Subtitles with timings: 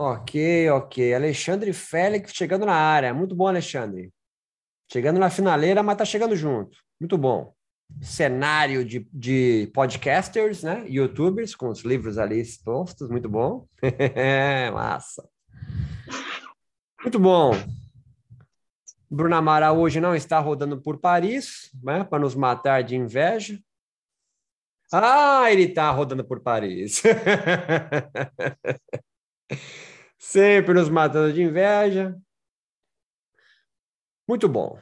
[0.00, 1.12] Ok, ok.
[1.12, 3.12] Alexandre Félix chegando na área.
[3.12, 4.12] Muito bom, Alexandre.
[4.92, 6.78] Chegando na finaleira, mas tá chegando junto.
[7.00, 7.52] Muito bom.
[8.00, 10.86] Cenário de, de podcasters, né?
[10.88, 13.10] Youtubers, com os livros ali expostos.
[13.10, 13.66] Muito bom.
[14.72, 15.28] Massa.
[17.02, 17.50] Muito bom.
[19.10, 22.04] Bruna Mara hoje não está rodando por Paris, né?
[22.04, 23.58] Para nos matar de inveja.
[24.92, 27.02] Ah, ele está rodando por Paris.
[30.18, 32.20] Sempre nos matando de inveja.
[34.28, 34.78] Muito bom.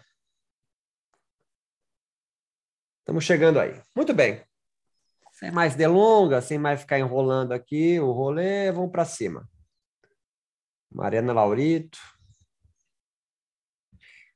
[3.01, 3.81] Estamos chegando aí.
[3.95, 4.43] Muito bem.
[5.33, 9.49] Sem mais delongas, sem mais ficar enrolando aqui o rolê, vamos para cima.
[10.91, 11.99] Mariana Laurito.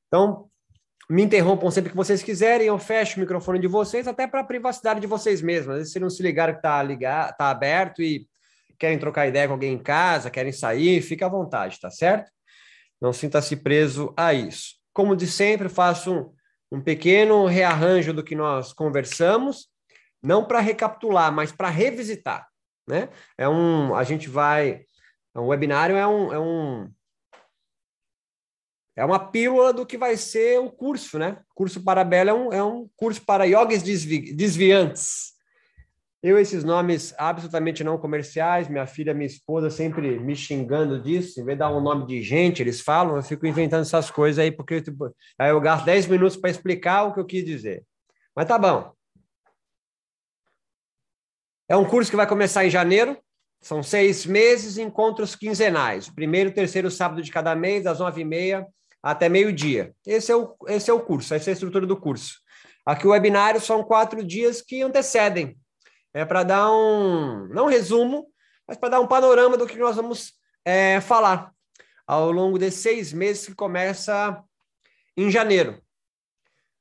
[0.06, 0.50] Então,
[1.08, 4.44] me interrompam sempre que vocês quiserem, eu fecho o microfone de vocês, até para a
[4.44, 5.70] privacidade de vocês mesmos.
[5.70, 8.29] Às vezes, se não se ligaram que está tá aberto e
[8.80, 12.30] querem trocar ideia com alguém em casa, querem sair, fica à vontade, tá certo?
[13.00, 14.76] Não sinta-se preso a isso.
[14.92, 19.68] Como de sempre, faço um, um pequeno rearranjo do que nós conversamos,
[20.22, 22.48] não para recapitular, mas para revisitar,
[22.88, 23.10] né?
[23.36, 24.82] É um, a gente vai,
[25.36, 26.90] um webinário é um, é um
[28.96, 31.38] é uma pílula do que vai ser o curso, né?
[31.52, 35.29] O curso Parabela é um, é um curso para yogis desvi desviantes.
[36.22, 41.44] Eu, esses nomes absolutamente não comerciais, minha filha, minha esposa sempre me xingando disso, em
[41.44, 44.52] vez de dar um nome de gente, eles falam, eu fico inventando essas coisas aí,
[44.52, 47.84] porque tipo, aí eu gasto 10 minutos para explicar o que eu quis dizer.
[48.36, 48.92] Mas tá bom.
[51.66, 53.16] É um curso que vai começar em janeiro,
[53.62, 56.10] são seis meses, encontros quinzenais.
[56.10, 58.66] Primeiro terceiro sábado de cada mês, às nove e meia
[59.02, 59.94] até meio-dia.
[60.06, 62.40] Esse, é o, esse é o curso, essa é a estrutura do curso.
[62.84, 65.56] Aqui o webinário são quatro dias que antecedem
[66.12, 68.26] é para dar um, não um resumo,
[68.66, 71.52] mas para dar um panorama do que nós vamos é, falar
[72.06, 74.42] ao longo desses seis meses que começa
[75.16, 75.80] em janeiro.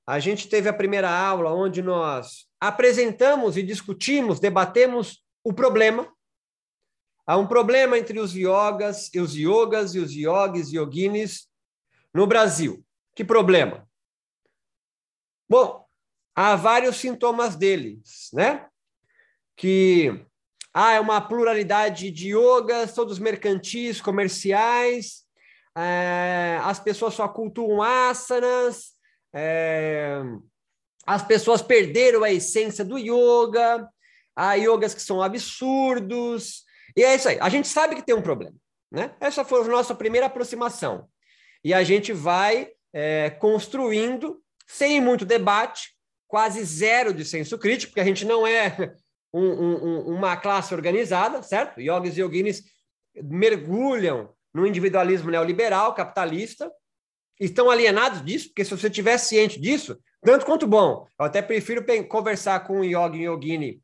[0.07, 6.11] A gente teve a primeira aula onde nós apresentamos e discutimos, debatemos o problema.
[7.27, 11.47] Há um problema entre os yogas e os yogas e os yogis e yoginis
[12.11, 12.83] no Brasil.
[13.15, 13.87] Que problema?
[15.47, 15.85] Bom,
[16.35, 18.68] há vários sintomas deles, né?
[19.59, 20.25] Que
[20.73, 25.25] ah, é uma pluralidade de yogas, todos mercantis, comerciais,
[25.77, 28.93] é, as pessoas só cultuam asanas,
[29.35, 30.21] é,
[31.05, 33.85] as pessoas perderam a essência do yoga,
[34.33, 36.63] há yogas que são absurdos,
[36.95, 37.37] e é isso aí.
[37.41, 38.55] A gente sabe que tem um problema,
[38.89, 39.13] né?
[39.19, 41.09] Essa foi a nossa primeira aproximação.
[41.61, 45.93] E a gente vai é, construindo, sem muito debate,
[46.29, 48.95] quase zero de senso crítico, porque a gente não é
[49.33, 51.79] um, um, uma classe organizada, certo?
[51.79, 52.63] Yogis e yoginis
[53.23, 56.71] mergulham no individualismo neoliberal, capitalista,
[57.39, 61.85] estão alienados disso, porque se você tiver ciente disso, tanto quanto bom, eu até prefiro
[62.07, 63.81] conversar com um yogi e yogini,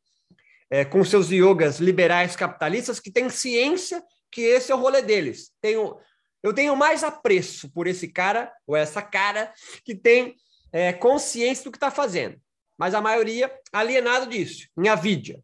[0.68, 5.52] é, com seus yogas liberais capitalistas, que têm ciência que esse é o rolê deles.
[5.62, 5.96] Tenho,
[6.42, 9.52] eu tenho mais apreço por esse cara, ou essa cara,
[9.84, 10.34] que tem
[10.72, 12.38] é, consciência do que está fazendo
[12.78, 15.42] mas a maioria alienado disso, em avidia.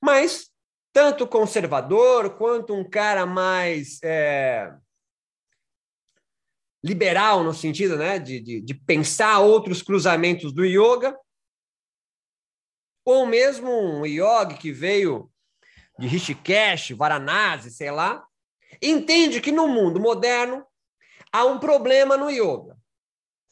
[0.00, 0.50] Mas,
[0.92, 4.72] tanto conservador quanto um cara mais é,
[6.82, 11.16] liberal, no sentido né, de, de, de pensar outros cruzamentos do yoga,
[13.04, 15.30] ou mesmo um yogi que veio
[15.98, 18.24] de Rishikesh, Varanasi, sei lá,
[18.80, 20.64] entende que no mundo moderno
[21.32, 22.76] há um problema no yoga.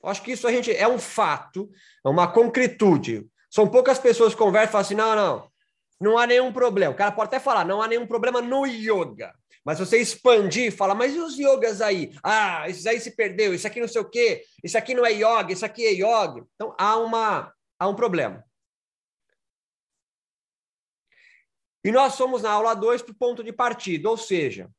[0.02, 1.70] Acho que isso a gente é um fato,
[2.04, 3.26] é uma concretude.
[3.50, 5.50] São poucas pessoas que conversam e falam assim: não, não,
[6.00, 6.92] não há nenhum problema.
[6.92, 9.34] O cara pode até falar, não há nenhum problema no yoga.
[9.64, 12.12] Mas você expandir falar, mas e os yogas aí?
[12.22, 15.12] Ah, isso aí se perdeu, isso aqui não sei o quê, isso aqui não é
[15.12, 16.46] yoga, isso aqui é yoga.
[16.54, 18.42] Então há, uma, há um problema.
[21.84, 24.70] E nós somos na aula 2 para o ponto de partida, ou seja,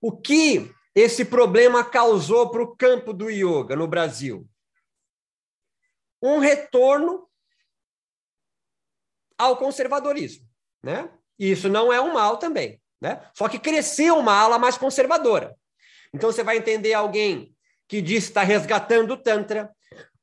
[0.00, 4.48] o que esse problema causou para o campo do yoga no Brasil?
[6.22, 7.28] Um retorno
[9.38, 10.46] ao conservadorismo,
[10.82, 11.10] né?
[11.38, 13.26] Isso não é um mal também, né?
[13.34, 15.56] Só que cresceu uma ala mais conservadora.
[16.12, 17.54] Então você vai entender alguém
[17.88, 19.70] que diz que está resgatando o Tantra,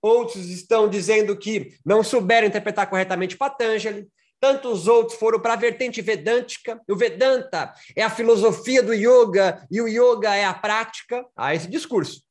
[0.01, 4.07] outros estão dizendo que não souberam interpretar corretamente Patanjali,
[4.39, 6.79] Tantos outros foram para a vertente vedântica.
[6.87, 11.25] O Vedanta é a filosofia do yoga e o yoga é a prática.
[11.35, 12.23] Há esse discurso.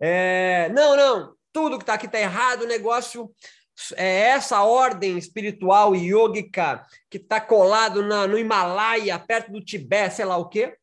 [0.00, 3.30] É, não, não, tudo que está aqui está errado, o negócio
[3.96, 10.24] é essa ordem espiritual yógica que está colado na, no Himalaia, perto do Tibete, sei
[10.24, 10.76] lá o quê,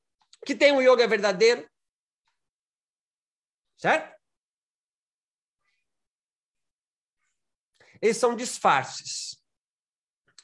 [0.45, 1.67] que tem o yoga verdadeiro.
[3.77, 4.15] Certo?
[8.01, 9.37] Eles são disfarces.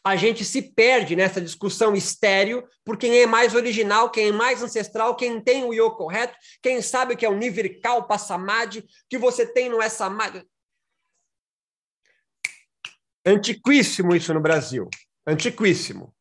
[0.04, 4.64] A gente se perde nessa discussão estéreo por quem é mais original, quem é mais
[4.64, 9.18] ancestral, quem tem o yoga correto, quem sabe o que é o Nivirkalpa Samadhi, que
[9.18, 10.44] você tem no é Samadhi.
[13.24, 14.90] Antiquíssimo isso no Brasil.
[15.26, 16.16] Antiquíssimo.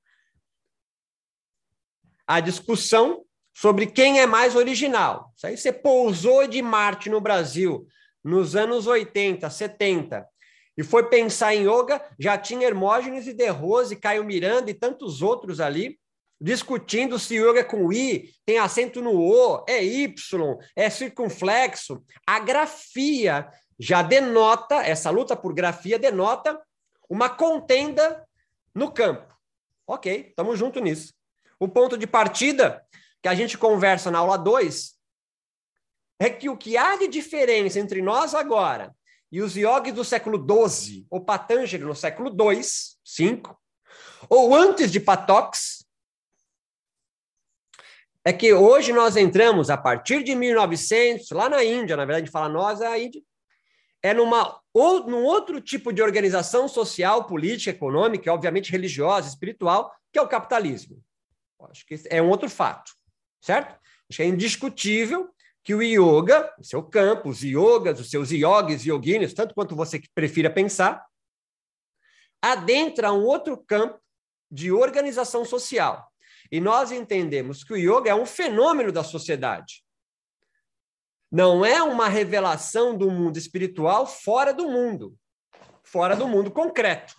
[2.26, 3.24] A discussão
[3.54, 5.32] sobre quem é mais original.
[5.34, 7.86] Isso aí você pousou de Marte no Brasil
[8.22, 10.29] nos anos 80, 70
[10.76, 15.20] e foi pensar em yoga, já tinha Hermógenes e De Rose, Caio Miranda e tantos
[15.20, 15.98] outros ali,
[16.40, 22.02] discutindo se yoga é com I, tem acento no O, é Y, é circunflexo.
[22.26, 26.58] A grafia já denota, essa luta por grafia denota
[27.08, 28.26] uma contenda
[28.74, 29.34] no campo.
[29.86, 31.12] Ok, estamos juntos nisso.
[31.58, 32.82] O ponto de partida
[33.20, 34.94] que a gente conversa na aula 2
[36.18, 38.94] é que o que há de diferença entre nós agora
[39.30, 42.60] e os yogis do século XII, ou Patanjali no século II,
[43.04, 43.58] 5,
[44.28, 45.86] ou antes de Patox,
[48.24, 52.48] é que hoje nós entramos, a partir de 1900, lá na Índia, na verdade, fala
[52.48, 53.22] nós, é a Índia,
[54.02, 60.18] é numa, ou, num outro tipo de organização social, política, econômica, obviamente religiosa, espiritual, que
[60.18, 61.02] é o capitalismo.
[61.70, 62.92] Acho que é um outro fato,
[63.40, 63.78] certo?
[64.08, 65.30] Acho que é indiscutível
[65.62, 70.00] que o yoga, o seu campo, os yogas, os seus yogis, yoginis, tanto quanto você
[70.14, 71.04] prefira pensar,
[72.42, 74.00] adentra um outro campo
[74.50, 76.10] de organização social.
[76.50, 79.84] E nós entendemos que o yoga é um fenômeno da sociedade.
[81.30, 85.16] Não é uma revelação do mundo espiritual fora do mundo,
[85.84, 87.14] fora do mundo concreto.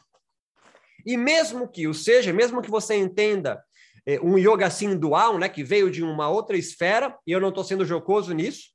[1.05, 3.63] E mesmo que o seja, mesmo que você entenda
[4.21, 7.63] um yoga assim dual, né, que veio de uma outra esfera, e eu não estou
[7.63, 8.71] sendo jocoso nisso,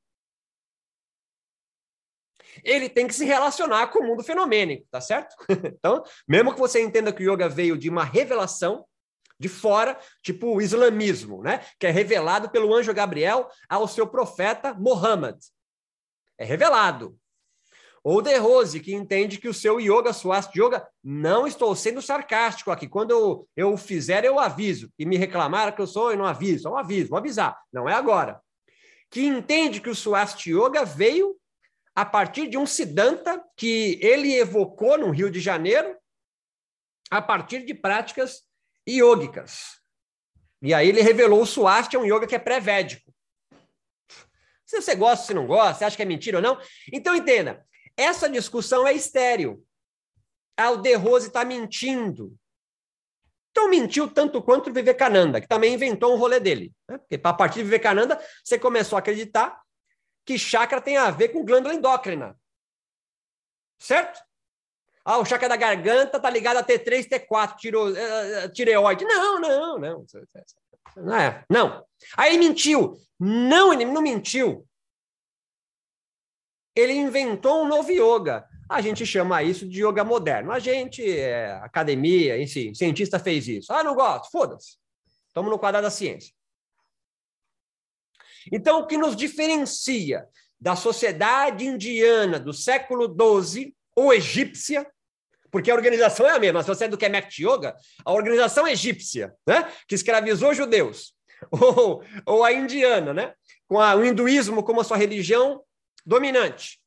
[2.65, 5.35] ele tem que se relacionar com o mundo fenomênico, tá certo?
[5.79, 8.85] então, mesmo que você entenda que o yoga veio de uma revelação,
[9.39, 11.61] de fora, tipo o islamismo, né?
[11.79, 15.37] Que é revelado pelo anjo Gabriel ao seu profeta Muhammad.
[16.39, 17.19] É revelado.
[18.09, 22.71] Ou De Rose, que entende que o seu yoga, swast yoga, não estou sendo sarcástico
[22.71, 22.87] aqui.
[22.87, 24.89] Quando eu, eu fizer, eu aviso.
[24.97, 26.69] E me reclamaram que eu sou e não aviso.
[26.69, 27.61] Eu aviso, vou avisar.
[27.73, 28.41] Não é agora.
[29.11, 31.37] Que entende que o swast yoga veio
[31.97, 35.97] a partir de um Siddhanta que ele evocou no Rio de Janeiro
[37.11, 38.45] a partir de práticas
[38.87, 39.81] iógicas.
[40.63, 43.13] E aí ele revelou o Swasti, é um yoga que é pré-védico.
[44.65, 46.57] Se você gosta, se não gosta, se acha que é mentira ou não.
[46.93, 49.65] Então entenda, essa discussão é estéreo.
[50.57, 52.35] Ah, o De Rose está mentindo.
[53.51, 56.75] Então mentiu tanto quanto o Vivekananda, que também inventou um rolê dele.
[56.89, 56.99] Né?
[56.99, 59.61] Porque a partir de Vivekananda, você começou a acreditar
[60.27, 62.39] que chakra tem a ver com glândula endócrina.
[63.79, 64.21] Certo?
[65.05, 69.05] Ah, o chakra da garganta tá ligado a T3, T4, tiro, uh, tireoide.
[69.05, 70.07] Não, não, não.
[70.97, 71.45] Não é.
[71.49, 71.87] Não.
[72.17, 72.99] Aí mentiu.
[73.19, 74.67] Não, ele não mentiu.
[76.77, 78.47] Ele inventou um novo yoga.
[78.69, 80.53] A gente chama isso de yoga moderno.
[80.53, 83.73] A gente, é, academia, enfim, cientista fez isso.
[83.73, 84.31] Ah, não gosto.
[84.31, 84.77] Foda-se.
[85.27, 86.33] Estamos no quadrado da ciência.
[88.53, 90.27] Então, o que nos diferencia
[90.61, 94.87] da sociedade indiana do século XII ou egípcia
[95.57, 96.63] porque a organização é a mesma.
[96.63, 97.75] Se você é do Kemet Yoga,
[98.05, 99.67] a organização egípcia, né?
[99.89, 101.15] que escravizou judeus,
[101.51, 103.33] ou, ou a indiana, né?
[103.67, 105.63] com a, o hinduísmo como a sua religião
[106.07, 106.81] dominante,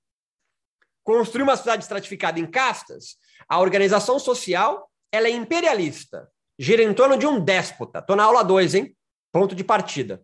[1.03, 7.17] construiu uma sociedade estratificada em castas, a organização social ela é imperialista, gira em torno
[7.17, 7.99] de um déspota.
[7.99, 8.95] Estou na aula 2, hein?
[9.31, 10.23] Ponto de partida.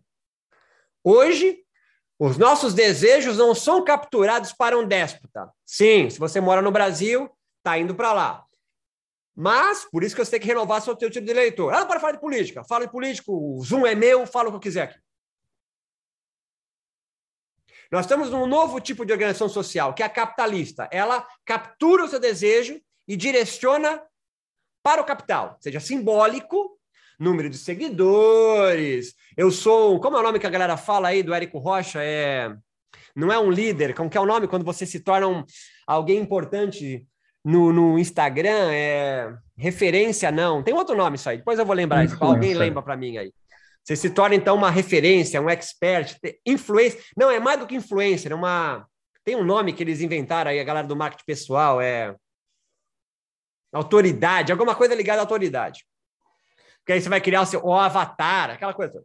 [1.02, 1.58] Hoje,
[2.18, 5.50] os nossos desejos não são capturados para um déspota.
[5.64, 8.44] Sim, se você mora no Brasil, está indo para lá.
[9.34, 11.74] Mas, por isso que você tem que renovar seu tipo de eleitor.
[11.74, 12.64] Ah, pode falar de política.
[12.64, 14.98] Fala de político, o Zoom é meu, fala o que eu quiser aqui.
[17.90, 20.88] Nós estamos num novo tipo de organização social, que é a capitalista.
[20.90, 24.02] Ela captura o seu desejo e direciona
[24.82, 26.78] para o capital, seja simbólico,
[27.18, 29.14] número de seguidores.
[29.36, 30.00] Eu sou.
[30.00, 32.02] Como é o nome que a galera fala aí do Érico Rocha?
[32.02, 32.54] É.
[33.14, 35.42] Não é um líder, como que é o nome quando você se torna um,
[35.86, 37.06] alguém importante
[37.46, 40.62] no, no Instagram é referência, não.
[40.62, 41.38] Tem outro nome isso aí.
[41.38, 42.16] Depois eu vou lembrar isso.
[42.20, 43.32] Alguém lembra para mim aí.
[43.86, 47.00] Você se torna, então, uma referência, um expert, influência.
[47.16, 48.84] Não, é mais do que influencer, é uma.
[49.22, 52.16] Tem um nome que eles inventaram aí, a galera do marketing pessoal, é.
[53.72, 55.86] autoridade, alguma coisa ligada à autoridade.
[56.78, 59.04] Porque aí você vai criar o seu o avatar, aquela coisa.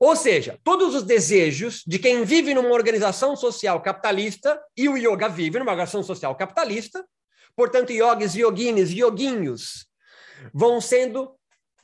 [0.00, 5.28] Ou seja, todos os desejos de quem vive numa organização social capitalista, e o yoga
[5.28, 7.06] vive numa organização social capitalista,
[7.54, 9.86] portanto, yogis, yoginis, yoguinhos,
[10.54, 11.34] vão sendo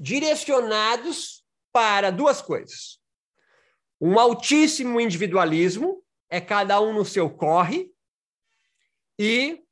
[0.01, 1.42] direcionados
[1.73, 3.01] para duas coisas.
[4.01, 7.93] Um altíssimo individualismo, é cada um no seu corre,
[9.19, 9.63] e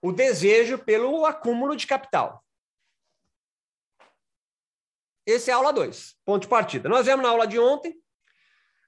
[0.00, 2.44] o desejo pelo acúmulo de capital.
[5.24, 6.88] Esse é a aula 2, ponto de partida.
[6.88, 7.96] Nós vemos na aula de ontem,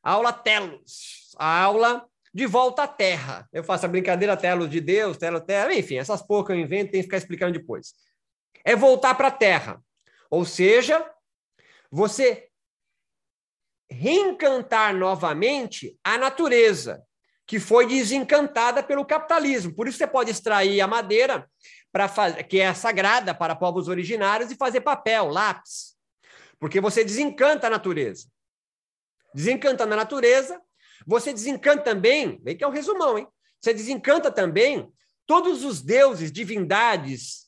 [0.03, 3.49] a aula Telos, a aula de volta à Terra.
[3.53, 7.01] Eu faço a brincadeira Telos de Deus, Telos Terra, enfim, essas poucas eu invento, tem
[7.01, 7.95] que ficar explicando depois.
[8.65, 9.81] É voltar para a Terra.
[10.29, 11.09] Ou seja,
[11.95, 12.49] você
[13.89, 17.05] reencantar novamente a natureza
[17.47, 19.73] que foi desencantada pelo capitalismo.
[19.73, 21.49] Por isso você pode extrair a madeira
[21.93, 25.95] para que é sagrada para povos originários e fazer papel, lápis.
[26.59, 28.27] Porque você desencanta a natureza.
[29.33, 30.61] Desencantando a natureza,
[31.07, 33.29] você desencanta também, bem que é um resumão, hein?
[33.61, 34.93] Você desencanta também
[35.27, 37.44] todos os deuses, divindades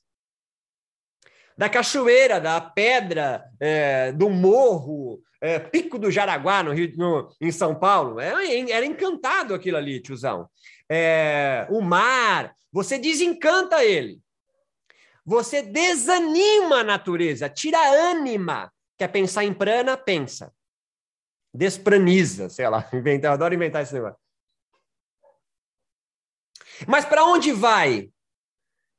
[1.57, 7.51] da cachoeira, da pedra, é, do morro, é, Pico do Jaraguá, no Rio, no, em
[7.51, 8.21] São Paulo.
[8.21, 10.49] Era, é, era encantado aquilo ali, tiozão.
[10.91, 14.21] É, o mar, você desencanta ele.
[15.25, 18.73] Você desanima a natureza, tira a ânima.
[18.99, 19.97] Quer pensar em prana?
[19.97, 20.53] Pensa.
[21.53, 22.89] Despraniza, sei lá.
[22.93, 24.19] Inventar, adoro inventar esse negócio.
[26.87, 28.11] Mas para onde vai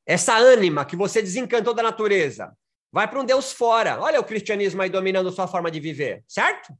[0.07, 2.57] essa ânima que você desencantou da natureza?
[2.91, 3.99] Vai para um Deus fora.
[3.99, 6.73] Olha o cristianismo aí dominando sua forma de viver, certo?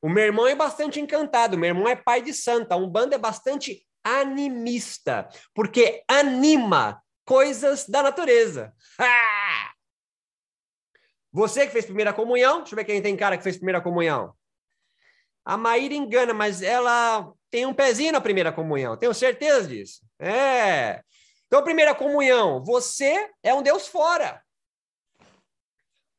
[0.00, 3.18] O meu irmão é bastante encantado, meu irmão é pai de santa, um bando é
[3.18, 8.74] bastante animista, porque anima coisas da natureza.
[8.98, 9.72] Ah!
[11.32, 14.34] Você que fez primeira comunhão, deixa eu ver quem tem cara que fez primeira comunhão.
[15.44, 20.00] A Maíra engana, mas ela tem um pezinho na primeira comunhão, tenho certeza disso.
[20.18, 21.00] É.
[21.46, 24.42] Então, primeira comunhão, você é um Deus fora.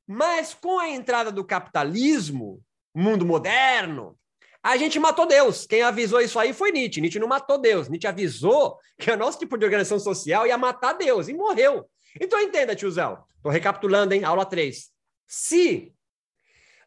[0.07, 2.63] Mas com a entrada do capitalismo,
[2.95, 4.17] mundo moderno,
[4.63, 5.67] a gente matou Deus.
[5.67, 7.01] Quem avisou isso aí foi Nietzsche.
[7.01, 7.89] Nietzsche não matou Deus.
[7.89, 11.85] Nietzsche avisou que o nosso tipo de organização social ia matar Deus e morreu.
[12.17, 13.25] Então entenda, tiozão.
[13.35, 14.23] Estou recapitulando, hein?
[14.23, 14.89] Aula 3.
[15.27, 15.93] Se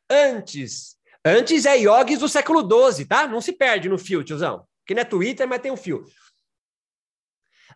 [0.09, 0.98] antes,
[1.29, 3.27] antes é iogues do século XII, tá?
[3.27, 4.67] Não se perde no fio, tiozão.
[4.87, 6.05] Que não é Twitter, mas tem um fio.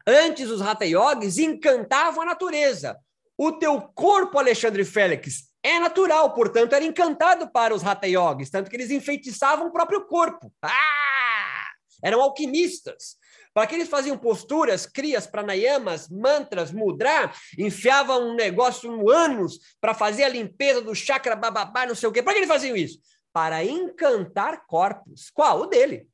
[0.06, 2.98] Antes, os Hatha Yogis encantavam a natureza.
[3.36, 8.68] O teu corpo, Alexandre Félix, é natural, portanto, era encantado para os Hatha Yogis, tanto
[8.68, 10.52] que eles enfeitiçavam o próprio corpo.
[10.62, 11.68] Ah!
[12.02, 13.16] Eram alquimistas.
[13.54, 19.92] Para que eles faziam posturas, crias, pranayamas, mantras, mudra, enfiavam um negócio no ânus para
[19.92, 22.22] fazer a limpeza do chakra bababá, não sei o quê.
[22.22, 22.98] Para que eles faziam isso?
[23.32, 25.30] Para encantar corpos.
[25.30, 25.60] Qual?
[25.60, 26.08] O dele.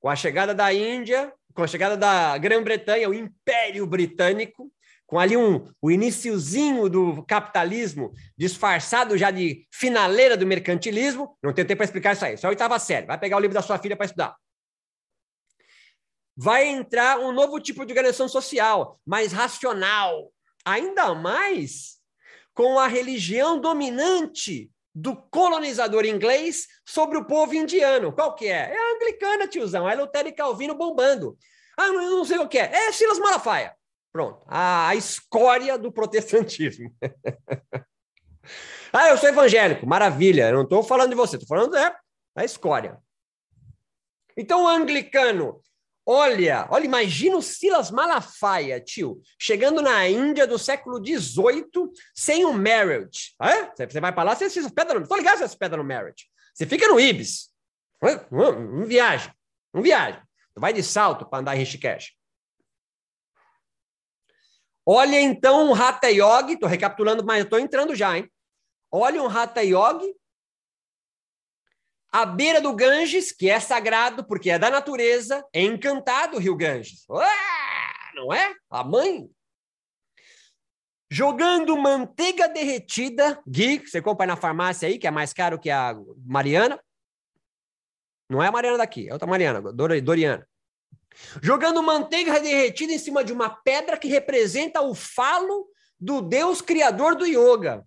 [0.00, 4.72] Com a chegada da Índia, com a chegada da Grã-Bretanha, o Império Britânico,
[5.06, 11.68] com ali um, o iniciozinho do capitalismo, disfarçado já de finaleira do mercantilismo, não tenho
[11.68, 13.94] tempo para explicar isso aí, só oitava série, vai pegar o livro da sua filha
[13.94, 14.34] para estudar.
[16.34, 20.32] Vai entrar um novo tipo de organização social, mais racional,
[20.64, 22.01] ainda mais
[22.54, 28.12] com a religião dominante do colonizador inglês sobre o povo indiano.
[28.12, 28.72] Qual que é?
[28.72, 29.88] É a anglicana, tiozão.
[29.88, 31.36] É Lutero e Calvino bombando.
[31.76, 32.70] Ah, não sei o que é.
[32.72, 33.74] É Silas Malafaia.
[34.12, 34.42] Pronto.
[34.46, 36.94] A, a escória do protestantismo.
[38.92, 39.86] ah, eu sou evangélico.
[39.86, 40.48] Maravilha.
[40.48, 41.36] Eu não estou falando de você.
[41.36, 41.96] Estou falando é,
[42.36, 42.98] da escória.
[44.36, 45.60] Então, o anglicano
[46.04, 52.52] Olha, olha, imagina o Silas Malafaia, tio, chegando na Índia do século XVIII sem um
[52.52, 53.34] marriage.
[53.76, 55.06] Você vai para lá, você se hospeda no...
[55.06, 56.26] Tô ligado você se hospeda no marriage.
[56.52, 57.50] Você fica no Ibis.
[58.30, 59.32] Não viaja.
[59.72, 60.22] Não viaja.
[60.56, 62.12] Vai de salto para andar em Rishikesh.
[64.84, 68.28] Olha então um Hatha Yogi, estou recapitulando, mas estou entrando já, hein?
[68.90, 70.12] Olha um Hatha Yogi
[72.12, 76.54] à beira do Ganges, que é sagrado porque é da natureza, é encantado o rio
[76.54, 77.06] Ganges.
[78.14, 78.54] Não é?
[78.70, 79.30] A mãe.
[81.10, 85.94] Jogando manteiga derretida, Gui, você compra na farmácia aí, que é mais caro que a
[86.24, 86.78] Mariana.
[88.30, 90.46] Não é a Mariana daqui, é outra Mariana, Doriana.
[91.42, 95.68] Jogando manteiga derretida em cima de uma pedra que representa o falo
[96.00, 97.86] do Deus criador do yoga.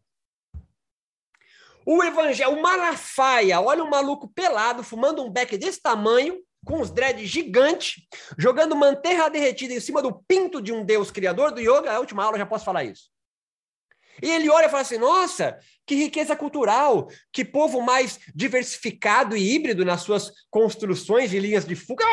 [1.86, 6.90] O evangelho, o Malafaia, olha um maluco pelado, fumando um beck desse tamanho, com os
[6.90, 8.02] dreads gigantes,
[8.38, 11.92] jogando manteiga derretida em cima do pinto de um deus criador do yoga.
[11.92, 13.10] É a última aula, já posso falar isso.
[14.22, 19.54] E ele olha e fala assim: nossa, que riqueza cultural, que povo mais diversificado e
[19.54, 22.04] híbrido nas suas construções de linhas de fuga.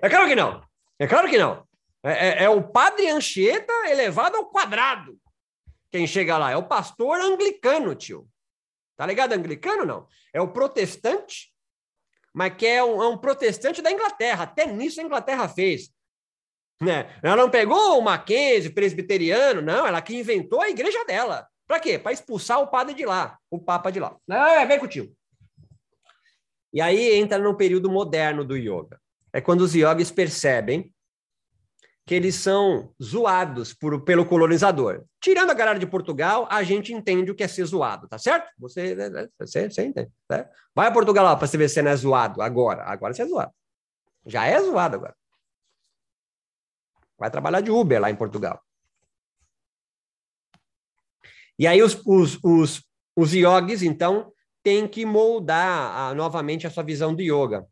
[0.00, 0.62] É claro que não.
[0.98, 1.66] É claro que não.
[2.04, 5.18] É, é, é o padre Anchieta elevado ao quadrado.
[5.90, 8.28] Quem chega lá é o pastor anglicano, tio.
[8.96, 9.32] Tá ligado?
[9.32, 10.06] Anglicano não.
[10.32, 11.52] É o protestante,
[12.34, 14.44] mas que é um, é um protestante da Inglaterra.
[14.44, 15.90] Até nisso a Inglaterra fez.
[16.80, 17.18] Né?
[17.22, 21.48] Ela não pegou o Mackenzie, presbiteriano, não, ela que inventou a igreja dela.
[21.66, 21.98] Para quê?
[21.98, 24.16] Para expulsar o padre de lá, o papa de lá.
[24.30, 25.14] É, vem contigo.
[26.72, 29.00] E aí entra no período moderno do yoga.
[29.32, 30.94] É quando os yogis percebem
[32.06, 35.04] que eles são zoados por, pelo colonizador.
[35.20, 38.48] Tirando a galera de Portugal, a gente entende o que é ser zoado, tá certo?
[38.58, 40.12] Você, né, né, você, você entende.
[40.30, 40.48] Né?
[40.72, 42.84] Vai a Portugal lá para você ver se não é zoado agora.
[42.84, 43.52] Agora você é zoado.
[44.24, 45.16] Já é zoado agora.
[47.18, 48.62] Vai trabalhar de Uber lá em Portugal.
[51.58, 52.84] E aí os, os, os,
[53.16, 54.32] os yogis, então,
[54.62, 57.66] têm que moldar a, novamente a sua visão do yoga.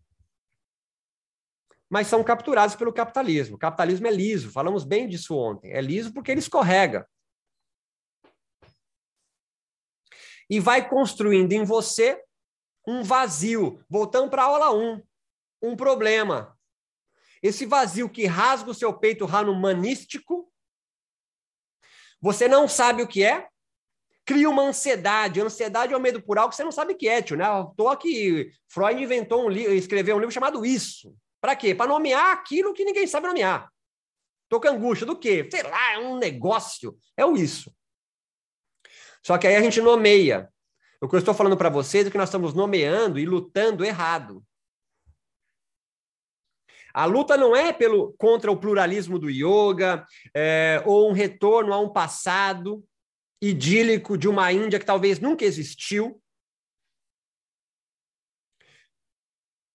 [1.94, 3.54] Mas são capturados pelo capitalismo.
[3.54, 5.70] O capitalismo é liso, falamos bem disso ontem.
[5.70, 7.08] É liso porque ele escorrega.
[10.50, 12.20] E vai construindo em você
[12.84, 13.80] um vazio.
[13.88, 15.02] Voltando para a aula 1.
[15.62, 16.58] Um problema.
[17.40, 20.52] Esse vazio que rasga o seu peito humanístico,
[22.20, 23.48] você não sabe o que é,
[24.24, 25.40] cria uma ansiedade.
[25.40, 27.46] Ansiedade é o medo por algo que você não sabe o que é, tio, né?
[27.76, 31.16] Tô aqui, Freud inventou um livro, escreveu um livro chamado Isso.
[31.44, 31.74] Para quê?
[31.74, 33.70] Para nomear aquilo que ninguém sabe nomear.
[34.48, 35.46] Tô com angústia do quê?
[35.50, 36.96] Sei lá, é um negócio.
[37.14, 37.70] É o isso.
[39.22, 40.48] Só que aí a gente nomeia.
[41.02, 44.42] O que eu estou falando para vocês é que nós estamos nomeando e lutando errado.
[46.94, 51.78] A luta não é pelo contra o pluralismo do yoga é, ou um retorno a
[51.78, 52.82] um passado
[53.42, 56.18] idílico de uma Índia que talvez nunca existiu,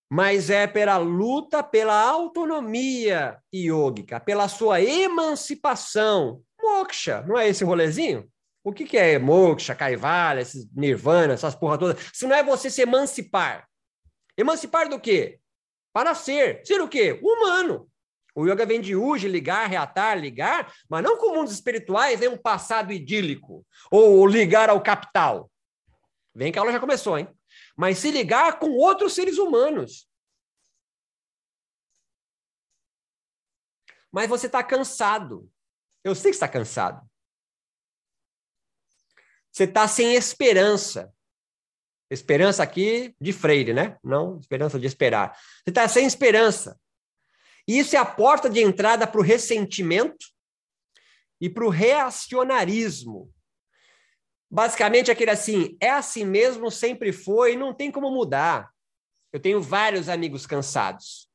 [0.10, 6.41] mas é pela luta pela autonomia yógica, pela sua emancipação.
[6.62, 8.28] Moksha, não é esse rolezinho?
[8.63, 12.10] O que, que é moksha, kaivalya, esses nirvana, essas porra todas?
[12.13, 13.67] Se não é você se emancipar.
[14.38, 15.39] Emancipar do quê?
[15.93, 16.65] para ser.
[16.65, 17.19] Ser o quê?
[17.22, 17.89] Humano.
[18.36, 22.38] O yoga vem de uji, ligar, reatar, ligar, mas não com mundos espirituais, nem um
[22.38, 25.52] passado idílico, ou ligar ao capital.
[26.34, 27.28] Vem que a aula já começou, hein?
[27.80, 30.06] Mas se ligar com outros seres humanos.
[34.12, 35.50] Mas você está cansado.
[36.04, 37.10] Eu sei que está cansado.
[39.50, 41.15] Você está sem esperança.
[42.12, 43.98] Esperança aqui de Freire, né?
[44.04, 45.34] Não esperança de esperar.
[45.38, 46.78] Você está sem esperança.
[47.65, 50.26] Isso é a porta de entrada para o ressentimento
[51.39, 53.34] e para o reacionarismo.
[54.49, 58.71] Basicamente, aquele assim, é assim mesmo, sempre foi, não tem como mudar.
[59.31, 61.29] Eu tenho vários amigos cansados.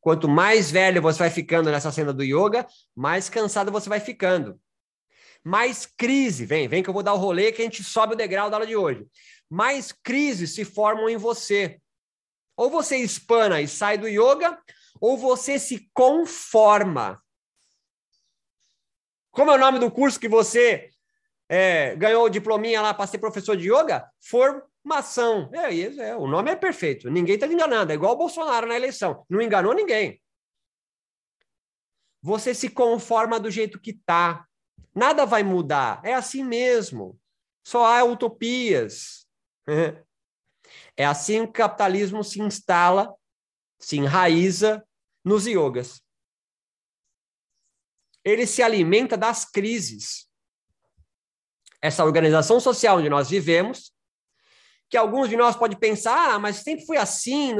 [0.00, 4.60] Quanto mais velho você vai ficando nessa cena do yoga, mais cansado você vai ficando.
[5.44, 8.16] Mais crise, vem, vem que eu vou dar o rolê que a gente sobe o
[8.16, 9.06] degrau da aula de hoje
[9.48, 11.80] mais crises se formam em você.
[12.56, 14.60] Ou você espana e sai do yoga,
[15.00, 17.22] ou você se conforma.
[19.30, 20.90] Como é o nome do curso que você
[21.48, 24.06] é, ganhou o diplominha lá para ser professor de yoga?
[24.20, 25.50] Formação.
[25.52, 27.10] É, é, o nome é perfeito.
[27.10, 27.90] Ninguém está enganando.
[27.90, 29.24] É igual o Bolsonaro na eleição.
[29.30, 30.20] Não enganou ninguém.
[32.20, 34.46] Você se conforma do jeito que tá.
[34.94, 36.00] Nada vai mudar.
[36.04, 37.18] É assim mesmo.
[37.66, 39.26] Só há utopias.
[40.96, 43.14] É assim que o capitalismo se instala,
[43.78, 44.84] se enraiza
[45.24, 46.02] nos yogas.
[48.24, 50.27] Ele se alimenta das crises.
[51.80, 53.92] Essa organização social onde nós vivemos,
[54.90, 57.54] que alguns de nós podem pensar, ah, mas sempre foi assim.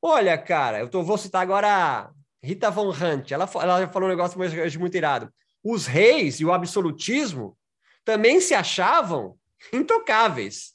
[0.00, 2.10] Olha, cara, eu tô, vou citar agora
[2.42, 5.32] Rita Von Hunt, ela, ela falou um negócio muito, muito irado.
[5.62, 7.56] Os reis e o absolutismo
[8.04, 9.38] também se achavam
[9.72, 10.74] intocáveis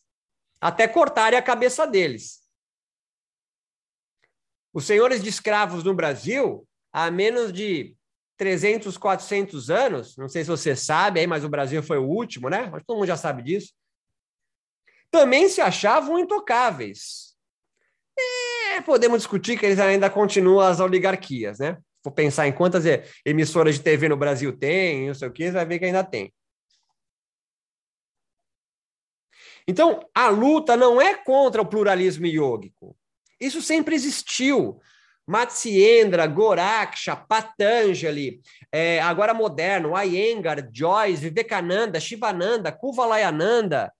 [0.61, 2.41] até cortarem a cabeça deles.
[4.73, 7.96] Os senhores de escravos no Brasil, há menos de
[8.37, 12.49] 300, 400 anos, não sei se você sabe, aí, mas o Brasil foi o último,
[12.49, 12.69] né?
[12.71, 13.73] Mas todo mundo já sabe disso.
[15.09, 17.35] Também se achavam intocáveis.
[18.17, 21.77] É, podemos discutir que eles ainda continuam as oligarquias, né?
[22.03, 22.83] For pensar em quantas
[23.25, 26.03] emissoras de TV no Brasil tem, não sei o que, você vai ver que ainda
[26.03, 26.31] tem.
[29.67, 32.95] Então, a luta não é contra o pluralismo iógico.
[33.39, 34.79] Isso sempre existiu.
[35.27, 38.39] Matsyendra, Goraksha, Patanjali,
[38.71, 43.91] é, agora moderno, Iyengar, Joyce, Vivekananda, Shivananda, Kuvalayananda,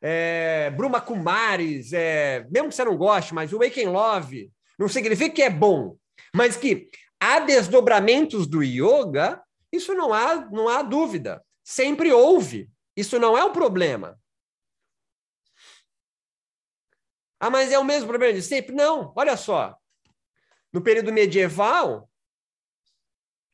[0.00, 5.34] é, Bruma Kumaris, é, mesmo que você não goste, mas o Wake Love, não significa
[5.34, 5.96] que é bom,
[6.32, 11.44] mas que há desdobramentos do yoga, isso não há, não há dúvida.
[11.64, 12.70] Sempre houve.
[12.96, 14.18] Isso não é um problema.
[17.40, 18.74] Ah, mas é o mesmo problema de sempre?
[18.74, 19.76] Não, olha só.
[20.76, 22.06] No período medieval,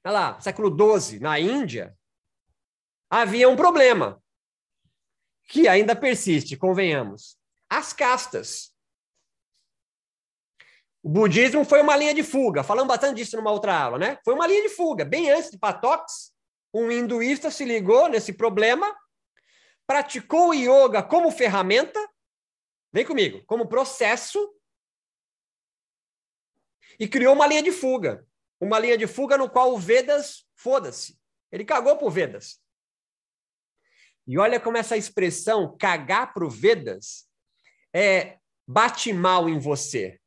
[0.04, 1.96] olha lá, século XII, na Índia,
[3.08, 4.20] havia um problema
[5.44, 7.38] que ainda persiste, convenhamos.
[7.70, 8.74] As castas.
[11.00, 14.18] O budismo foi uma linha de fuga, falamos bastante disso numa outra aula, né?
[14.24, 15.04] Foi uma linha de fuga.
[15.04, 16.34] Bem antes de Patox,
[16.74, 18.92] um hinduísta se ligou nesse problema,
[19.86, 22.00] praticou o yoga como ferramenta,
[22.92, 24.52] vem comigo, como processo,
[27.02, 28.24] e criou uma linha de fuga.
[28.60, 31.18] Uma linha de fuga no qual o Vedas, foda-se.
[31.50, 32.62] Ele cagou pro Vedas.
[34.24, 37.28] E olha como essa expressão cagar pro Vedas
[37.92, 40.20] é bate mal em você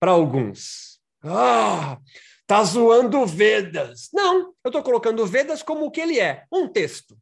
[0.00, 1.00] para alguns.
[1.22, 2.00] Ah,
[2.44, 4.08] tá zoando Vedas.
[4.12, 7.16] Não, eu estou colocando Vedas como o que ele é, um texto.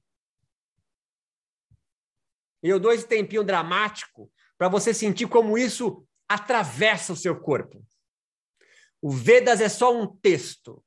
[2.62, 7.84] E eu dou esse tempinho dramático para você sentir como isso atravessa o seu corpo.
[9.02, 10.82] O Vedas é só um texto.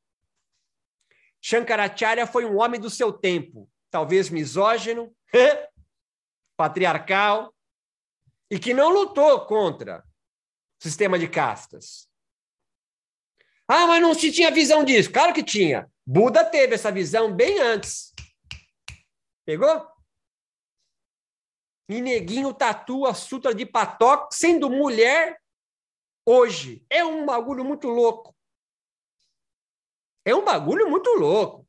[1.41, 5.13] Shankaracharya foi um homem do seu tempo, talvez misógino,
[6.57, 7.53] patriarcal,
[8.49, 9.99] e que não lutou contra
[10.79, 12.09] o sistema de castas.
[13.67, 15.11] Ah, mas não se tinha visão disso.
[15.11, 15.91] Claro que tinha.
[16.05, 18.13] Buda teve essa visão bem antes.
[19.45, 19.87] Pegou?
[21.89, 25.39] E neguinho tatua a sutra de Patok sendo mulher
[26.25, 26.83] hoje.
[26.89, 28.35] É um bagulho muito louco.
[30.25, 31.67] É um bagulho muito louco.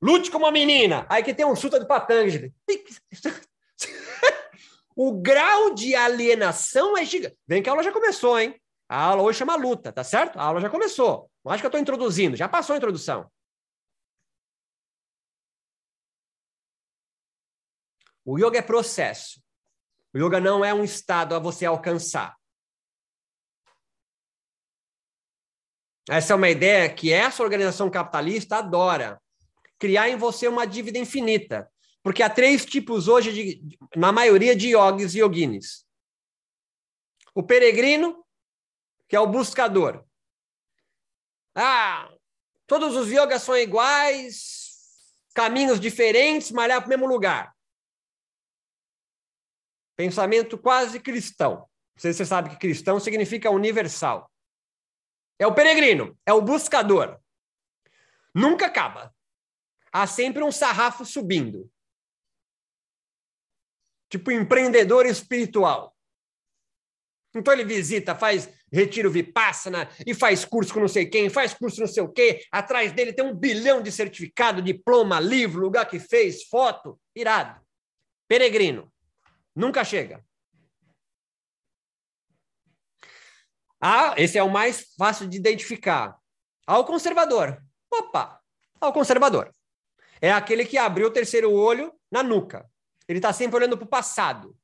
[0.00, 1.06] Lute com uma menina.
[1.08, 2.54] Aí que tem um sutra de Patanjali.
[4.94, 7.36] o grau de alienação é gigante.
[7.48, 8.60] Vem que a aula já começou, hein?
[8.86, 10.38] A aula hoje chama luta, tá certo?
[10.38, 11.30] A aula já começou.
[11.42, 13.30] Não acho que eu estou introduzindo, já passou a introdução.
[18.24, 19.42] O yoga é processo.
[20.14, 22.36] O yoga não é um estado a você alcançar.
[26.08, 29.20] Essa é uma ideia que essa organização capitalista adora.
[29.78, 31.70] Criar em você uma dívida infinita.
[32.02, 35.86] Porque há três tipos hoje, de, na maioria, de yogis e yoginis.
[37.34, 38.24] O peregrino,
[39.08, 40.04] que é o buscador.
[41.54, 42.10] Ah,
[42.66, 44.64] todos os yogas são iguais,
[45.34, 47.54] caminhos diferentes, malhar para o mesmo lugar.
[49.96, 51.68] Pensamento quase cristão.
[51.96, 54.30] Se você sabe que cristão significa universal.
[55.38, 57.18] É o peregrino, é o buscador.
[58.34, 59.14] Nunca acaba.
[59.92, 61.70] Há sempre um sarrafo subindo.
[64.08, 65.94] Tipo empreendedor espiritual.
[67.34, 71.80] Então ele visita, faz retiro vipassana e faz curso com não sei quem, faz curso
[71.80, 72.44] não sei o quê.
[72.50, 77.60] Atrás dele tem um bilhão de certificado, diploma, livro, lugar que fez, foto, irado.
[78.28, 78.92] Peregrino.
[79.54, 80.24] Nunca chega.
[83.86, 86.16] Ah, esse é o mais fácil de identificar.
[86.66, 87.62] Ao conservador.
[87.92, 88.40] Opa,
[88.80, 89.52] ao conservador.
[90.22, 92.66] É aquele que abriu o terceiro olho na nuca.
[93.06, 94.56] Ele está sempre olhando para o passado.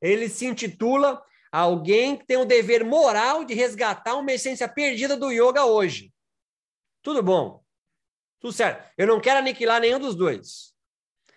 [0.00, 1.20] Ele se intitula
[1.50, 6.14] alguém que tem o dever moral de resgatar uma essência perdida do yoga hoje.
[7.02, 7.64] Tudo bom.
[8.38, 8.88] Tudo certo.
[8.96, 10.72] Eu não quero aniquilar nenhum dos dois.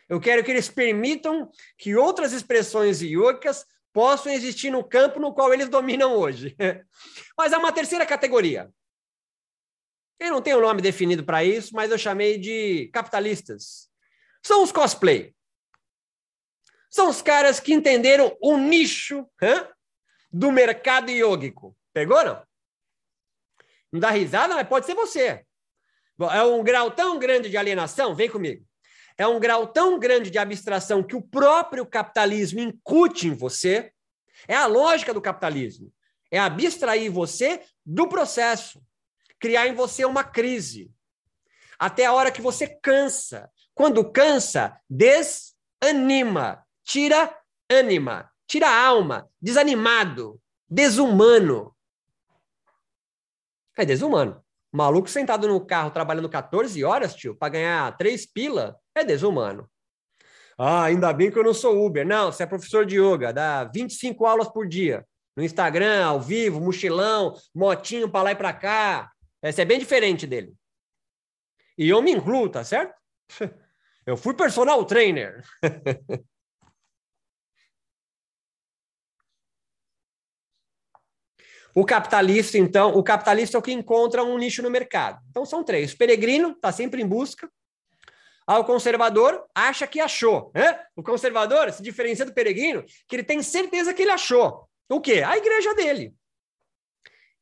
[0.08, 5.54] Eu quero que eles permitam que outras expressões yogicas possam existir no campo no qual
[5.54, 6.56] eles dominam hoje.
[7.38, 8.71] Mas há uma terceira categoria.
[10.19, 13.89] Eu não tenho um nome definido para isso, mas eu chamei de capitalistas.
[14.43, 15.36] São os cosplay.
[16.91, 19.27] São os caras que entenderam o nicho
[20.32, 21.75] do mercado iógico.
[21.91, 22.45] Pegou, não?
[23.91, 25.43] Não dá risada, mas pode ser você.
[26.32, 28.63] É um grau tão grande de alienação, vem comigo.
[29.21, 33.91] É um grau tão grande de abstração que o próprio capitalismo incute em você.
[34.47, 35.93] É a lógica do capitalismo.
[36.31, 38.81] É abstrair você do processo.
[39.39, 40.91] Criar em você uma crise.
[41.77, 43.49] Até a hora que você cansa.
[43.75, 46.65] Quando cansa, desanima.
[46.84, 47.38] Tira
[47.69, 50.38] ânima tira alma, desanimado,
[50.69, 51.73] desumano.
[53.77, 54.43] É desumano.
[54.69, 59.69] Maluco sentado no carro trabalhando 14 horas, tio, para ganhar três pila, é desumano.
[60.58, 62.06] Ah, ainda bem que eu não sou Uber.
[62.06, 65.06] Não, você é professor de yoga, dá 25 aulas por dia.
[65.36, 69.10] no Instagram, ao vivo, mochilão, motinho para lá e para cá.
[69.41, 70.54] Essa é bem diferente dele.
[71.77, 72.93] E eu me incluo, tá certo?
[74.04, 75.43] Eu fui personal trainer.
[81.73, 85.21] O capitalista, então, o capitalista é o que encontra um nicho no mercado.
[85.30, 85.93] Então são três.
[85.93, 87.49] O peregrino está sempre em busca.
[88.52, 90.52] Ah, o conservador acha que achou.
[90.54, 90.78] Né?
[90.94, 94.68] O conservador se diferencia do peregrino, que ele tem certeza que ele achou.
[94.90, 95.24] O quê?
[95.26, 96.14] A igreja dele.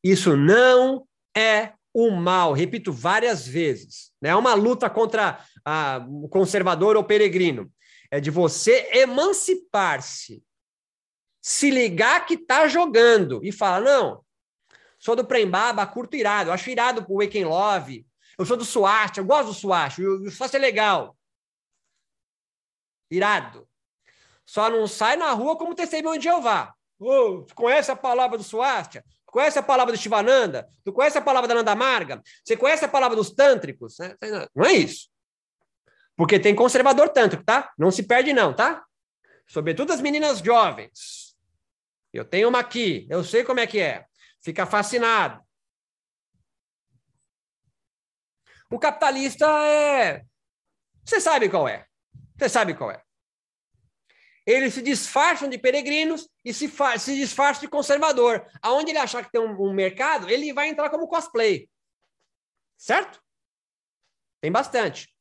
[0.03, 4.11] Isso não é o mal, repito várias vezes.
[4.21, 4.29] Né?
[4.29, 7.73] É uma luta contra a, o conservador ou peregrino.
[8.11, 10.43] É de você emancipar-se,
[11.41, 14.23] se ligar que está jogando e falar: não,
[14.99, 18.05] sou do Prembaba, curto irado, acho irado o Waking Love,
[18.39, 21.17] eu sou do Swast, eu gosto do Swast, o Swast é legal.
[23.11, 23.67] Irado.
[24.45, 26.73] Só não sai na rua como testemunho de Jeová.
[26.97, 29.03] Oh, conhece a palavra do Swastika?
[29.25, 30.67] Conhece a palavra do Shivananda?
[30.83, 32.21] Tu conhece a palavra da Nanda Marga?
[32.43, 33.97] Você conhece a palavra dos tântricos?
[34.55, 35.09] Não é isso.
[36.15, 37.71] Porque tem conservador tântrico, tá?
[37.77, 38.83] Não se perde não, tá?
[39.47, 41.35] Sobretudo as meninas jovens.
[42.13, 44.05] Eu tenho uma aqui, eu sei como é que é.
[44.41, 45.41] Fica fascinado.
[48.69, 50.23] O capitalista é.
[51.03, 51.85] Você sabe qual é.
[52.37, 53.01] Você sabe qual é.
[54.45, 58.45] Eles se disfarçam de peregrinos e se, se disfarçam de conservador.
[58.61, 61.69] Aonde ele achar que tem um, um mercado, ele vai entrar como cosplay.
[62.77, 63.21] Certo?
[64.41, 65.13] Tem bastante.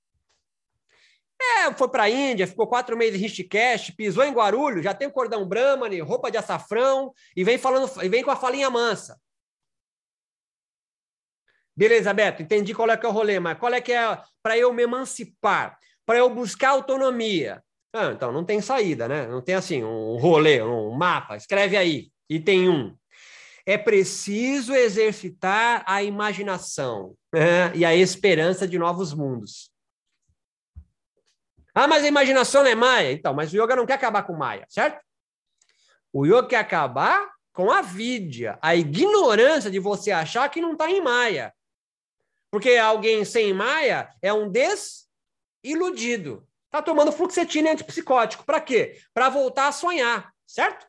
[1.40, 5.06] É, foi para a Índia, ficou quatro meses em Rishikesh, pisou em Guarulhos, já tem
[5.06, 9.20] o cordão Brahmani, roupa de açafrão e vem falando, e vem com a falinha mansa.
[11.78, 14.58] Beleza, Beto, entendi qual é que é o rolê, mas qual é que é para
[14.58, 17.62] eu me emancipar, para eu buscar autonomia?
[17.92, 19.28] Ah, então não tem saída, né?
[19.28, 21.36] Não tem assim um rolê, um mapa.
[21.36, 22.98] Escreve aí, item 1.
[23.64, 27.72] É preciso exercitar a imaginação né?
[27.76, 29.70] e a esperança de novos mundos.
[31.72, 33.12] Ah, mas a imaginação não é Maia.
[33.12, 35.00] Então, mas o yoga não quer acabar com Maia, certo?
[36.12, 40.90] O yoga quer acabar com a vidya, a ignorância de você achar que não está
[40.90, 41.54] em Maia.
[42.50, 46.48] Porque alguém sem Maia é um desiludido.
[46.68, 48.44] Está tomando fluoxetina antipsicótico.
[48.44, 49.00] Para quê?
[49.14, 50.86] Para voltar a sonhar, certo?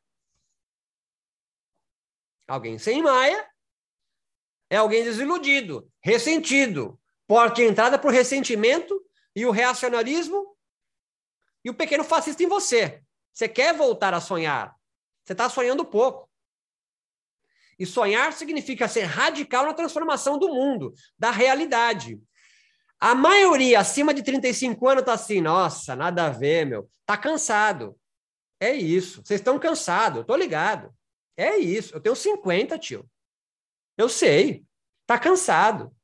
[2.46, 3.48] Alguém sem maia
[4.70, 7.00] é alguém desiludido, ressentido.
[7.26, 9.02] Porta de entrada para o ressentimento
[9.36, 10.58] e o reacionarismo
[11.64, 13.02] e o pequeno fascista em você.
[13.32, 14.76] Você quer voltar a sonhar.
[15.24, 16.29] Você está sonhando pouco.
[17.80, 22.20] E sonhar significa ser radical na transformação do mundo, da realidade.
[23.00, 26.90] A maioria acima de 35 anos tá assim, nossa, nada a ver, meu.
[27.06, 27.98] Tá cansado.
[28.60, 29.24] É isso.
[29.24, 30.94] Vocês estão cansados, eu tô ligado.
[31.38, 31.96] É isso.
[31.96, 33.10] Eu tenho 50, tio.
[33.98, 34.66] Eu sei.
[35.08, 35.96] Tá cansado.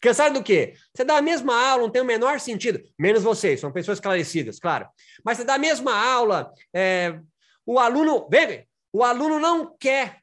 [0.00, 0.74] Cansado do quê?
[0.94, 2.82] Você dá a mesma aula, não tem o menor sentido.
[2.98, 4.88] Menos vocês, são pessoas esclarecidas, claro.
[5.24, 7.20] Mas você dá a mesma aula, é,
[7.66, 8.26] o aluno.
[8.30, 10.20] Vem, o aluno não quer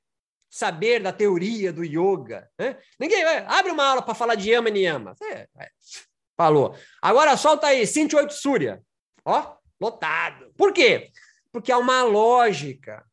[0.50, 2.50] saber da teoria do yoga.
[2.58, 2.78] Né?
[3.00, 5.16] Ninguém vai, abre uma aula para falar de yama e niyama.
[5.22, 5.70] É, é,
[6.36, 6.76] falou.
[7.02, 8.82] Agora solta aí, Cinti 8 Surya.
[9.26, 10.52] Ó, lotado.
[10.58, 11.12] Por quê?
[11.52, 13.06] Porque há uma lógica.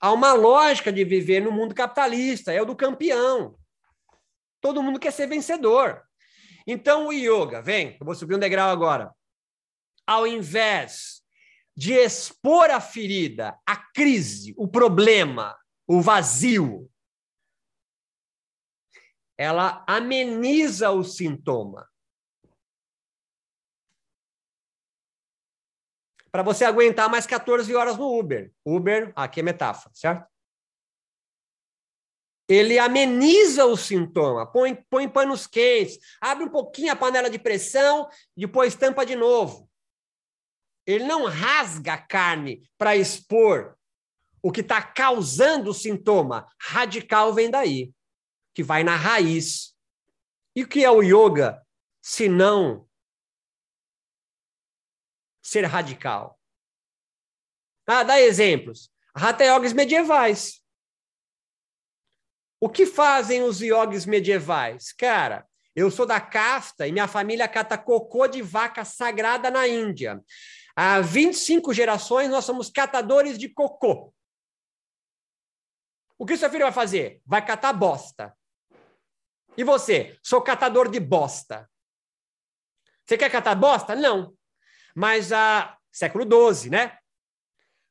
[0.00, 3.56] Há uma lógica de viver no mundo capitalista, é o do campeão.
[4.60, 6.02] Todo mundo quer ser vencedor.
[6.66, 9.12] Então o yoga, vem, eu vou subir um degrau agora.
[10.06, 11.15] Ao invés
[11.76, 16.90] de expor a ferida, a crise, o problema, o vazio.
[19.38, 21.86] Ela ameniza o sintoma.
[26.32, 28.52] Para você aguentar mais 14 horas no Uber.
[28.64, 30.26] Uber, aqui é metáfora, certo?
[32.48, 38.08] Ele ameniza o sintoma, põe, põe panos quentes, abre um pouquinho a panela de pressão,
[38.36, 39.68] depois tampa de novo.
[40.86, 43.76] Ele não rasga a carne para expor
[44.42, 47.92] o que está causando o sintoma radical vem daí,
[48.54, 49.74] que vai na raiz.
[50.54, 51.60] E o que é o yoga,
[52.00, 52.88] se não
[55.42, 56.38] ser radical?
[57.86, 58.88] Ah, dá exemplos.
[59.12, 60.62] Hatha yogis medievais.
[62.60, 64.92] O que fazem os yogis medievais?
[64.92, 70.22] Cara, eu sou da casta e minha família cata cocô de vaca sagrada na Índia.
[70.78, 74.12] Há 25 gerações nós somos catadores de cocô.
[76.18, 77.22] O que seu filho vai fazer?
[77.24, 78.36] Vai catar bosta.
[79.56, 80.18] E você?
[80.22, 81.68] Sou catador de bosta.
[83.06, 83.96] Você quer catar bosta?
[83.96, 84.36] Não.
[84.94, 86.98] Mas a século XII, né?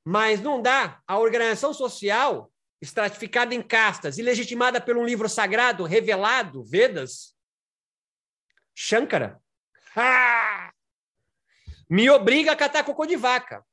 [0.04, 1.02] Mas não dá.
[1.08, 7.36] A organização social, estratificada em castas e legitimada por um livro sagrado revelado, Vedas,
[8.76, 9.42] Shankara,
[9.96, 10.75] ah!
[11.90, 13.64] Me obriga a catar cocô de vaca.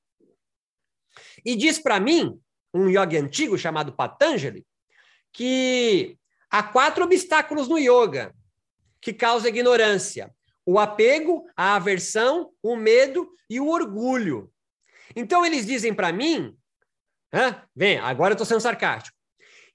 [1.45, 2.41] E diz para mim,
[2.73, 4.67] um yogi antigo chamado Patanjali,
[5.33, 6.17] que
[6.51, 8.35] há quatro obstáculos no yoga
[9.01, 14.51] que causam ignorância: o apego, a aversão, o medo e o orgulho.
[15.15, 16.57] Então eles dizem para mim,
[17.33, 19.17] ah, vem, agora eu estou sendo sarcástico,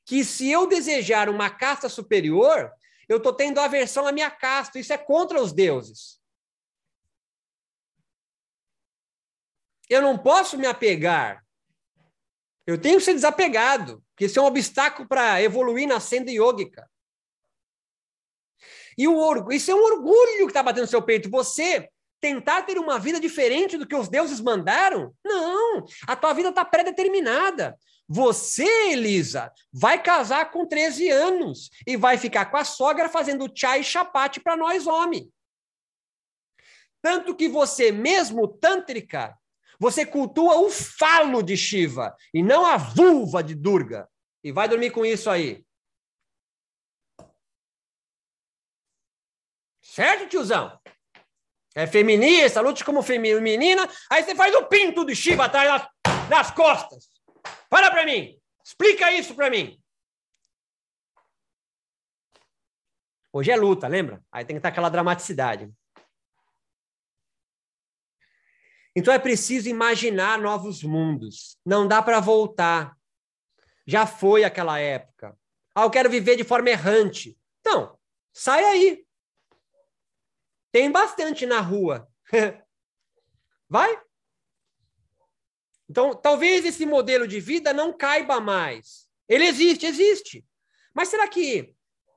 [0.06, 2.72] que se eu desejar uma casta superior,
[3.10, 4.80] eu estou tendo aversão à minha casta.
[4.80, 6.17] Isso é contra os deuses.
[9.90, 11.44] Eu não posso me apegar.
[12.66, 16.90] Eu tenho que ser desapegado, porque isso é um obstáculo para evoluir na senda yógica.
[18.98, 21.30] E o orgulho, isso é um orgulho que está batendo no seu peito.
[21.30, 21.88] Você
[22.20, 25.14] tentar ter uma vida diferente do que os deuses mandaram?
[25.24, 27.78] Não, a tua vida está pré-determinada.
[28.10, 33.78] Você, Elisa, vai casar com 13 anos e vai ficar com a sogra fazendo chá
[33.78, 35.32] e chapate para nós, homem.
[37.02, 39.38] Tanto que você, mesmo tântrica,
[39.80, 44.10] você cultua o falo de Shiva e não a vulva de Durga.
[44.44, 45.66] E vai dormir com isso aí.
[49.82, 50.80] Certo, tiozão?
[51.76, 55.88] É feminista, lute como feminina, aí você faz o pinto de Shiva atrás
[56.30, 57.08] nas, costas.
[57.70, 58.40] Fala para mim.
[58.64, 59.80] Explica isso para mim.
[63.32, 64.24] Hoje é luta, lembra?
[64.32, 65.72] Aí tem que estar aquela dramaticidade.
[68.98, 71.56] Então é preciso imaginar novos mundos.
[71.64, 72.98] Não dá para voltar.
[73.86, 75.38] Já foi aquela época.
[75.76, 77.38] Ah, eu quero viver de forma errante.
[77.60, 77.96] Então,
[78.34, 79.06] sai aí.
[80.72, 82.10] Tem bastante na rua.
[83.70, 84.02] Vai.
[85.88, 89.08] Então, talvez esse modelo de vida não caiba mais.
[89.30, 90.44] Ele existe, existe.
[90.92, 91.72] Mas será que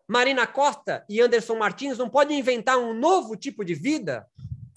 [0.08, 4.26] Marina Costa e Anderson Martins não podem inventar um novo tipo de vida,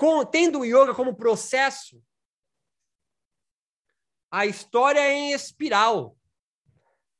[0.04, 2.04] com, tendo o yoga como processo?
[4.30, 6.18] A história é em espiral.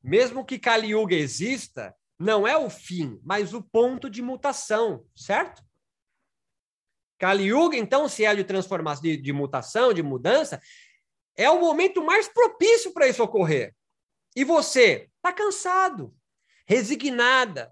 [0.04, 5.64] Mesmo que Kali Yuga exista, não é o fim, mas o ponto de mutação, certo?
[7.18, 10.62] Kali Yuga, então, se é de transformação, de, de mutação, de mudança,
[11.38, 13.74] é o momento mais propício para isso ocorrer.
[14.36, 16.14] E você está cansado,
[16.68, 17.72] resignada,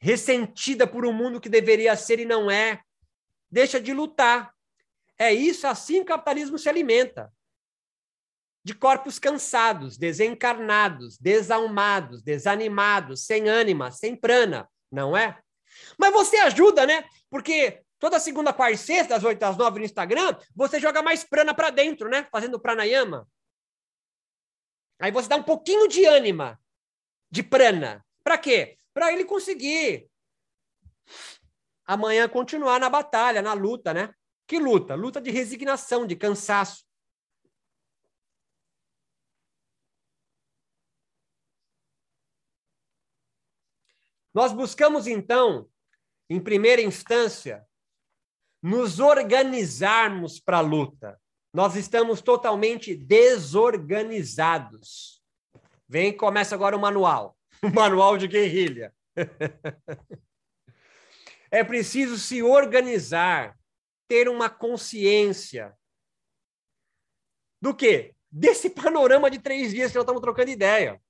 [0.00, 2.85] ressentida por um mundo que deveria ser e não é.
[3.50, 4.54] Deixa de lutar.
[5.18, 7.32] É isso assim que o capitalismo se alimenta.
[8.64, 15.40] De corpos cansados, desencarnados, desalmados, desanimados, sem ânima, sem prana, não é?
[15.96, 17.04] Mas você ajuda, né?
[17.30, 21.24] Porque Toda segunda, quarta e sexta, das 8 às 9 no Instagram, você joga mais
[21.24, 22.28] prana para dentro, né?
[22.30, 23.26] Fazendo pranayama.
[25.00, 26.60] Aí você dá um pouquinho de ânima,
[27.30, 28.04] de prana.
[28.22, 28.78] Para quê?
[28.92, 30.08] Para ele conseguir
[31.86, 34.12] amanhã continuar na batalha, na luta, né?
[34.46, 34.94] Que luta?
[34.94, 36.84] Luta de resignação, de cansaço.
[44.34, 45.66] Nós buscamos, então,
[46.28, 47.66] em primeira instância,
[48.62, 51.18] nos organizarmos para a luta.
[51.54, 55.22] Nós estamos totalmente desorganizados.
[55.88, 57.34] Vem, começa agora o manual.
[57.62, 58.94] O manual de guerrilha.
[61.56, 63.58] é preciso se organizar,
[64.06, 65.74] ter uma consciência
[67.60, 68.14] do quê?
[68.30, 71.02] Desse panorama de três dias que nós estamos trocando ideia.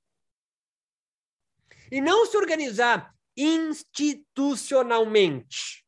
[1.90, 5.84] E não se organizar institucionalmente.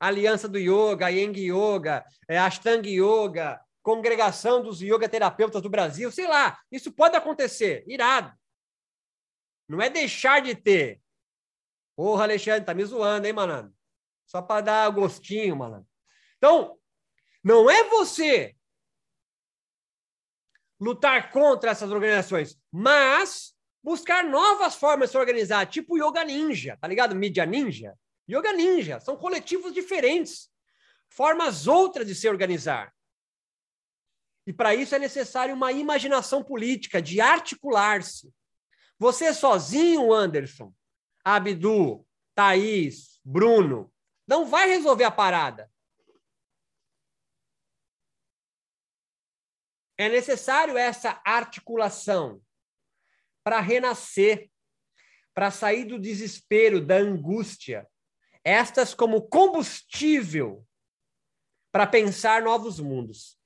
[0.00, 6.26] Aliança do Yoga, Yang Yoga, é, Ashtanga Yoga, Congregação dos Yoga Terapeutas do Brasil, sei
[6.26, 8.34] lá, isso pode acontecer, irado.
[9.68, 11.01] Não é deixar de ter.
[11.94, 13.74] Porra, Alexandre, tá me zoando, hein, malandro?
[14.26, 15.88] Só para dar gostinho, malandro.
[16.38, 16.78] Então,
[17.44, 18.56] não é você
[20.80, 26.88] lutar contra essas organizações, mas buscar novas formas de se organizar, tipo Yoga Ninja, tá
[26.88, 27.14] ligado?
[27.14, 27.96] Mídia Ninja.
[28.28, 30.48] Yoga Ninja, são coletivos diferentes,
[31.08, 32.92] formas outras de se organizar.
[34.46, 38.32] E para isso é necessário uma imaginação política, de articular-se.
[38.98, 40.72] Você sozinho, Anderson,
[41.24, 43.92] Abdu, Thaís, Bruno,
[44.26, 45.70] não vai resolver a parada.
[49.96, 52.42] É necessário essa articulação
[53.44, 54.50] para renascer,
[55.34, 57.88] para sair do desespero, da angústia,
[58.44, 60.66] estas como combustível
[61.70, 63.38] para pensar novos mundos.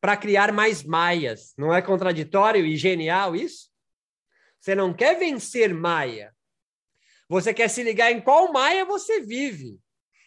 [0.00, 1.52] para criar mais maias.
[1.56, 3.70] Não é contraditório e genial isso?
[4.66, 6.34] Você não quer vencer Maia.
[7.28, 9.78] Você quer se ligar em qual Maia você vive.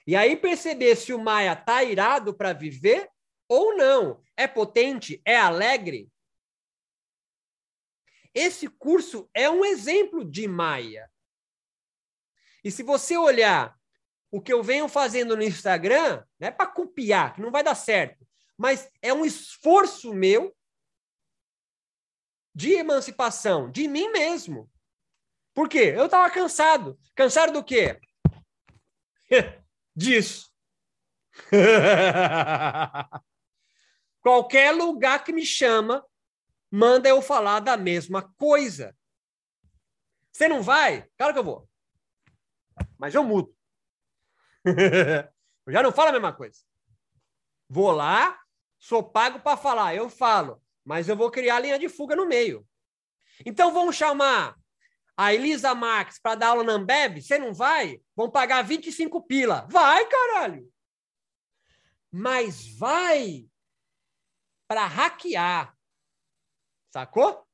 [0.07, 3.09] E aí perceber se o Maia está irado para viver
[3.49, 4.23] ou não.
[4.37, 5.21] É potente?
[5.25, 6.09] É alegre?
[8.33, 11.11] Esse curso é um exemplo de Maia.
[12.63, 13.77] E se você olhar
[14.31, 17.75] o que eu venho fazendo no Instagram, não é para copiar, que não vai dar
[17.75, 18.25] certo,
[18.57, 20.55] mas é um esforço meu
[22.59, 24.69] de emancipação de mim mesmo.
[25.53, 25.93] Por quê?
[25.95, 26.99] Eu estava cansado.
[27.15, 27.97] Cansado do quê?
[29.95, 30.53] Disso.
[34.19, 36.05] Qualquer lugar que me chama,
[36.69, 38.93] manda eu falar da mesma coisa.
[40.29, 41.09] Você não vai?
[41.17, 41.69] Claro que eu vou.
[42.97, 43.55] Mas eu mudo.
[44.65, 46.59] eu já não falo a mesma coisa.
[47.69, 48.37] Vou lá,
[48.77, 52.67] sou pago para falar, eu falo, mas eu vou criar linha de fuga no meio.
[53.45, 54.55] Então vamos chamar
[55.15, 57.21] a Elisa Marques para dar aula na Ambev?
[57.21, 58.01] Você não vai?
[58.15, 59.67] Vão pagar 25 pila.
[59.69, 60.71] Vai, caralho!
[62.11, 63.45] Mas vai
[64.67, 65.75] para hackear.
[66.91, 67.45] Sacou?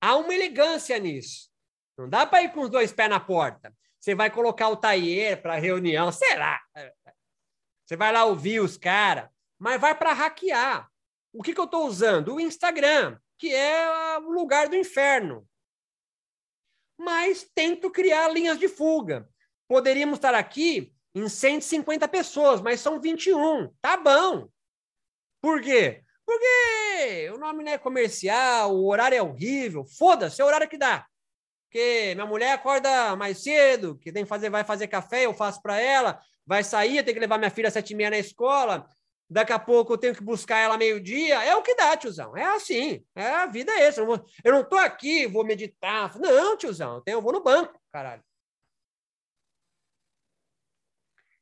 [0.00, 1.50] Há uma elegância nisso.
[1.96, 3.74] Não dá para ir com os dois pés na porta.
[3.98, 6.58] Você vai colocar o Taier para reunião, sei lá.
[7.84, 9.28] Você vai lá ouvir os caras,
[9.60, 10.90] mas vai para hackear.
[11.32, 12.34] O que, que eu estou usando?
[12.34, 15.46] O Instagram, que é o lugar do inferno.
[16.98, 19.28] Mas tento criar linhas de fuga.
[19.68, 23.68] Poderíamos estar aqui em 150 pessoas, mas são 21.
[23.80, 24.48] Tá bom.
[25.42, 26.02] Por quê?
[26.24, 29.84] Porque o nome não é comercial, o horário é horrível.
[29.84, 31.06] Foda-se, é o horário que dá.
[31.66, 35.62] Porque minha mulher acorda mais cedo, que tem que fazer, vai fazer café, eu faço
[35.62, 38.18] para ela, vai sair, eu tenho que levar minha filha às sete e meia na
[38.18, 38.88] escola,
[39.30, 41.42] daqui a pouco eu tenho que buscar ela meio-dia.
[41.44, 42.36] É o que dá, tiozão.
[42.36, 43.04] É assim.
[43.14, 44.00] É a vida é essa.
[44.00, 46.18] Eu não, tô aqui, vou meditar.
[46.18, 48.22] Não, tiozão, eu, tenho, eu vou no banco, caralho.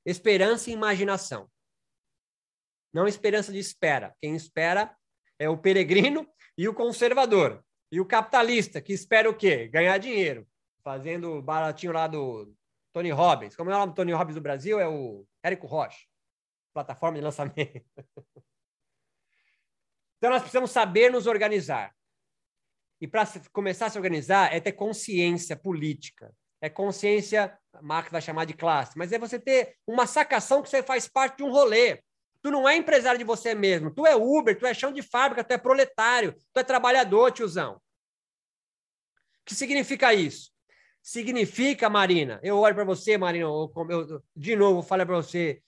[0.05, 1.51] Esperança e imaginação.
[2.93, 4.14] Não esperança de espera.
[4.20, 4.95] Quem espera
[5.39, 6.26] é o peregrino
[6.57, 7.64] e o conservador.
[7.91, 9.68] E o capitalista, que espera o quê?
[9.68, 10.47] Ganhar dinheiro.
[10.82, 12.53] Fazendo baratinho lá do
[12.93, 13.57] Tony Robbins.
[13.57, 14.78] Como é o nome do Tony Robbins do Brasil?
[14.78, 16.07] É o Érico Rocha.
[16.79, 17.83] Plataforma de lançamento.
[20.20, 21.95] Então, nós precisamos saber nos organizar.
[23.01, 26.35] E para começar a se organizar, é ter consciência política.
[26.61, 30.68] É consciência, a Marx vai chamar de classe, mas é você ter uma sacação que
[30.68, 32.03] você faz parte de um rolê.
[32.43, 33.95] Tu não é empresário de você mesmo.
[33.95, 37.76] Tu é Uber, tu é chão de fábrica, tu é proletário, tu é trabalhador, tiozão.
[37.76, 37.81] O
[39.45, 40.51] que significa isso?
[41.01, 45.62] Significa, Marina, eu olho para você, Marina, eu, eu, de novo, falo para você,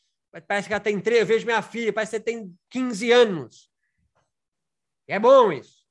[0.47, 3.71] parece que ela tem três, eu vejo minha filha, parece que você tem 15 anos.
[5.09, 5.85] É bom isso.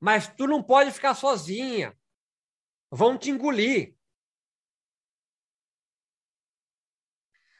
[0.00, 1.96] Mas tu não pode ficar sozinha.
[2.90, 3.96] Vão te engolir.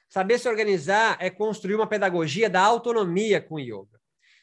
[0.09, 4.01] Saber se organizar é construir uma pedagogia da autonomia com yoga.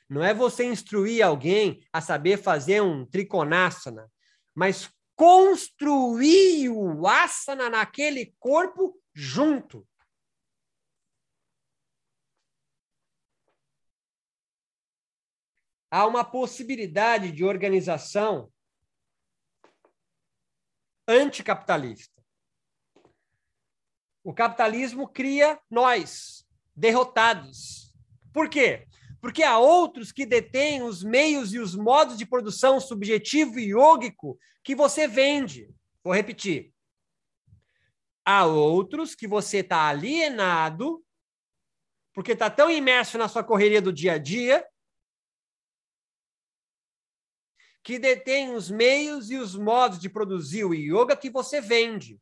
[0.09, 4.11] Não é você instruir alguém a saber fazer um trikonasana,
[4.53, 9.87] mas construir o asana naquele corpo junto.
[15.91, 18.49] Há uma possibilidade de organização
[21.05, 22.23] anticapitalista.
[24.23, 27.93] O capitalismo cria nós, derrotados.
[28.33, 28.87] Por quê?
[29.19, 34.39] Porque há outros que detêm os meios e os modos de produção subjetivo e yógico
[34.63, 35.69] que você vende.
[36.01, 36.71] Vou repetir.
[38.25, 41.03] Há outros que você está alienado,
[42.13, 44.65] porque está tão imerso na sua correria do dia a dia,
[47.83, 52.21] que detém os meios e os modos de produzir o yoga que você vende.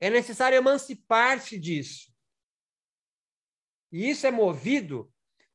[0.00, 2.12] É necessário emancipar-se disso.
[3.92, 5.12] E isso é movido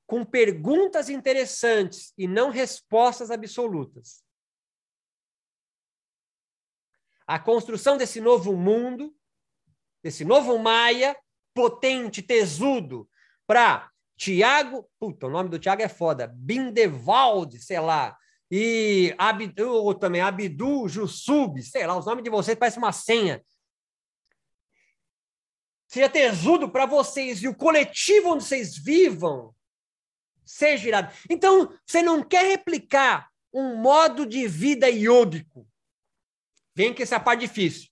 [0.07, 4.23] com perguntas interessantes e não respostas absolutas.
[7.27, 9.15] A construção desse novo mundo,
[10.03, 11.15] desse novo Maia,
[11.53, 13.09] potente, tesudo,
[13.45, 13.90] para
[14.21, 18.15] Tiago, puta, o nome do Tiago é foda, Bindevald, sei lá,
[18.51, 23.41] e Abdu, também Abdu Jussub, sei lá, os nomes de vocês parecem uma senha
[25.91, 29.53] seja tesudo para vocês e o coletivo onde vocês vivam
[30.45, 31.13] seja irado.
[31.29, 35.67] Então, você não quer replicar um modo de vida iódico.
[36.73, 37.90] Vem que essa é a parte difícil.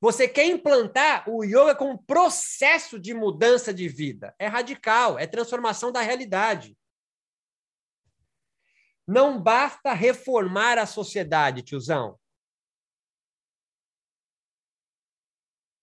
[0.00, 4.34] Você quer implantar o yoga como processo de mudança de vida.
[4.38, 6.76] É radical, é transformação da realidade.
[9.06, 12.18] Não basta reformar a sociedade, tiozão.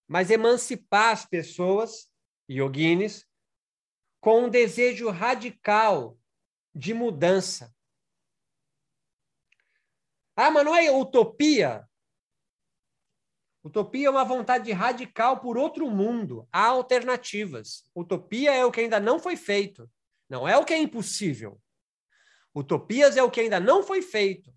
[0.07, 2.09] Mas emancipar as pessoas,
[2.49, 3.28] yoguines,
[4.20, 6.18] com um desejo radical
[6.74, 7.76] de mudança.
[10.36, 11.88] Ah, mas não é utopia?
[13.64, 16.47] Utopia é uma vontade radical por outro mundo.
[16.51, 17.84] Há alternativas.
[17.95, 19.89] Utopia é o que ainda não foi feito.
[20.30, 21.60] Não é o que é impossível.
[22.53, 24.51] Utopias é o que ainda não foi feito.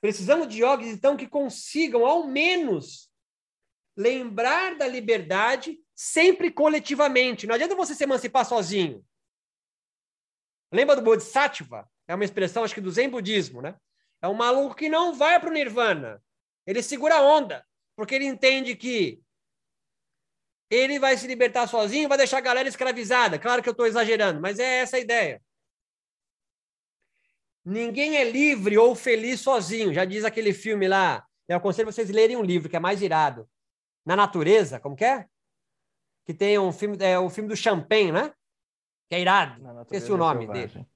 [0.00, 3.10] Precisamos de yogis, então, que consigam, ao menos,
[3.96, 7.46] lembrar da liberdade sempre coletivamente.
[7.46, 9.04] Não adianta você se emancipar sozinho.
[10.70, 11.88] Lembra do Bodhisattva?
[12.06, 13.76] É uma expressão, acho que, do Zen budismo, né?
[14.20, 16.22] É um maluco que não vai para o Nirvana.
[16.66, 17.64] Ele segura a onda,
[17.96, 19.22] porque ele entende que
[20.70, 23.38] ele vai se libertar sozinho, vai deixar a galera escravizada.
[23.38, 25.42] Claro que eu estou exagerando, mas é essa a ideia.
[27.64, 31.26] Ninguém é livre ou feliz sozinho, já diz aquele filme lá.
[31.48, 33.48] Eu aconselho vocês lerem um livro que é mais irado.
[34.04, 35.26] Na Natureza, como que é?
[36.26, 38.34] Que tem um filme, é o filme do Champagne, né?
[39.08, 39.62] Que é irado.
[39.82, 40.68] Esqueci o nome selvagem.
[40.68, 40.86] dele.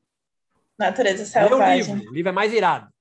[0.79, 1.67] Natureza Selvagem.
[1.67, 2.93] É um livro, o livro é mais irado.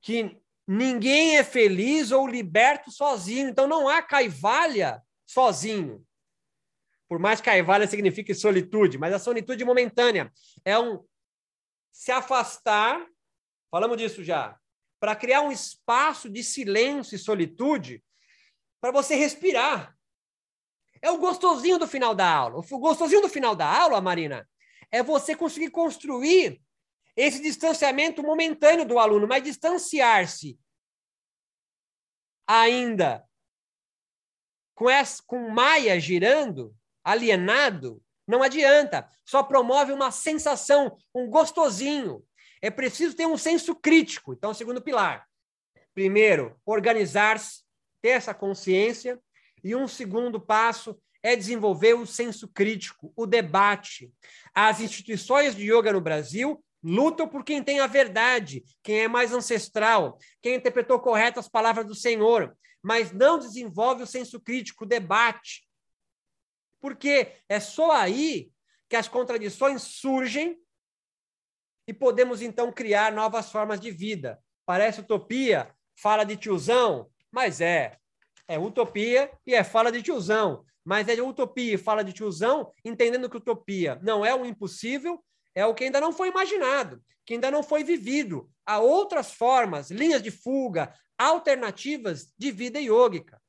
[0.00, 3.48] Que Ninguém é feliz ou liberto sozinho.
[3.48, 6.04] Então não há caivalha sozinho.
[7.08, 10.32] Por mais que caivalha signifique solitude, mas a solitude momentânea
[10.64, 11.04] é um
[11.92, 13.06] se afastar,
[13.70, 14.58] falamos disso já,
[14.98, 18.02] para criar um espaço de silêncio e solitude
[18.80, 19.96] para você respirar.
[21.00, 22.58] É o gostosinho do final da aula.
[22.58, 24.48] O gostosinho do final da aula, Marina,
[24.90, 26.60] é você conseguir construir
[27.16, 30.58] esse distanciamento momentâneo do aluno, mas distanciar-se
[32.46, 33.24] ainda
[34.74, 39.08] com, essa, com Maia girando, alienado, não adianta.
[39.24, 42.24] Só promove uma sensação, um gostosinho.
[42.60, 44.32] É preciso ter um senso crítico.
[44.34, 45.26] Então, segundo pilar.
[45.94, 47.62] Primeiro, organizar-se,
[48.02, 49.18] ter essa consciência.
[49.64, 54.12] E um segundo passo é desenvolver o senso crítico, o debate.
[54.54, 59.32] As instituições de yoga no Brasil lutam por quem tem a verdade, quem é mais
[59.32, 64.88] ancestral, quem interpretou correto as palavras do Senhor, mas não desenvolve o senso crítico, o
[64.88, 65.66] debate.
[66.80, 68.52] Porque é só aí
[68.88, 70.56] que as contradições surgem
[71.88, 74.38] e podemos então criar novas formas de vida.
[74.64, 77.98] Parece utopia, fala de tiozão, mas é.
[78.46, 80.64] É utopia e é fala de tiozão.
[80.84, 85.20] Mas é utopia e fala de tiozão, entendendo que utopia não é um impossível,
[85.56, 88.48] é o que ainda não foi imaginado, que ainda não foi vivido.
[88.64, 93.40] Há outras formas, linhas de fuga, alternativas de vida yógica.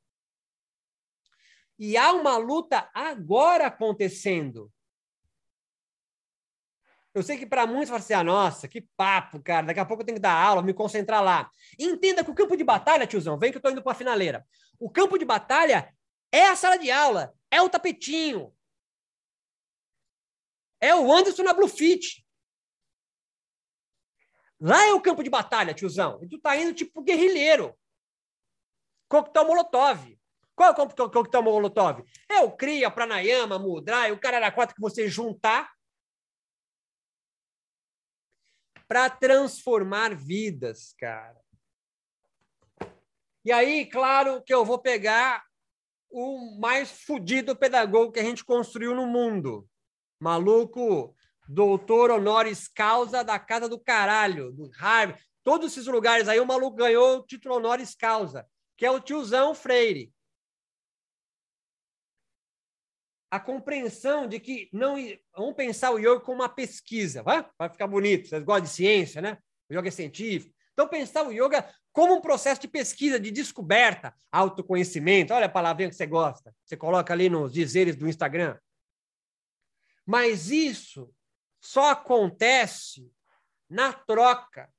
[1.77, 4.71] E há uma luta agora acontecendo.
[7.13, 9.85] Eu sei que para muitos vai ser, assim, ah, nossa, que papo, cara, daqui a
[9.85, 11.49] pouco eu tenho que dar aula, me concentrar lá.
[11.77, 14.45] Entenda que o campo de batalha, tiozão, vem que eu estou indo para a finaleira.
[14.79, 15.93] O campo de batalha
[16.31, 18.53] é a sala de aula, é o tapetinho,
[20.79, 22.25] é o Anderson na Bluefit.
[24.59, 26.19] Lá é o campo de batalha, tiozão.
[26.23, 27.77] E tu tá indo tipo guerrilheiro.
[29.07, 30.17] Coquetel Molotov.
[30.55, 32.03] Qual é o coquetel Molotov?
[32.27, 35.71] É o Cria, Pranayama, Mudra, o cara era quatro que você juntar
[38.87, 41.39] para transformar vidas, cara.
[43.45, 45.45] E aí, claro que eu vou pegar
[46.09, 49.67] o mais fudido pedagogo que a gente construiu no mundo.
[50.19, 51.15] Maluco,
[51.47, 55.23] doutor honoris causa da casa do caralho, do Harvard.
[55.43, 58.45] Todos esses lugares aí, o maluco ganhou o título honoris causa,
[58.75, 60.11] que é o tiozão Freire.
[63.31, 64.95] A compreensão de que não
[65.35, 67.45] vamos pensar o yoga como uma pesquisa, vai?
[67.57, 68.27] vai ficar bonito.
[68.27, 69.37] Vocês gostam de ciência, né?
[69.69, 70.53] O yoga é científico.
[70.73, 75.33] Então, pensar o yoga como um processo de pesquisa, de descoberta, autoconhecimento.
[75.33, 76.53] Olha a palavrinha que você gosta.
[76.63, 78.57] Você coloca ali nos dizeres do Instagram.
[80.07, 81.13] Mas isso
[81.59, 83.11] só acontece
[83.69, 84.73] na troca.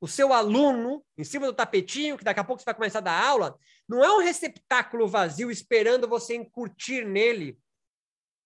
[0.00, 3.02] O seu aluno, em cima do tapetinho, que daqui a pouco você vai começar a
[3.02, 7.58] dar aula, não é um receptáculo vazio esperando você curtir nele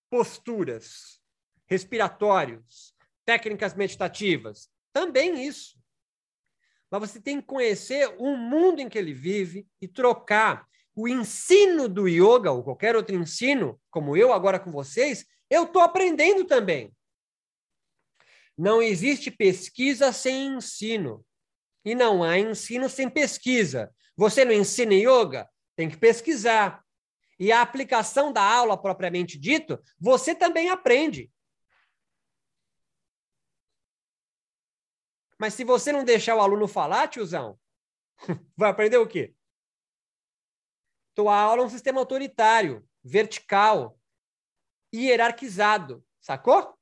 [0.08, 1.20] posturas,
[1.66, 2.94] respiratórios,
[3.26, 4.70] técnicas meditativas.
[4.94, 5.78] Também isso.
[6.90, 11.86] Mas você tem que conhecer o mundo em que ele vive e trocar o ensino
[11.86, 16.94] do yoga ou qualquer outro ensino, como eu agora com vocês, eu estou aprendendo também.
[18.56, 21.26] Não existe pesquisa sem ensino.
[21.84, 23.92] E não há ensino sem pesquisa.
[24.16, 25.50] Você não ensina yoga?
[25.74, 26.84] Tem que pesquisar.
[27.38, 31.32] E a aplicação da aula propriamente dito, você também aprende.
[35.38, 37.58] Mas se você não deixar o aluno falar, tiozão,
[38.54, 39.34] vai aprender o quê?
[41.14, 43.98] Tua aula é um sistema autoritário, vertical,
[44.94, 46.76] hierarquizado, sacou?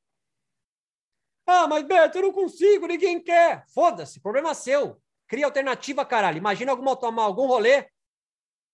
[1.47, 3.67] Ah, mas Beto, eu não consigo, ninguém quer.
[3.69, 5.01] Foda-se, problema seu.
[5.27, 6.39] Cria alternativa, caralho.
[6.39, 7.91] Imagina alguma tomar algum rolê.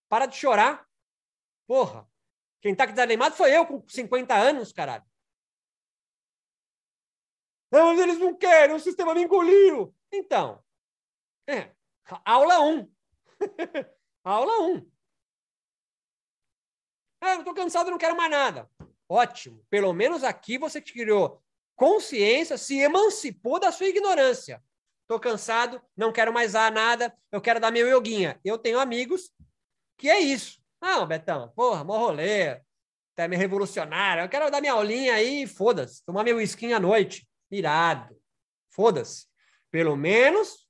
[0.08, 0.86] Para de chorar.
[1.66, 2.08] Porra.
[2.60, 5.04] Quem tá desanimado foi eu com 50 anos, caralho.
[7.70, 9.94] Não, mas eles não querem, o sistema me engoliu.
[10.12, 10.64] Então,
[11.46, 11.72] é,
[12.24, 12.78] aula 1.
[12.78, 12.94] Um.
[14.24, 14.74] aula 1.
[14.74, 14.90] Um.
[17.20, 18.70] Ah, eu tô cansado, não quero mais nada.
[19.14, 19.64] Ótimo.
[19.70, 21.40] Pelo menos aqui você criou
[21.76, 24.60] consciência, se emancipou da sua ignorância.
[25.06, 28.40] Tô cansado, não quero mais dar nada, eu quero dar meu yoguinha.
[28.44, 29.30] Eu tenho amigos
[29.96, 30.60] que é isso.
[30.82, 32.60] Não, Betão, porra, mó rolê,
[33.12, 34.24] até me revolucionário.
[34.24, 37.24] Eu quero dar minha aulinha aí, foda-se, tomar meu skin à noite.
[37.52, 38.20] Irado.
[38.68, 39.28] Foda-se.
[39.70, 40.66] Pelo menos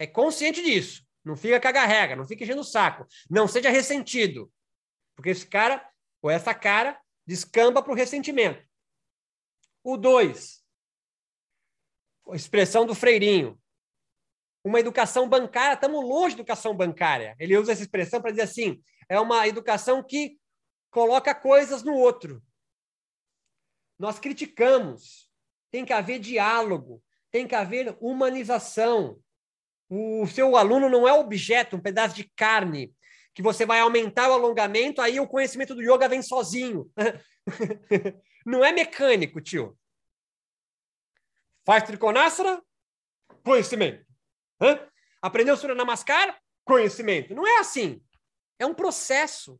[0.00, 1.06] é consciente disso.
[1.24, 3.06] Não fica caga-rega, não fica enchendo o saco.
[3.30, 4.52] Não seja ressentido.
[5.14, 5.88] Porque esse cara,
[6.20, 8.66] ou essa cara, descamba para o ressentimento.
[9.84, 10.64] O dois,
[12.26, 13.60] a expressão do Freirinho.
[14.64, 17.36] Uma educação bancária, estamos longe de educação bancária.
[17.38, 20.40] Ele usa essa expressão para dizer assim: é uma educação que
[20.90, 22.42] coloca coisas no outro.
[23.98, 25.28] Nós criticamos.
[25.70, 29.22] Tem que haver diálogo, tem que haver humanização.
[29.90, 32.94] O seu aluno não é objeto, um pedaço de carne,
[33.38, 36.90] que você vai aumentar o alongamento, aí o conhecimento do yoga vem sozinho.
[38.44, 39.78] não é mecânico, tio.
[41.64, 42.60] Faz trikonasana,
[43.44, 44.04] conhecimento.
[44.60, 44.84] Hã?
[45.22, 46.36] Aprendeu Surya Namaskar?
[46.64, 47.32] Conhecimento.
[47.32, 48.02] Não é assim.
[48.58, 49.56] É um processo.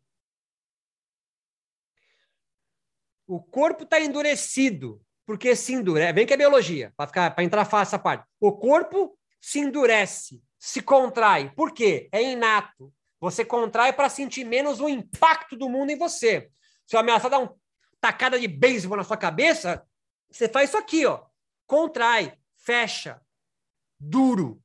[3.28, 6.12] O corpo está endurecido, porque se endurece.
[6.14, 8.26] Vem que é biologia, para entrar fácil essa parte.
[8.40, 11.54] O corpo se endurece, se contrai.
[11.54, 12.08] Por quê?
[12.10, 12.92] É inato.
[13.20, 16.50] Você contrai para sentir menos o impacto do mundo em você.
[16.86, 17.54] Se eu ameaçar dar uma
[18.00, 19.84] tacada de beisebol na sua cabeça,
[20.30, 21.24] você faz isso aqui, ó.
[21.66, 23.20] Contrai, fecha,
[23.98, 24.62] duro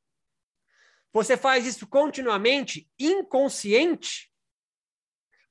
[1.14, 4.34] você faz isso continuamente, inconsciente,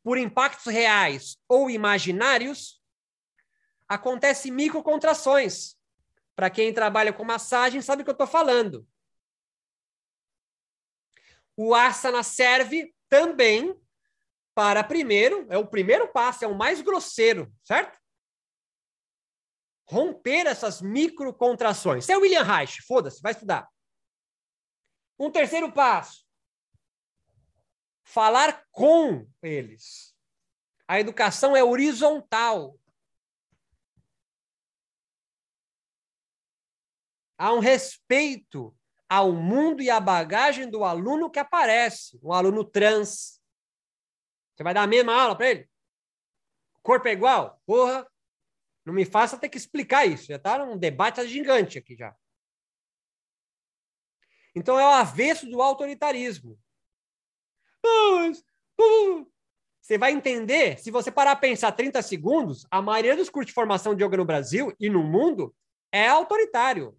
[0.03, 2.83] por impactos reais ou imaginários,
[3.89, 5.77] acontece microcontrações.
[6.35, 8.85] Para quem trabalha com massagem, sabe o que eu estou falando.
[11.65, 13.81] O asana serve também
[14.53, 18.01] para primeiro, é o primeiro passo, é o mais grosseiro, certo?
[19.89, 22.05] Romper essas microcontrações.
[22.05, 23.71] Você é William Reich, foda-se, vai estudar.
[25.17, 26.27] Um terceiro passo:
[28.03, 30.17] falar com eles.
[30.89, 32.77] A educação é horizontal.
[37.39, 38.77] Há um respeito
[39.13, 43.39] ao mundo e à bagagem do aluno que aparece, um aluno trans.
[44.55, 45.69] Você vai dar a mesma aula para ele?
[46.77, 47.61] O corpo é igual?
[47.67, 48.11] Porra,
[48.87, 50.29] não me faça ter que explicar isso.
[50.29, 52.17] Já está num debate gigante aqui já.
[54.55, 56.59] Então é o avesso do autoritarismo.
[59.79, 63.55] Você vai entender, se você parar a pensar 30 segundos, a maioria dos cursos de
[63.55, 65.55] formação de yoga no Brasil e no mundo
[65.93, 66.99] é autoritário,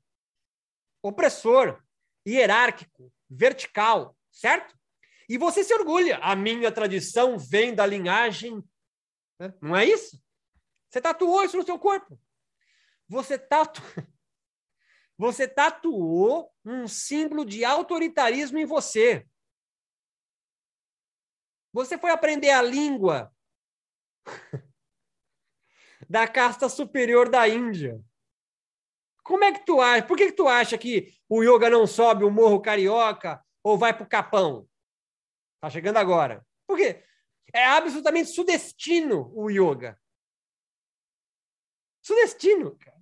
[1.01, 1.82] opressor,
[2.27, 4.77] hierárquico, vertical, certo?
[5.27, 6.17] E você se orgulha.
[6.17, 8.63] A minha tradição vem da linhagem.
[9.39, 9.53] Né?
[9.61, 10.21] Não é isso?
[10.89, 12.19] Você tatuou isso no seu corpo.
[13.07, 13.39] Você.
[15.15, 19.25] Você tatuou um símbolo de autoritarismo em você.
[21.71, 23.31] Você foi aprender a língua
[26.09, 28.03] da casta superior da Índia.
[29.23, 30.05] Como é que tu acha?
[30.05, 33.93] Por que, que tu acha que o yoga não sobe o morro carioca ou vai
[33.93, 34.67] para o Capão?
[35.61, 36.45] Tá chegando agora.
[36.67, 37.03] Por quê?
[37.53, 39.97] É absolutamente sudestino o yoga.
[42.01, 43.01] Sudestino, cara.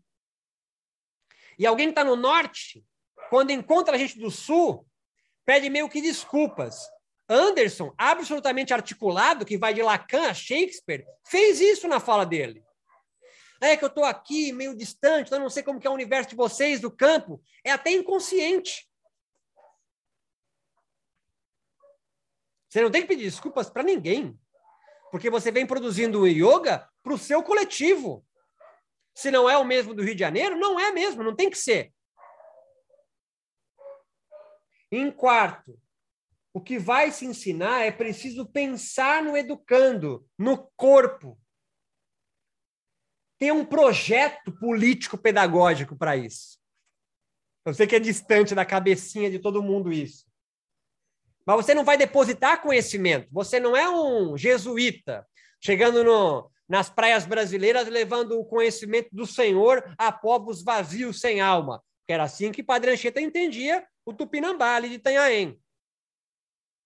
[1.58, 2.86] E alguém que está no norte,
[3.30, 4.88] quando encontra a gente do sul,
[5.46, 6.88] pede meio que desculpas.
[7.28, 12.64] Anderson, absolutamente articulado, que vai de Lacan a Shakespeare, fez isso na fala dele.
[13.62, 15.94] É que eu estou aqui, meio distante, então eu não sei como que é o
[15.94, 17.42] universo de vocês, do campo.
[17.64, 18.90] É até inconsciente.
[22.68, 24.40] Você não tem que pedir desculpas para ninguém,
[25.12, 28.26] porque você vem produzindo o yoga para o seu coletivo.
[29.14, 31.58] Se não é o mesmo do Rio de Janeiro, não é mesmo, não tem que
[31.58, 31.94] ser.
[34.92, 35.80] Em quarto,
[36.54, 41.38] o que vai se ensinar é preciso pensar no educando, no corpo.
[43.42, 46.60] Tem um projeto político-pedagógico para isso.
[47.66, 50.28] Eu sei que é distante da cabecinha de todo mundo isso.
[51.44, 53.28] Mas você não vai depositar conhecimento.
[53.32, 55.28] Você não é um jesuíta
[55.60, 61.84] chegando no, nas praias brasileiras levando o conhecimento do Senhor a povos vazios sem alma.
[62.06, 65.60] Que era assim que Padre Anchieta entendia o Tupinambá ali de Itanhaém.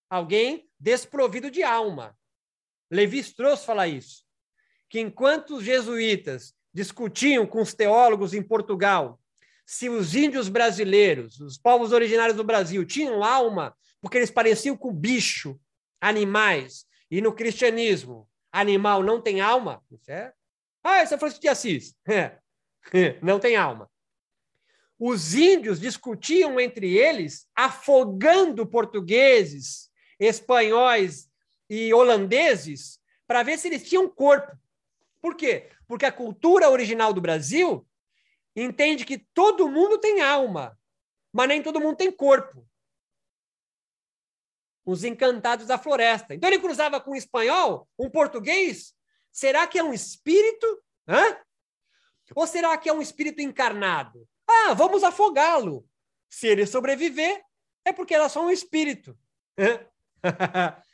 [0.09, 2.17] Alguém desprovido de alma.
[2.89, 4.24] Levi Strauss fala isso.
[4.95, 9.19] Que enquanto os jesuítas discutiam com os teólogos em Portugal
[9.65, 14.93] se os índios brasileiros, os povos originários do Brasil, tinham alma, porque eles pareciam com
[14.93, 15.59] bicho,
[15.99, 20.31] animais, e no cristianismo, animal não tem alma, isso é.
[20.81, 21.93] Ah, isso é Francisco de Assis.
[23.21, 23.91] não tem alma.
[24.97, 31.29] Os índios discutiam entre eles, afogando portugueses, espanhóis
[31.69, 34.57] e holandeses, para ver se eles tinham corpo.
[35.25, 35.71] Por quê?
[35.87, 37.83] Porque a cultura original do Brasil
[38.55, 40.79] entende que todo mundo tem alma,
[41.33, 42.63] mas nem todo mundo tem corpo.
[44.85, 46.35] Os encantados da floresta.
[46.35, 48.93] Então ele cruzava com um espanhol, um português.
[49.31, 50.83] Será que é um espírito?
[51.07, 51.39] Hã?
[52.35, 54.29] Ou será que é um espírito encarnado?
[54.47, 55.89] Ah, vamos afogá-lo.
[56.29, 57.43] Se ele sobreviver,
[57.83, 59.17] é porque era só um espírito.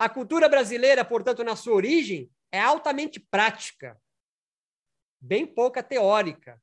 [0.00, 4.00] A cultura brasileira, portanto, na sua origem, é altamente prática,
[5.20, 6.60] bem pouca teórica.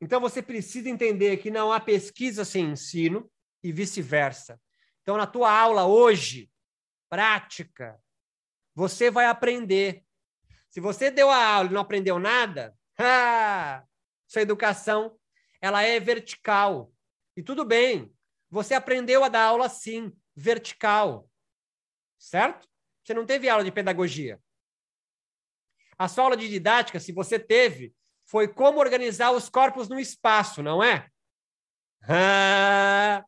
[0.00, 3.30] Então você precisa entender que não há pesquisa sem ensino
[3.62, 4.60] e vice-versa.
[5.02, 6.50] Então, na tua aula hoje,
[7.08, 8.00] prática,
[8.74, 10.04] você vai aprender.
[10.68, 12.76] Se você deu a aula e não aprendeu nada,
[14.26, 15.18] sua educação
[15.60, 16.92] ela é vertical.
[17.36, 18.12] E tudo bem,
[18.50, 21.28] você aprendeu a dar aula sim, vertical.
[22.26, 22.68] Certo?
[23.04, 24.42] Você não teve aula de pedagogia.
[25.96, 30.60] A sua aula de didática, se você teve, foi como organizar os corpos no espaço,
[30.60, 31.08] não é?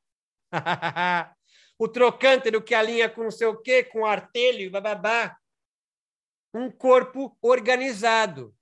[1.78, 5.38] o trocântero que alinha com não sei o quê, com artelho, bababá.
[6.52, 8.52] Um corpo organizado.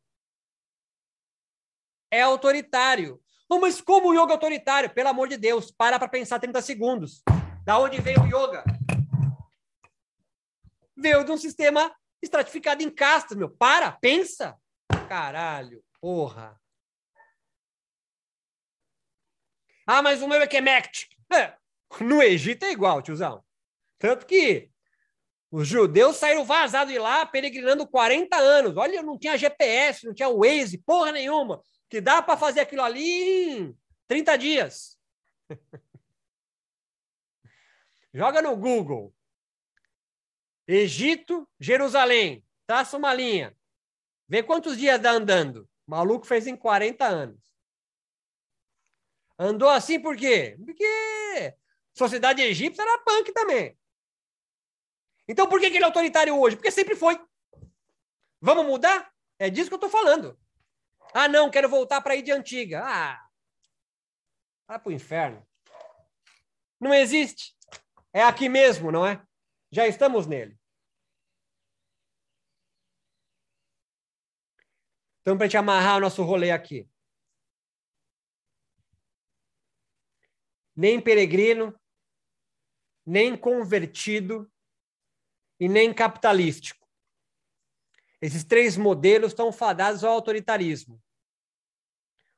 [2.11, 3.19] É autoritário.
[3.49, 4.93] Oh, mas como o yoga é autoritário?
[4.93, 7.23] Pelo amor de Deus, para para pensar 30 segundos.
[7.65, 8.76] Da onde veio o yoga?
[10.97, 13.51] Veio de um sistema estratificado em castas, meu.
[13.51, 14.57] Para, pensa.
[15.09, 15.85] Caralho.
[16.01, 16.61] Porra.
[19.87, 21.09] Ah, mas o meu é Kemet.
[21.33, 21.55] É,
[22.01, 23.45] no Egito é igual, tiozão.
[23.99, 24.71] Tanto que
[25.51, 28.77] os judeus saíram vazados de lá, peregrinando 40 anos.
[28.77, 31.63] Olha, não tinha GPS, não tinha Waze, porra nenhuma.
[31.89, 33.79] Que dá para fazer aquilo ali em
[34.09, 34.99] 30 dias.
[38.13, 39.16] Joga no Google.
[40.67, 42.45] Egito, Jerusalém.
[42.67, 43.57] Traça uma linha.
[44.29, 45.69] Vê quantos dias dá andando.
[45.87, 47.55] O maluco fez em 40 anos.
[49.39, 50.57] Andou assim por quê?
[50.65, 51.55] Porque
[51.93, 53.79] sociedade egípcia era punk também.
[55.29, 56.57] Então por que ele é autoritário hoje?
[56.57, 57.21] Porque sempre foi.
[58.41, 59.13] Vamos mudar?
[59.39, 60.39] É disso que eu estou falando.
[61.13, 62.83] Ah, não, quero voltar para a de antiga.
[62.85, 63.29] Ah,
[64.67, 65.47] vai para o inferno.
[66.81, 67.55] Não existe.
[68.13, 69.23] É aqui mesmo, não é?
[69.71, 70.56] Já estamos nele.
[75.27, 76.89] Então, para gente amarrar o nosso rolê aqui.
[80.77, 81.77] Nem peregrino,
[83.05, 84.49] nem convertido
[85.59, 86.87] e nem capitalístico.
[88.23, 91.03] Esses três modelos estão fadados ao autoritarismo.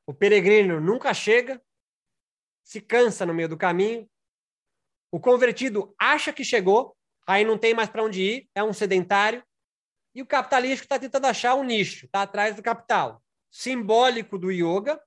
[0.06, 1.62] O peregrino nunca chega,
[2.64, 4.10] se cansa no meio do caminho.
[5.12, 9.46] O convertido acha que chegou, aí não tem mais para onde ir, é um sedentário.
[10.18, 13.22] E o capitalista está tentando achar um nicho, está atrás do capital.
[13.52, 15.00] Simbólico do yoga.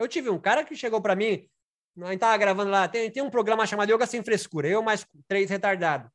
[0.00, 1.48] Eu tive um cara que chegou para mim,
[2.00, 5.06] a gente estava gravando lá, tem, tem um programa chamado Yoga Sem Frescura, eu mais
[5.28, 6.10] três retardados.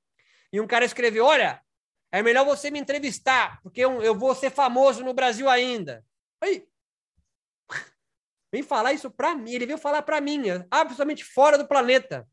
[0.51, 1.63] E um cara escreveu: Olha,
[2.11, 6.05] é melhor você me entrevistar, porque eu, eu vou ser famoso no Brasil ainda.
[6.41, 6.67] Aí,
[8.51, 9.53] vem falar isso para mim.
[9.53, 12.27] Ele veio falar para mim, absolutamente fora do planeta.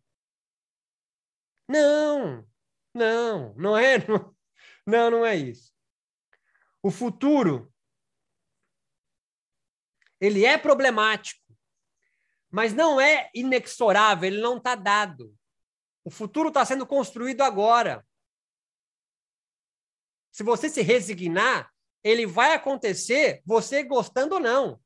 [1.69, 2.45] Não,
[2.93, 3.99] não, não é.
[4.09, 4.38] Não,
[4.89, 5.71] não, não é isso.
[6.83, 7.71] O futuro
[10.19, 11.45] ele é problemático,
[12.51, 15.37] mas não é inexorável, ele não está dado.
[16.03, 18.03] O futuro está sendo construído agora.
[20.33, 21.71] Se você se resignar,
[22.03, 24.83] ele vai acontecer, você gostando ou não.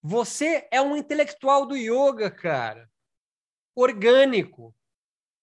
[0.00, 2.90] Você é um intelectual do yoga, cara.
[3.74, 4.74] Orgânico.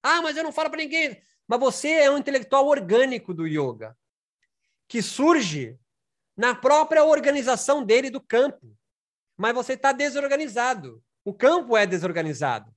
[0.07, 1.19] Ah, mas eu não falo para ninguém.
[1.47, 3.97] Mas você é um intelectual orgânico do yoga,
[4.87, 5.79] que surge
[6.37, 8.77] na própria organização dele do campo.
[9.35, 11.03] Mas você está desorganizado.
[11.23, 12.71] O campo é desorganizado.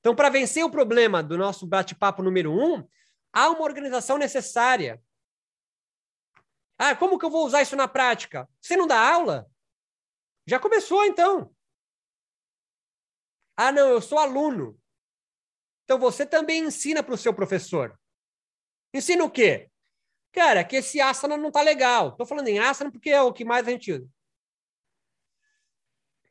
[0.00, 2.84] Então, para vencer o problema do nosso bate-papo número um,
[3.32, 5.00] há uma organização necessária.
[6.76, 8.48] Ah, como que eu vou usar isso na prática?
[8.60, 9.48] Você não dá aula?
[10.48, 11.54] Já começou, então.
[13.56, 14.76] Ah, não, eu sou aluno.
[15.86, 17.96] Então você também ensina para o seu professor.
[18.92, 19.70] Ensina o quê?
[20.32, 22.08] Cara, que esse asana não tá legal.
[22.08, 24.08] Estou falando em asana porque é o que mais a gente usa.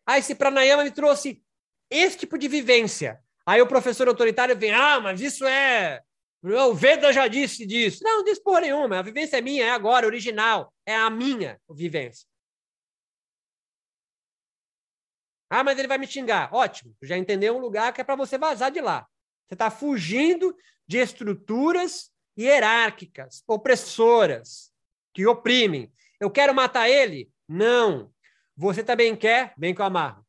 [0.05, 1.41] Ah, esse pranayama me trouxe
[1.89, 3.23] esse tipo de vivência.
[3.45, 6.01] Aí o professor autoritário vem, ah, mas isso é.
[6.43, 8.03] O Veda já disse disso.
[8.03, 8.99] Não, não disse porra nenhuma.
[8.99, 10.73] A vivência é minha, é agora, original.
[10.85, 12.27] É a minha vivência.
[15.49, 16.53] Ah, mas ele vai me xingar.
[16.53, 19.07] Ótimo, já entendeu um lugar que é para você vazar de lá.
[19.47, 20.55] Você está fugindo
[20.87, 24.71] de estruturas hierárquicas, opressoras,
[25.13, 25.91] que oprimem.
[26.19, 27.31] Eu quero matar ele?
[27.47, 28.11] Não.
[28.55, 30.25] Você também quer, bem que eu amarro,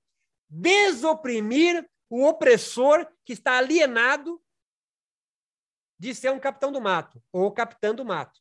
[0.48, 4.40] desoprimir o opressor que está alienado
[5.98, 8.40] de ser um capitão do mato ou capitão do mato.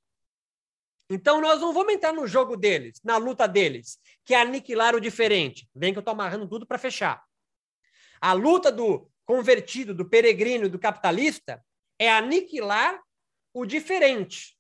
[1.09, 4.99] Então, nós não vamos entrar no jogo deles, na luta deles, que é aniquilar o
[4.99, 5.69] diferente.
[5.73, 7.23] Vem que eu estou amarrando tudo para fechar.
[8.19, 11.63] A luta do convertido, do peregrino, do capitalista,
[11.99, 13.01] é aniquilar
[13.53, 14.57] o diferente.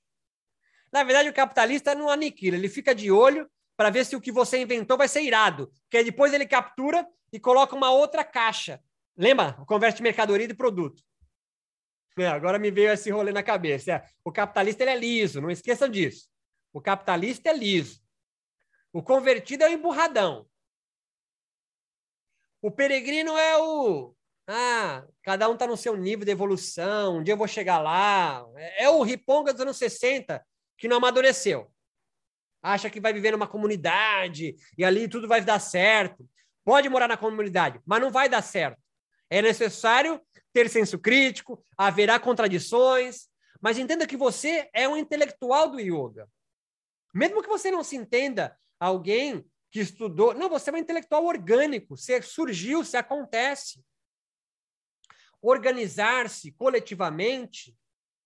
[0.91, 4.31] Na verdade, o capitalista não aniquila, ele fica de olho para ver se o que
[4.31, 5.71] você inventou vai ser irado.
[5.83, 8.81] Porque depois ele captura e coloca uma outra caixa.
[9.17, 9.53] Lembra?
[9.65, 11.03] Converte mercadoria de produto.
[12.17, 13.91] É, agora me veio esse rolê na cabeça.
[13.91, 16.29] É, o capitalista ele é liso, não esqueçam disso.
[16.71, 18.01] O capitalista é liso.
[18.93, 20.47] O convertido é o emburradão.
[22.61, 24.15] O peregrino é o.
[24.47, 27.17] Ah, cada um está no seu nível de evolução.
[27.17, 28.45] Um dia eu vou chegar lá.
[28.55, 30.45] É, é o riponga dos anos 60
[30.77, 31.71] que não amadureceu.
[32.61, 36.27] Acha que vai viver numa comunidade e ali tudo vai dar certo.
[36.63, 38.81] Pode morar na comunidade, mas não vai dar certo.
[39.29, 40.21] É necessário
[40.53, 43.27] ter senso crítico, haverá contradições,
[43.61, 46.27] mas entenda que você é um intelectual do yoga.
[47.13, 50.33] Mesmo que você não se entenda alguém que estudou.
[50.33, 51.97] Não, você é um intelectual orgânico.
[51.97, 53.83] Você surgiu, você acontece.
[55.47, 57.77] Organizar-se coletivamente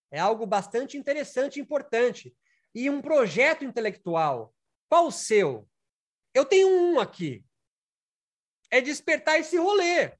[0.09, 2.34] é algo bastante interessante e importante.
[2.74, 4.55] E um projeto intelectual.
[4.88, 5.70] Qual o seu?
[6.34, 7.43] Eu tenho um aqui.
[8.72, 10.17] É despertar esse rolê.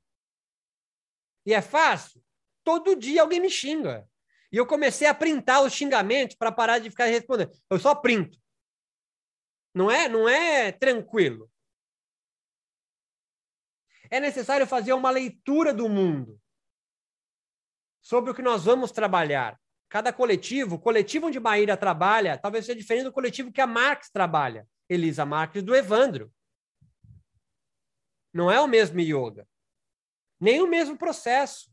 [1.46, 2.22] E é fácil?
[2.66, 4.06] Todo dia alguém me xinga.
[4.52, 7.52] E eu comecei a printar os xingamentos para parar de ficar respondendo.
[7.70, 8.38] Eu só printo.
[9.74, 11.50] Não é, não é tranquilo.
[14.12, 16.38] É necessário fazer uma leitura do mundo
[18.02, 19.60] sobre o que nós vamos trabalhar.
[19.90, 24.10] Cada coletivo, o coletivo onde Maíra trabalha, talvez seja diferente do coletivo que a Marx
[24.10, 24.68] trabalha.
[24.88, 26.32] Elisa Marx do Evandro.
[28.34, 29.48] Não é o mesmo yoga.
[30.40, 31.72] Nem o mesmo processo.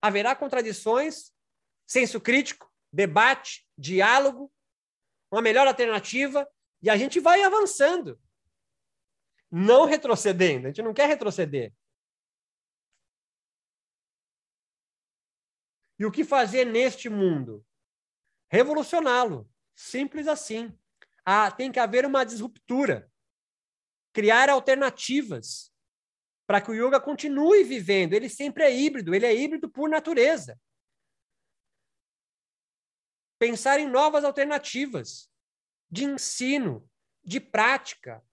[0.00, 1.32] Haverá contradições,
[1.86, 4.50] senso crítico, debate, diálogo,
[5.30, 6.48] uma melhor alternativa,
[6.82, 8.18] e a gente vai avançando.
[9.50, 10.66] Não retrocedendo.
[10.66, 11.72] A gente não quer retroceder.
[16.00, 17.62] E o que fazer neste mundo?
[18.48, 19.46] Revolucioná-lo.
[19.74, 20.74] Simples assim.
[21.26, 23.12] Ah, tem que haver uma disruptura.
[24.10, 25.70] Criar alternativas
[26.46, 28.14] para que o yoga continue vivendo.
[28.14, 30.58] Ele sempre é híbrido, ele é híbrido por natureza.
[33.38, 35.30] Pensar em novas alternativas
[35.90, 36.88] de ensino,
[37.22, 38.24] de prática.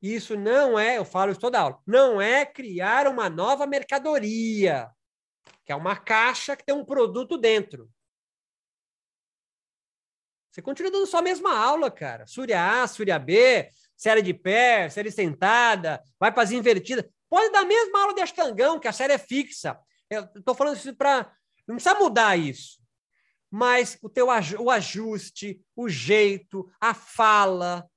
[0.00, 4.94] Isso não é, eu falo isso toda aula, não é criar uma nova mercadoria,
[5.66, 7.90] que é uma caixa que tem um produto dentro.
[10.50, 12.26] Você continua dando só a mesma aula, cara.
[12.26, 17.04] Surya A, Surya B, série de pé, série sentada, vai para as invertidas.
[17.28, 19.78] Pode dar a mesma aula de Ashtangão, que a série é fixa.
[20.08, 21.30] Eu estou falando isso para.
[21.66, 22.80] Não precisa mudar isso
[23.50, 27.88] mas o teu o ajuste, o jeito, a fala.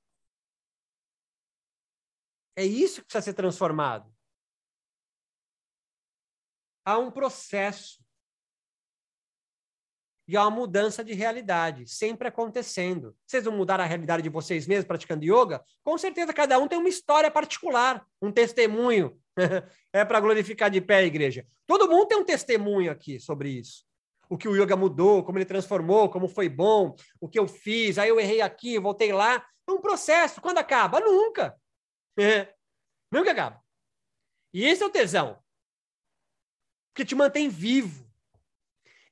[2.56, 4.10] É isso que precisa ser transformado.
[6.90, 8.00] Há um processo.
[10.26, 13.16] E há uma mudança de realidade, sempre acontecendo.
[13.26, 15.64] Vocês vão mudar a realidade de vocês mesmos praticando yoga?
[15.82, 19.20] Com certeza, cada um tem uma história particular, um testemunho.
[19.92, 21.46] é para glorificar de pé a igreja.
[21.66, 23.84] Todo mundo tem um testemunho aqui sobre isso
[24.30, 27.98] o que o yoga mudou, como ele transformou, como foi bom, o que eu fiz,
[27.98, 29.44] aí eu errei aqui, voltei lá.
[29.68, 30.40] É um processo.
[30.40, 31.00] Quando acaba?
[31.00, 31.56] Nunca.
[32.16, 32.54] É.
[33.10, 33.60] Nunca acaba.
[34.54, 35.42] E esse é o tesão.
[36.92, 38.08] Porque te mantém vivo.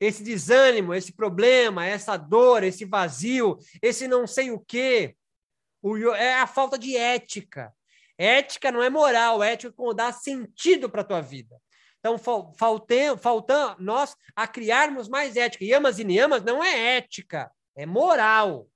[0.01, 5.17] Esse desânimo, esse problema, essa dor, esse vazio, esse não sei o quê,
[6.17, 7.73] é a falta de ética.
[8.17, 11.57] Ética não é moral, ética é dá sentido para a tua vida.
[11.99, 12.17] Então,
[12.57, 15.65] faltando, nós a criarmos mais ética.
[15.65, 18.69] Yamas e niyamas não é ética, é moral.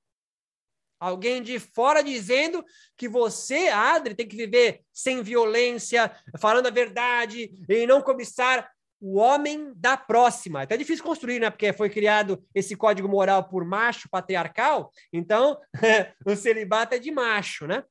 [0.98, 2.64] Alguém de fora dizendo
[2.96, 8.70] que você, Adri, tem que viver sem violência, falando a verdade e não cobiçar
[9.02, 10.60] o homem da próxima.
[10.60, 11.50] É até difícil construir, né?
[11.50, 15.60] Porque foi criado esse código moral por macho patriarcal, então
[16.24, 17.82] o celibato é de macho, né?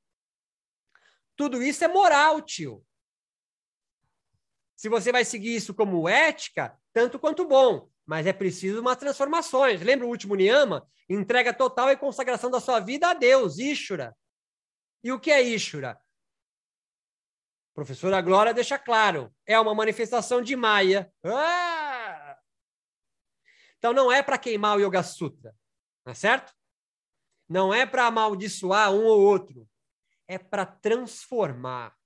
[1.36, 2.82] Tudo isso é moral, tio.
[4.74, 9.82] Se você vai seguir isso como ética, tanto quanto bom, mas é preciso umas transformações.
[9.82, 10.88] Lembra o último Niyama?
[11.10, 14.16] Entrega total e consagração da sua vida a Deus, Ishura.
[15.04, 16.00] E o que é Ishura?
[17.82, 21.12] Professora Glória deixa claro, é uma manifestação de Maia.
[21.26, 22.38] Ah!
[23.80, 25.56] Então não é para queimar o Yoga Sutra,
[26.04, 26.54] tá certo?
[27.50, 29.68] Não é para amaldiçoar um ou outro,
[30.28, 31.98] é para transformar.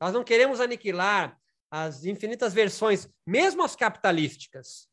[0.00, 1.38] Nós não queremos aniquilar
[1.70, 4.88] as infinitas versões, mesmo as capitalísticas.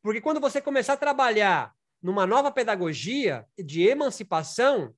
[0.00, 4.96] Porque quando você começar a trabalhar numa nova pedagogia de emancipação,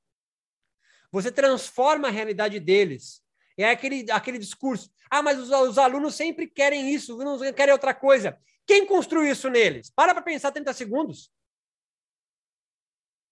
[1.11, 3.27] você transforma a realidade deles.
[3.59, 4.91] É aquele, aquele discurso.
[5.11, 8.41] Ah, mas os, os alunos sempre querem isso, não querem outra coisa.
[8.65, 9.91] Quem construiu isso neles?
[9.91, 11.33] Para para pensar 30 segundos.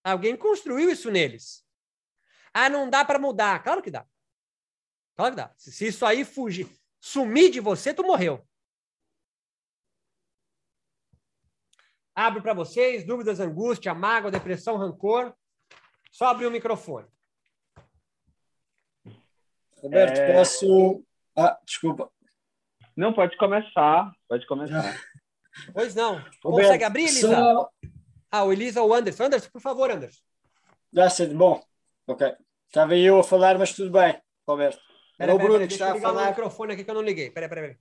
[0.02, 1.64] Alguém construiu isso neles.
[2.52, 3.62] Ah, não dá para mudar.
[3.62, 4.04] Claro que dá.
[5.14, 5.54] Claro que dá.
[5.56, 6.68] Se, se isso aí fugir,
[7.00, 8.44] sumir de você, tu morreu.
[12.14, 15.36] Abro para vocês, dúvidas, angústia, mágoa, depressão, rancor.
[16.10, 17.06] Só abrir o microfone.
[19.82, 20.32] Roberto, é...
[20.32, 21.04] posso.
[21.36, 22.10] Ah, desculpa.
[22.96, 24.10] Não, pode começar.
[24.28, 24.82] Pode começar.
[25.72, 26.16] Pois não.
[26.44, 27.34] Roberto, Consegue abrir, Elisa?
[27.34, 27.70] Só...
[28.30, 29.24] Ah, o Elisa ou o Anderson.
[29.24, 30.20] Anderson, por favor, Anderson.
[30.92, 31.28] Já sei.
[31.28, 31.64] Bom,
[32.06, 32.34] ok.
[32.66, 34.78] Estava eu a falar, mas tudo bem, Roberto.
[35.16, 36.24] Pera, o Bruno pera, que está a falar.
[36.24, 37.30] o microfone aqui que eu não liguei.
[37.30, 37.68] Peraí, peraí.
[37.68, 37.78] Pera.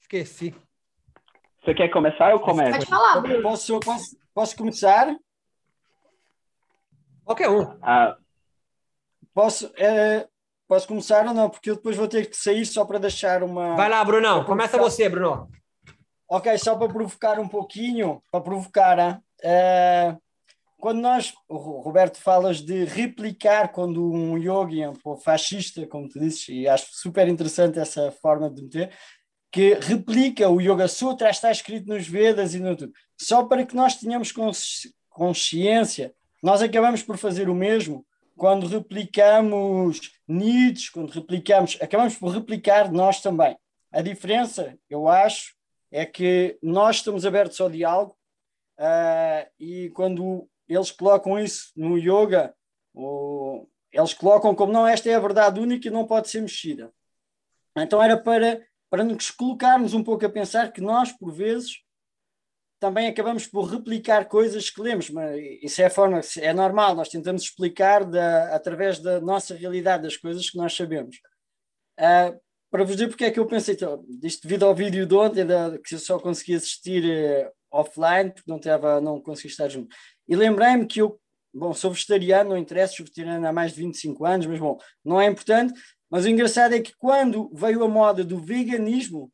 [0.00, 0.54] Esqueci.
[1.62, 2.72] Você quer começar ou começo?
[2.72, 3.22] Pode falar.
[3.42, 5.14] Posso, posso, posso começar?
[7.24, 7.78] Qualquer um.
[7.82, 8.16] Ah.
[9.34, 10.26] Posso, é,
[10.68, 11.48] posso começar ou não?
[11.48, 13.76] Porque eu depois vou ter que sair só para deixar uma.
[13.76, 14.44] Vai lá, Brunão.
[14.44, 15.48] Começa você, Bruno.
[16.28, 19.20] Ok, só para provocar um pouquinho, para provocar?
[19.42, 20.16] É,
[20.82, 26.48] quando nós, o Roberto, falas de replicar quando um yogi, um fascista, como tu dizes,
[26.48, 28.90] e acho super interessante essa forma de meter,
[29.52, 32.92] que replica o Yoga Sutra, está escrito nos Vedas e no tudo.
[33.16, 34.32] Só para que nós tenhamos
[35.10, 36.12] consciência,
[36.42, 38.04] nós acabamos por fazer o mesmo
[38.42, 43.56] quando replicamos Nietzsche, quando replicamos, acabamos por replicar nós também.
[43.92, 45.54] A diferença, eu acho,
[45.92, 48.18] é que nós estamos abertos ao diálogo
[48.80, 52.52] uh, e quando eles colocam isso no yoga,
[53.92, 56.92] eles colocam como não, esta é a verdade única e não pode ser mexida.
[57.78, 61.81] Então era para, para nos colocarmos um pouco a pensar que nós, por vezes,
[62.82, 67.42] também acabamos por replicar coisas que lemos, mas isso é forma, é normal, nós tentamos
[67.44, 71.14] explicar da, através da nossa realidade das coisas que nós sabemos.
[71.96, 72.36] Uh,
[72.72, 75.46] para vos dizer porque é que eu pensei, então, isto devido ao vídeo de ontem,
[75.46, 79.94] da, que eu só consegui assistir uh, offline, porque não, tava, não consegui estar junto.
[80.26, 81.20] E lembrei-me que eu,
[81.54, 85.20] bom, sou vegetariano, não interessa, sou vegetariano há mais de 25 anos, mas bom, não
[85.20, 85.72] é importante.
[86.10, 89.30] Mas o engraçado é que quando veio a moda do veganismo,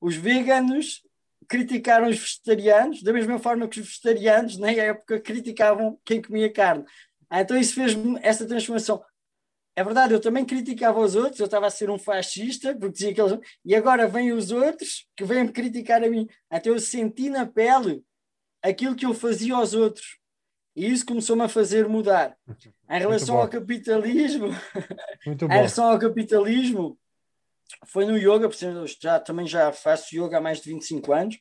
[0.00, 1.02] os veganos
[1.48, 6.84] criticaram os vegetarianos, da mesma forma que os vegetarianos, na época, criticavam quem comia carne.
[7.30, 9.02] Ah, então isso fez-me essa transformação.
[9.74, 13.14] É verdade, eu também criticava os outros, eu estava a ser um fascista, porque dizia
[13.14, 13.38] que eles...
[13.64, 16.26] E agora vêm os outros que vêm me criticar a mim.
[16.52, 18.02] Então eu senti na pele
[18.62, 20.18] aquilo que eu fazia aos outros.
[20.74, 22.36] E isso começou-me a fazer mudar.
[22.90, 24.48] Em relação ao capitalismo,
[25.26, 26.98] em relação ao capitalismo,
[27.86, 28.66] foi no yoga, porque
[29.00, 31.36] já, também já faço yoga há mais de 25 anos.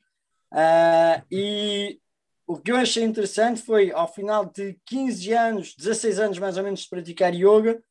[0.51, 1.99] Uh, e
[2.45, 6.63] o que eu achei interessante foi, ao final de 15 anos, 16 anos mais ou
[6.63, 7.81] menos de praticar yoga,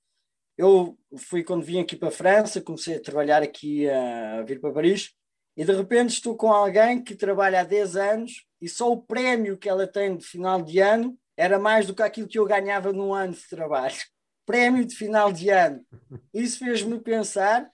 [0.56, 4.72] eu fui quando vim aqui para a França, comecei a trabalhar aqui, a vir para
[4.72, 5.12] Paris,
[5.56, 9.58] e de repente estou com alguém que trabalha há 10 anos e só o prémio
[9.58, 12.92] que ela tem de final de ano era mais do que aquilo que eu ganhava
[12.92, 13.96] num ano de trabalho.
[14.46, 15.84] Prémio de final de ano.
[16.32, 17.68] Isso fez-me pensar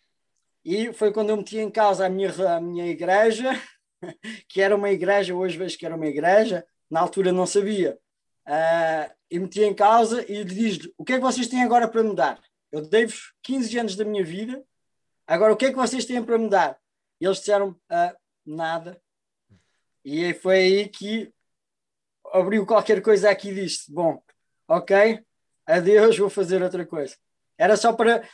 [0.65, 3.51] e foi quando eu meti em causa a minha, a minha igreja,
[4.49, 7.99] que era uma igreja, hoje vejo que era uma igreja, na altura não sabia.
[8.47, 12.03] Uh, e meti em causa e diz-lhe: o que é que vocês têm agora para
[12.03, 12.41] mudar?
[12.73, 14.65] eu dei-vos 15 anos da minha vida,
[15.27, 16.79] agora o que é que vocês têm para me dar?
[17.21, 19.01] E eles disseram, ah, nada.
[20.03, 21.33] E foi aí que
[22.33, 24.21] abriu qualquer coisa aqui e disse, bom,
[24.67, 25.23] ok,
[25.67, 27.15] adeus, vou fazer outra coisa.
[27.59, 28.27] Era só para,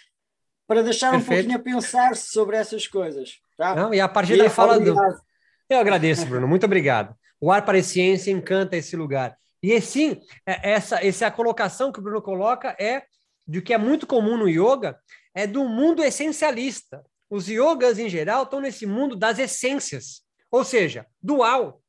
[0.68, 1.32] para deixar Perfeito.
[1.32, 3.38] um pouquinho a pensar sobre essas coisas.
[3.56, 3.74] Tá?
[3.74, 4.94] Não, e a partir daí fala do...
[5.68, 7.16] Eu agradeço, Bruno, muito obrigado.
[7.40, 9.36] O ar para a ciência encanta esse lugar.
[9.62, 13.02] E sim, é, essa, essa é a colocação que o Bruno coloca é
[13.46, 14.98] de que é muito comum no yoga,
[15.34, 17.02] é do mundo essencialista.
[17.30, 21.82] Os yogas, em geral, estão nesse mundo das essências, ou seja, dual.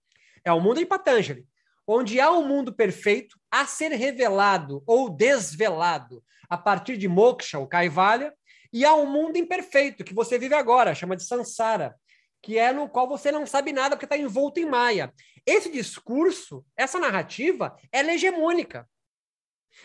[0.44, 1.46] É o mundo em Patanjali,
[1.86, 7.68] onde há um mundo perfeito a ser revelado ou desvelado a partir de moksha, o
[7.68, 8.34] kaivalya,
[8.72, 11.96] e há um mundo imperfeito que você vive agora, chama de samsara,
[12.42, 15.14] que é no qual você não sabe nada porque está envolto em maia.
[15.46, 18.88] Esse discurso, essa narrativa, é hegemônica.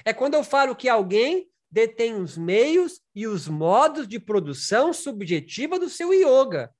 [0.04, 5.78] É quando eu falo que alguém detém os meios e os modos de produção subjetiva
[5.78, 6.72] do seu yoga.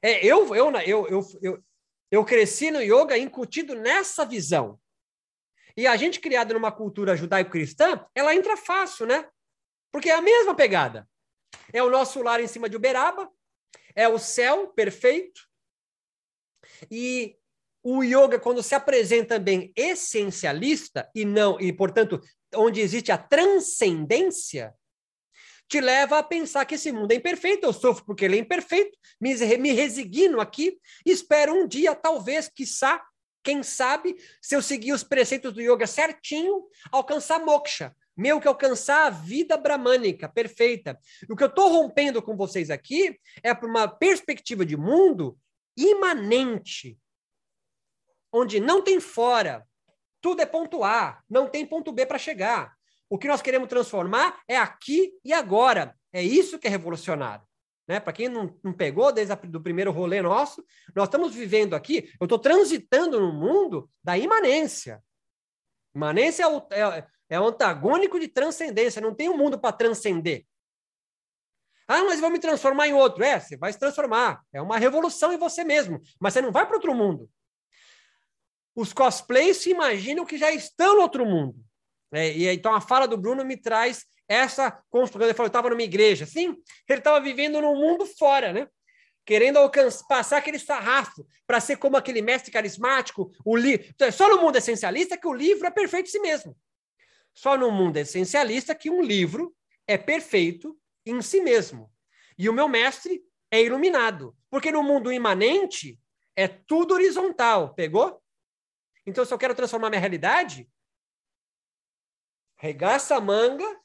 [0.00, 1.64] É, eu, eu, eu, eu, eu,
[2.10, 4.80] eu cresci no yoga incutido nessa visão.
[5.76, 9.28] E a gente criada numa cultura judaico-cristã, ela entra fácil, né?
[9.90, 11.08] Porque é a mesma pegada.
[11.72, 13.30] É o nosso lar em cima de Uberaba,
[13.94, 15.40] é o céu perfeito.
[16.90, 17.36] E
[17.82, 22.20] o yoga, quando se apresenta bem essencialista e não, e portanto,
[22.54, 24.74] onde existe a transcendência,
[25.68, 28.96] te leva a pensar que esse mundo é imperfeito, eu sofro porque ele é imperfeito,
[29.20, 33.02] me, me resigno aqui, espero um dia, talvez, quiçá,
[33.42, 39.06] quem sabe, se eu seguir os preceitos do yoga certinho, alcançar moksha, meu que alcançar
[39.06, 40.98] a vida bramânica perfeita.
[41.28, 45.38] O que eu estou rompendo com vocês aqui é para uma perspectiva de mundo
[45.76, 46.98] imanente,
[48.32, 49.66] onde não tem fora,
[50.20, 52.74] tudo é ponto A, não tem ponto B para chegar.
[53.10, 55.94] O que nós queremos transformar é aqui e agora.
[56.12, 57.44] É isso que é revolucionário.
[57.88, 57.98] Né?
[57.98, 62.24] Para quem não, não, pegou desde o primeiro rolê nosso, nós estamos vivendo aqui, eu
[62.24, 65.02] estou transitando no mundo da imanência.
[65.94, 70.44] Imanência é o, é, é antagônico de transcendência, não tem um mundo para transcender.
[71.88, 73.24] Ah, mas vou me transformar em outro.
[73.24, 74.40] É, você vai se transformar.
[74.52, 77.28] É uma revolução em você mesmo, mas você não vai para outro mundo
[78.74, 81.54] os cosplays se imaginam que já estão no outro mundo.
[82.12, 85.26] É, e então a fala do Bruno me traz essa construção.
[85.26, 86.26] Ele falou: eu estava numa igreja.
[86.26, 86.56] Sim,
[86.88, 88.68] ele estava vivendo num mundo fora, né?
[89.24, 93.30] Querendo alcançar, passar aquele sarrafo para ser como aquele mestre carismático.
[93.44, 93.94] O li...
[94.00, 96.56] É só no mundo essencialista que o livro é perfeito em si mesmo.
[97.34, 99.54] Só no mundo essencialista que um livro
[99.86, 101.92] é perfeito em si mesmo.
[102.38, 104.36] E o meu mestre é iluminado.
[104.50, 105.98] Porque no mundo imanente
[106.36, 107.74] é tudo horizontal.
[107.74, 108.22] Pegou?
[109.06, 110.70] Então, se eu quero transformar minha realidade,
[112.56, 113.80] regaça a manga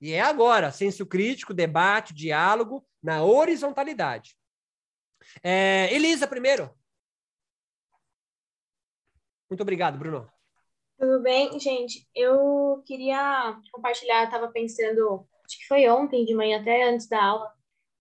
[0.00, 0.72] e é agora.
[0.72, 4.36] Senso crítico, debate, diálogo na horizontalidade.
[5.42, 6.74] É, Elisa, primeiro.
[9.50, 10.30] Muito obrigado, Bruno.
[10.98, 12.08] Tudo bem, gente?
[12.12, 17.52] Eu queria compartilhar, estava pensando, acho que foi ontem de manhã, até antes da aula,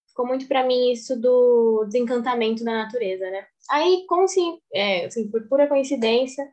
[0.07, 3.45] ficou muito para mim isso do desencantamento da natureza, né?
[3.69, 4.41] Aí, como se,
[4.73, 6.43] é, assim, por pura coincidência,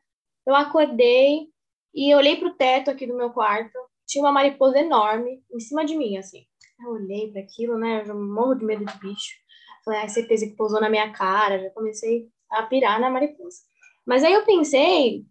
[0.46, 1.48] eu acordei
[1.94, 5.82] e olhei para o teto aqui do meu quarto, tinha uma mariposa enorme em cima
[5.84, 6.44] de mim, assim.
[6.78, 8.02] Eu olhei para aquilo, né?
[8.02, 9.34] Eu já morro de medo de bicho.
[9.82, 11.58] Falei, ai, certeza que pousou na minha cara.
[11.58, 13.60] Já comecei a pirar na mariposa.
[14.06, 15.24] Mas aí eu pensei,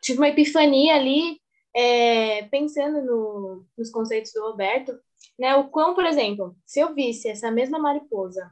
[0.00, 1.40] tive uma epifania ali,
[1.74, 4.98] é, pensando no, nos conceitos do Roberto,
[5.38, 5.54] né?
[5.56, 8.50] O quão, por exemplo, se eu visse essa mesma mariposa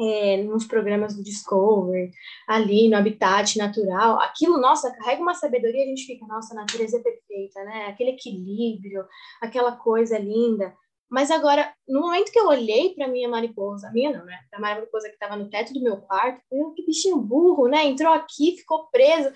[0.00, 2.10] é, nos programas do Discovery,
[2.48, 6.98] ali no habitat natural, aquilo, nossa, carrega uma sabedoria, a gente fica, nossa, a natureza
[6.98, 7.86] é perfeita, né?
[7.86, 9.06] Aquele equilíbrio,
[9.40, 10.74] aquela coisa linda.
[11.08, 14.38] Mas agora, no momento que eu olhei para minha mariposa, minha não, né?
[14.52, 17.84] A mariposa que estava no teto do meu quarto, eu, que bichinho burro, né?
[17.84, 19.30] Entrou aqui, ficou preso.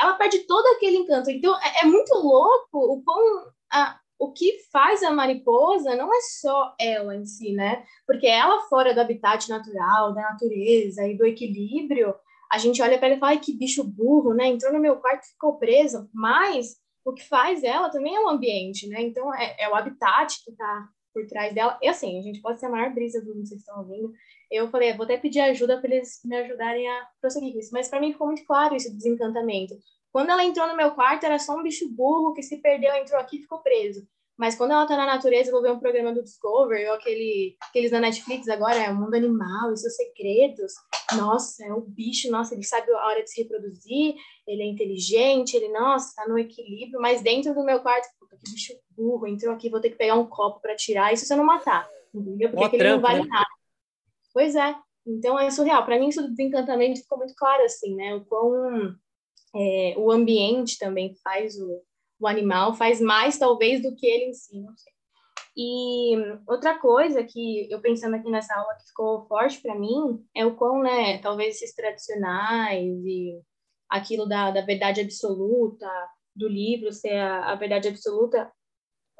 [0.00, 1.30] Ela perde todo aquele encanto.
[1.30, 6.20] Então, é, é muito louco o quão a, o que faz a mariposa não é
[6.20, 7.84] só ela em si, né?
[8.06, 12.14] Porque ela fora do habitat natural, da natureza e do equilíbrio,
[12.52, 14.46] a gente olha para ela e fala, ai, que bicho burro, né?
[14.48, 16.08] Entrou no meu quarto e ficou preso.
[16.12, 19.00] Mas o que faz ela também é o ambiente, né?
[19.00, 21.78] Então é, é o habitat que está por trás dela.
[21.80, 24.12] E assim, a gente pode ser a maior brisa do mundo, vocês estão ouvindo.
[24.50, 27.70] Eu falei, vou até pedir ajuda para eles me ajudarem a prosseguir com isso.
[27.72, 29.74] Mas para mim ficou muito claro esse desencantamento.
[30.12, 33.20] Quando ela entrou no meu quarto, era só um bicho burro que se perdeu, entrou
[33.20, 34.06] aqui e ficou preso.
[34.40, 37.58] Mas quando ela tá na natureza, eu vou ver um programa do Discovery, ou aquele,
[37.68, 40.72] aqueles da Netflix agora, é o Mundo Animal e seus segredos.
[41.14, 44.14] nossa, é o bicho, nossa, ele sabe a hora de se reproduzir,
[44.46, 48.50] ele é inteligente, ele, nossa, tá no equilíbrio, mas dentro do meu quarto, puta, que
[48.50, 51.36] bicho burro, entrou aqui, vou ter que pegar um copo para tirar, isso se eu
[51.36, 52.50] não matar, entendeu?
[52.50, 53.26] Porque ele não vale né?
[53.28, 53.49] nada.
[54.32, 54.74] Pois é,
[55.06, 55.84] então é surreal.
[55.84, 58.14] Para mim, isso do desencantamento ficou muito claro, assim, né?
[58.14, 58.96] O quão
[59.54, 61.82] é, o ambiente também faz o,
[62.20, 64.92] o animal, faz mais talvez do que ele em si, não sei.
[65.56, 66.14] E
[66.46, 70.54] outra coisa que eu pensando aqui nessa aula que ficou forte para mim é o
[70.54, 73.40] quão, né, talvez esses tradicionais e
[73.88, 75.88] aquilo da, da verdade absoluta,
[76.36, 78.50] do livro ser a, a verdade absoluta,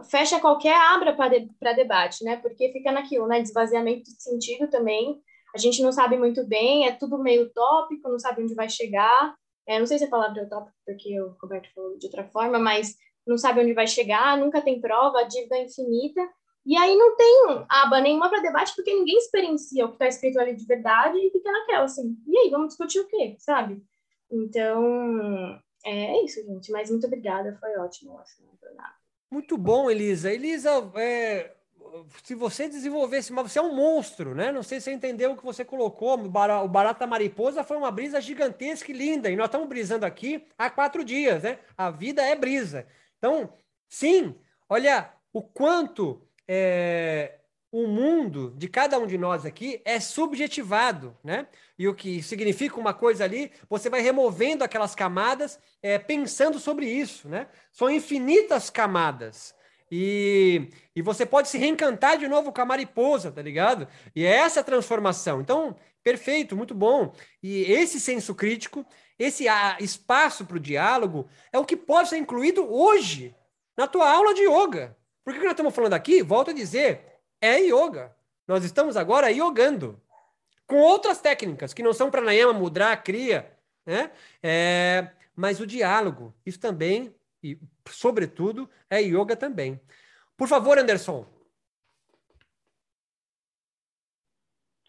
[0.04, 2.36] fecha qualquer abra para de, debate, né?
[2.36, 3.40] Porque fica naquilo, né?
[3.40, 5.20] Desvaziamento de sentido também.
[5.54, 9.34] A gente não sabe muito bem, é tudo meio utópico, não sabe onde vai chegar.
[9.66, 12.58] É, não sei se a palavra é utópico, porque o Roberto falou de outra forma,
[12.58, 12.96] mas
[13.26, 16.20] não sabe onde vai chegar, nunca tem prova, a dívida é infinita.
[16.64, 20.38] E aí não tem aba nenhuma para debate, porque ninguém experiencia o que está escrito
[20.38, 22.16] ali de verdade e fica naquela, assim.
[22.26, 23.82] E aí, vamos discutir o quê, sabe?
[24.30, 26.70] Então, é isso, gente.
[26.70, 28.18] Mas muito obrigada, foi ótimo.
[28.18, 28.44] Assim,
[29.30, 30.32] muito bom, Elisa.
[30.32, 31.52] Elisa, é,
[32.22, 34.52] se você desenvolvesse, mas você é um monstro, né?
[34.52, 36.18] Não sei se você entendeu o que você colocou.
[36.18, 39.30] O Barata Mariposa foi uma brisa gigantesca e linda.
[39.30, 41.58] E nós estamos brisando aqui há quatro dias, né?
[41.76, 42.86] A vida é brisa.
[43.18, 43.52] Então,
[43.88, 44.34] sim,
[44.68, 47.39] olha o quanto é,
[47.72, 51.46] o mundo de cada um de nós aqui é subjetivado, né?
[51.78, 56.86] E o que significa uma coisa ali, você vai removendo aquelas camadas, é, pensando sobre
[56.86, 57.46] isso, né?
[57.72, 59.54] São infinitas camadas.
[59.90, 63.88] E, e você pode se reencantar de novo com a mariposa, tá ligado?
[64.14, 65.40] E é essa transformação.
[65.40, 67.12] Então, perfeito, muito bom.
[67.42, 68.86] E esse senso crítico
[69.20, 69.44] esse
[69.78, 73.36] espaço para o diálogo é o que pode ser incluído hoje
[73.76, 74.96] na tua aula de yoga.
[75.22, 77.09] Porque o que nós estamos falando aqui, volto a dizer,
[77.40, 78.14] é yoga.
[78.46, 80.00] Nós estamos agora yogando
[80.66, 83.50] com outras técnicas que não são pranayama, mudra, kriya,
[83.84, 84.10] né?
[84.42, 87.58] É, mas o diálogo, isso também, e
[87.88, 89.80] sobretudo, é yoga também.
[90.36, 91.26] Por favor, Anderson,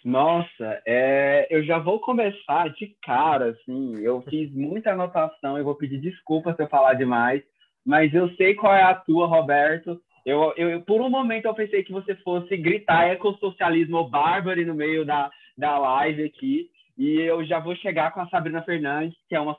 [0.04, 4.00] Nossa, é, eu já vou começar de cara, assim.
[4.00, 7.44] Eu fiz muita anotação, eu vou pedir desculpa se eu falar demais,
[7.86, 10.02] mas eu sei qual é a tua, Roberto.
[10.26, 15.06] Eu, eu, por um momento eu pensei que você fosse gritar ecossocialismo bárbaro no meio
[15.06, 19.40] da, da live aqui, e eu já vou chegar com a Sabrina Fernandes, que é
[19.40, 19.58] uma,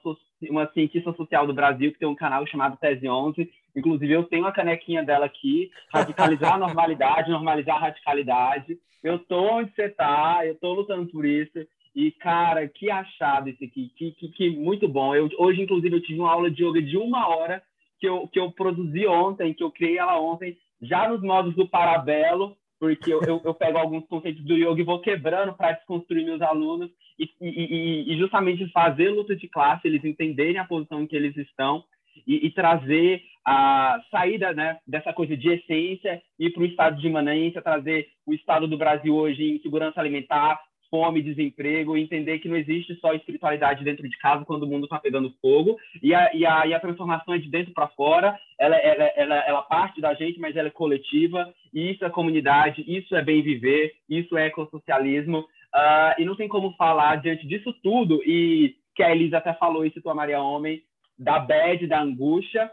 [0.48, 3.50] uma cientista social do Brasil, que tem um canal chamado Tese 11.
[3.74, 9.58] Inclusive, eu tenho a canequinha dela aqui, radicalizar a normalidade, normalizar a radicalidade eu tô
[9.58, 11.58] onde você tá, eu tô lutando por isso.
[11.94, 15.14] E, cara, que achado isso aqui, que, que, que, muito bom.
[15.14, 17.62] Eu, hoje, inclusive, eu tive uma aula de yoga de uma hora
[18.02, 21.68] que eu, que eu produzi ontem, que eu criei ela ontem, já nos modos do
[21.68, 26.24] parabelo, porque eu, eu, eu pego alguns conceitos do yoga e vou quebrando para desconstruir
[26.24, 31.06] meus alunos e, e, e, justamente fazer luta de classe, eles entenderem a posição em
[31.06, 31.84] que eles estão
[32.26, 37.06] e, e trazer a saída né, dessa coisa de essência e para o estado de
[37.06, 40.60] imanência, trazer o estado do Brasil hoje em segurança alimentar,
[40.92, 44.98] fome, desemprego, entender que não existe só espiritualidade dentro de casa quando o mundo está
[44.98, 48.76] pegando fogo, e a, e, a, e a transformação é de dentro para fora, ela,
[48.76, 53.16] ela, ela, ela parte da gente, mas ela é coletiva, e isso é comunidade, isso
[53.16, 58.22] é bem viver, isso é ecossocialismo, uh, e não tem como falar diante disso tudo,
[58.26, 60.82] e que a Elisa até falou isso, tua Maria Homem,
[61.18, 62.70] da bad, da angústia.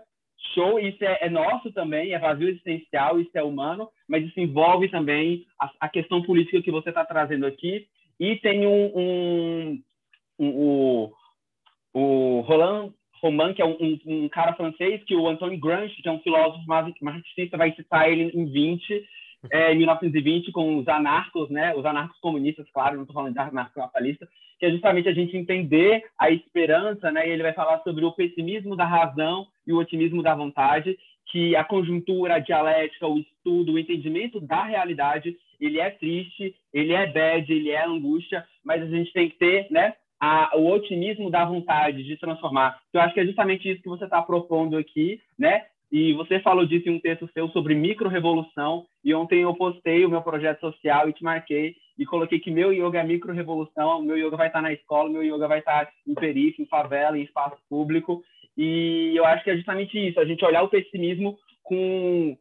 [0.53, 4.89] Show, isso é, é, nosso também, é vazio existencial, isso é humano, mas isso envolve
[4.89, 7.87] também a, a questão política que você está trazendo aqui.
[8.19, 9.83] E tem um, um,
[10.39, 11.11] um, um
[11.93, 16.11] o Roland Roman, que é um, um, cara francês, que o Antoine Gramsci, que é
[16.11, 16.63] um filósofo
[17.01, 19.05] marxista, vai citar ele em 20,
[19.51, 21.75] é, 1920 com os anarcos, né?
[21.75, 24.27] Os anarcos comunistas, claro, não estou falando de anarco-capitalista,
[24.59, 27.27] que é justamente a gente entender a esperança, né?
[27.27, 30.97] E ele vai falar sobre o pessimismo da razão e o otimismo da vontade,
[31.31, 36.93] que a conjuntura, a dialética, o estudo, o entendimento da realidade, ele é triste, ele
[36.93, 39.93] é bad, ele é angústia, mas a gente tem que ter, né?
[40.19, 42.79] A, o otimismo da vontade de transformar.
[42.93, 45.65] Eu acho que é justamente isso que você está propondo aqui, né?
[45.91, 50.09] E você falou disso em um texto seu sobre micro-revolução, e ontem eu postei o
[50.09, 54.37] meu projeto social e te marquei, e coloquei que meu yoga é micro-revolução, meu yoga
[54.37, 58.23] vai estar na escola, meu yoga vai estar em periferia, em favela, em espaço público,
[58.55, 62.37] e eu acho que é justamente isso, a gente olhar o pessimismo com,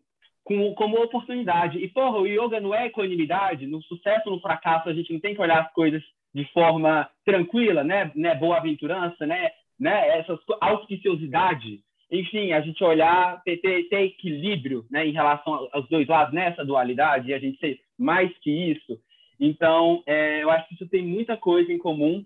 [0.49, 1.79] com, como oportunidade.
[1.79, 5.35] E, porra, o yoga não é equanimidade, no sucesso, no fracasso, a gente não tem
[5.35, 6.03] que olhar as coisas
[6.35, 8.35] de forma tranquila, né, né?
[8.35, 11.81] Boa-aventurança, né, né, essa auspiciosidade,
[12.11, 16.65] enfim, a gente olhar, ter, ter, ter, equilíbrio né, em relação aos dois lados, nessa
[16.65, 18.99] dualidade, e a gente ser mais que isso.
[19.39, 22.25] Então, é, eu acho que isso tem muita coisa em comum.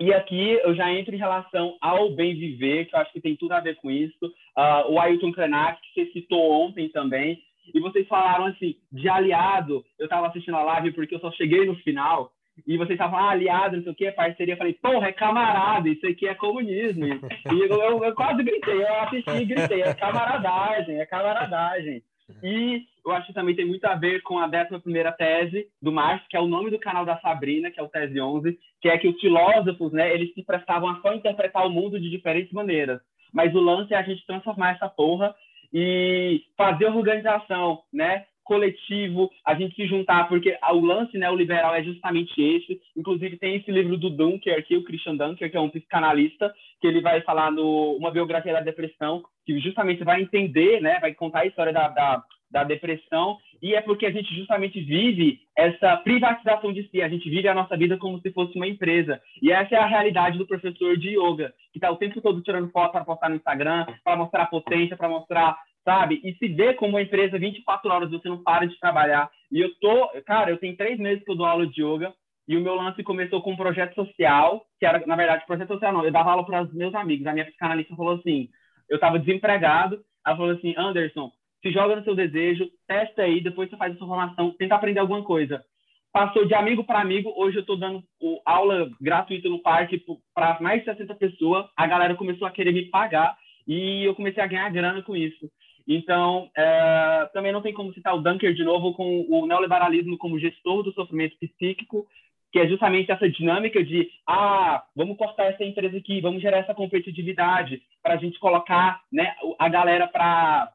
[0.00, 3.34] E aqui eu já entro em relação ao bem viver, que eu acho que tem
[3.34, 4.26] tudo a ver com isso.
[4.56, 7.42] Uh, o Ailton Krenak, que você citou ontem também,
[7.74, 11.66] e vocês falaram assim, de aliado, eu estava assistindo a live porque eu só cheguei
[11.66, 12.32] no final,
[12.66, 14.54] e vocês estavam, ah, aliado, não sei o que, parceria.
[14.54, 17.06] Eu falei, porra, é camarada, isso aqui é comunismo.
[17.06, 22.02] E eu, eu, eu quase gritei, eu assisti e gritei, é camaradagem, é camaradagem.
[22.42, 26.26] E eu acho que também tem muito a ver com a 11 tese do Marx,
[26.28, 28.98] que é o nome do canal da Sabrina, que é o Tese 11, que é
[28.98, 33.00] que os filósofos, né, eles se prestavam a só interpretar o mundo de diferentes maneiras.
[33.32, 35.34] Mas o lance é a gente transformar essa porra
[35.72, 38.24] e fazer organização, né?
[38.48, 42.80] Coletivo, a gente se juntar, porque o lance neoliberal é justamente esse.
[42.96, 46.50] Inclusive, tem esse livro do Dunker aqui, o Christian Dunker, que é um psicanalista,
[46.80, 51.12] que ele vai falar no uma biografia da depressão, que justamente vai entender, né, vai
[51.12, 55.96] contar a história da, da, da depressão, e é porque a gente justamente vive essa
[55.98, 59.20] privatização de si, a gente vive a nossa vida como se fosse uma empresa.
[59.42, 62.70] E essa é a realidade do professor de yoga, que está o tempo todo tirando
[62.70, 66.20] foto para postar no Instagram, para mostrar potência, para mostrar sabe?
[66.24, 69.30] E se vê como uma empresa 24 horas, você não para de trabalhar.
[69.50, 72.12] E eu tô, cara, eu tenho três meses que eu dou aula de yoga
[72.46, 75.92] e o meu lance começou com um projeto social, que era, na verdade, projeto social
[75.92, 77.26] não, eu dava aula para os meus amigos.
[77.26, 78.48] A minha psicanalista falou assim,
[78.88, 81.30] eu estava desempregado, ela falou assim, Anderson,
[81.62, 85.00] se joga no seu desejo, testa aí, depois você faz a sua formação, tenta aprender
[85.00, 85.62] alguma coisa.
[86.10, 88.02] Passou de amigo para amigo, hoje eu estou dando
[88.46, 90.02] aula gratuita no parque
[90.34, 93.36] para mais de 60 pessoas, a galera começou a querer me pagar
[93.66, 95.50] e eu comecei a ganhar grana com isso.
[95.88, 100.38] Então, é, também não tem como citar o Dunker de novo com o neoliberalismo como
[100.38, 102.06] gestor do sofrimento psíquico,
[102.52, 106.74] que é justamente essa dinâmica de, ah, vamos cortar essa empresa aqui, vamos gerar essa
[106.74, 110.72] competitividade para a gente colocar né, a galera para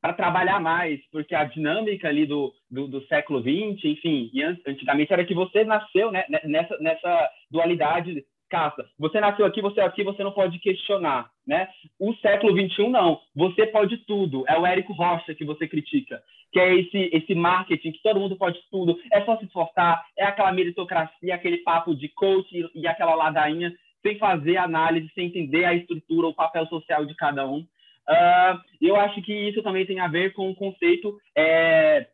[0.00, 4.30] para trabalhar mais, porque a dinâmica ali do, do, do, século XX, enfim,
[4.64, 8.84] antigamente era que você nasceu né, nessa, nessa dualidade caça.
[8.98, 11.68] Você nasceu aqui, você é aqui, você não pode questionar, né?
[11.98, 13.20] O século XXI não.
[13.34, 14.44] Você pode tudo.
[14.48, 16.22] É o Érico Rocha que você critica,
[16.52, 18.98] que é esse esse marketing que todo mundo pode tudo.
[19.12, 20.04] É só se esforçar.
[20.16, 23.72] É aquela meritocracia, aquele papo de coach e, aquela ladainha
[24.02, 27.66] sem fazer análise, sem entender a estrutura, o papel social de cada um.
[28.08, 32.06] Uh, eu acho que isso também tem a ver com o conceito é,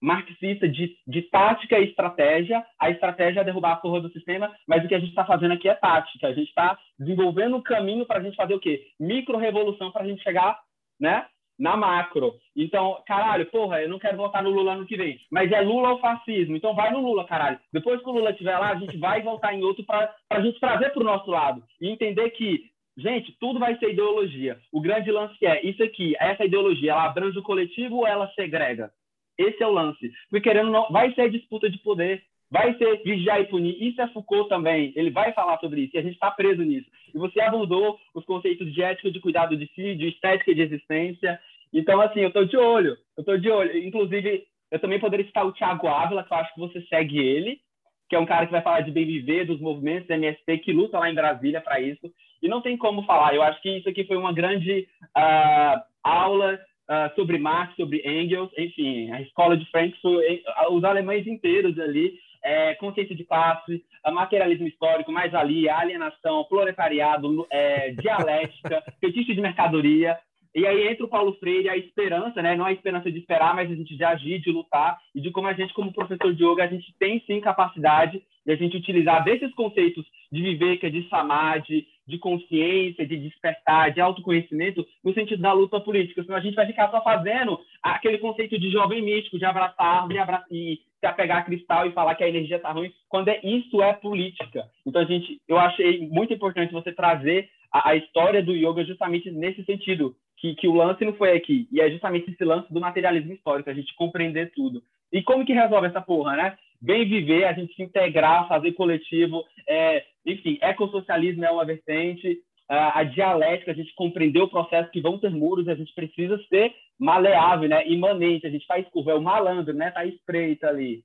[0.00, 2.64] marxista de, de tática e estratégia.
[2.78, 5.52] A estratégia é derrubar a porra do sistema, mas o que a gente está fazendo
[5.52, 6.26] aqui é tática.
[6.26, 8.86] A gente está desenvolvendo um caminho para a gente fazer o quê?
[8.98, 10.58] Micro-revolução para a gente chegar
[11.00, 11.26] né,
[11.58, 12.34] na macro.
[12.54, 15.18] Então, caralho, porra, eu não quero votar no Lula ano que vem.
[15.30, 16.56] Mas é Lula ou fascismo.
[16.56, 17.58] Então vai no Lula, caralho.
[17.72, 20.60] Depois que o Lula estiver lá, a gente vai voltar em outro para a gente
[20.60, 21.62] trazer para o nosso lado.
[21.80, 24.58] E entender que Gente, tudo vai ser ideologia.
[24.72, 28.90] O grande lance é isso aqui, essa ideologia, ela abrange o coletivo ou ela segrega?
[29.38, 30.12] Esse é o lance.
[30.28, 33.76] Porque querendo não, vai ser disputa de poder, vai ser vigiar e punir.
[33.80, 34.92] Isso é Foucault também.
[34.96, 36.88] Ele vai falar sobre isso e a gente está preso nisso.
[37.14, 40.62] E você abordou os conceitos de ética, de cuidado de si, de estética e de
[40.62, 41.38] existência.
[41.72, 42.96] Então, assim, eu estou de olho.
[43.16, 43.78] Eu estou de olho.
[43.78, 47.60] Inclusive, eu também poderia citar o Tiago Ávila, que eu acho que você segue ele,
[48.08, 50.98] que é um cara que vai falar de bem viver, dos movimentos MST, que luta
[50.98, 52.10] lá em Brasília para isso.
[52.42, 53.34] E não tem como falar.
[53.34, 56.58] Eu acho que isso aqui foi uma grande uh, aula
[56.88, 60.24] uh, sobre Marx, sobre Engels, enfim, a escola de Frankfurt,
[60.70, 67.90] os alemães inteiros ali, é, consciência de classe, materialismo histórico, mais ali, alienação, proletariado, é,
[67.90, 70.18] dialética, fetiche de mercadoria.
[70.54, 72.56] E aí entra o Paulo Freire, a esperança, né?
[72.56, 75.46] Não a esperança de esperar, mas a gente de agir, de lutar, e de como
[75.46, 79.22] a gente, como professor de yoga, a gente tem sim capacidade de a gente utilizar
[79.24, 85.52] desses conceitos de viveka, de samadhi, de consciência, de despertar, de autoconhecimento, no sentido da
[85.52, 86.22] luta política.
[86.22, 90.18] Senão a gente vai ficar só fazendo aquele conceito de jovem místico, de abraçar árvore
[90.18, 93.38] abraçar, e se apegar a cristal e falar que a energia está ruim, quando é,
[93.44, 94.68] isso é política.
[94.86, 99.30] Então, a gente, eu achei muito importante você trazer a, a história do yoga justamente
[99.30, 102.80] nesse sentido, que, que o lance não foi aqui, e é justamente esse lance do
[102.80, 104.82] materialismo histórico, a gente compreender tudo.
[105.12, 106.56] E como que resolve essa porra, né?
[106.80, 112.38] Bem viver, a gente se integrar, fazer coletivo, é, enfim, ecossocialismo é uma vertente,
[112.68, 116.38] a, a dialética, a gente compreender o processo que vão ter muros, a gente precisa
[116.48, 117.86] ser maleável, né?
[117.88, 119.90] imanente, a gente faz curva, é o malandro, né?
[119.90, 121.02] Tá estreita ali.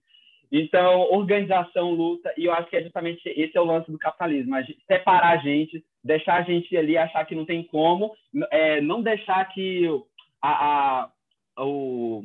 [0.52, 4.54] Então, organização, luta, e eu acho que é justamente esse é o lance do capitalismo,
[4.54, 8.12] a gente, separar a gente, deixar a gente ali achar que não tem como,
[8.52, 9.88] é, não deixar que
[10.40, 11.08] a,
[11.58, 12.24] a, o,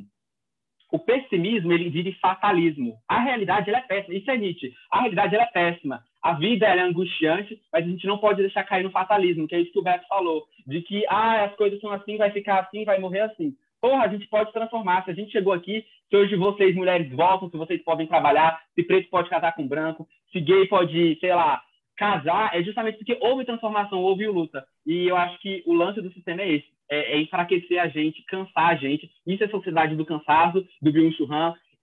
[0.90, 2.96] o pessimismo ele vire fatalismo.
[3.08, 4.72] A realidade ela é péssima, isso é Nietzsche.
[4.90, 6.02] A realidade ela é péssima.
[6.22, 9.54] A vida ela é angustiante, mas a gente não pode deixar cair no fatalismo, que
[9.54, 12.60] é isso que o Beto falou, de que ah, as coisas são assim, vai ficar
[12.60, 13.54] assim, vai morrer assim.
[13.80, 15.04] porra, a gente pode transformar.
[15.04, 18.82] Se a gente chegou aqui, se hoje vocês, mulheres, voltam, se vocês podem trabalhar, se
[18.82, 21.62] preto pode casar com branco, se gay pode, sei lá,
[21.96, 24.64] casar, é justamente porque houve transformação, houve luta.
[24.86, 28.24] E eu acho que o lance do sistema é esse, é, é enfraquecer a gente,
[28.24, 29.10] cansar a gente.
[29.26, 31.28] Isso é sociedade do cansaço, do Byung-Chul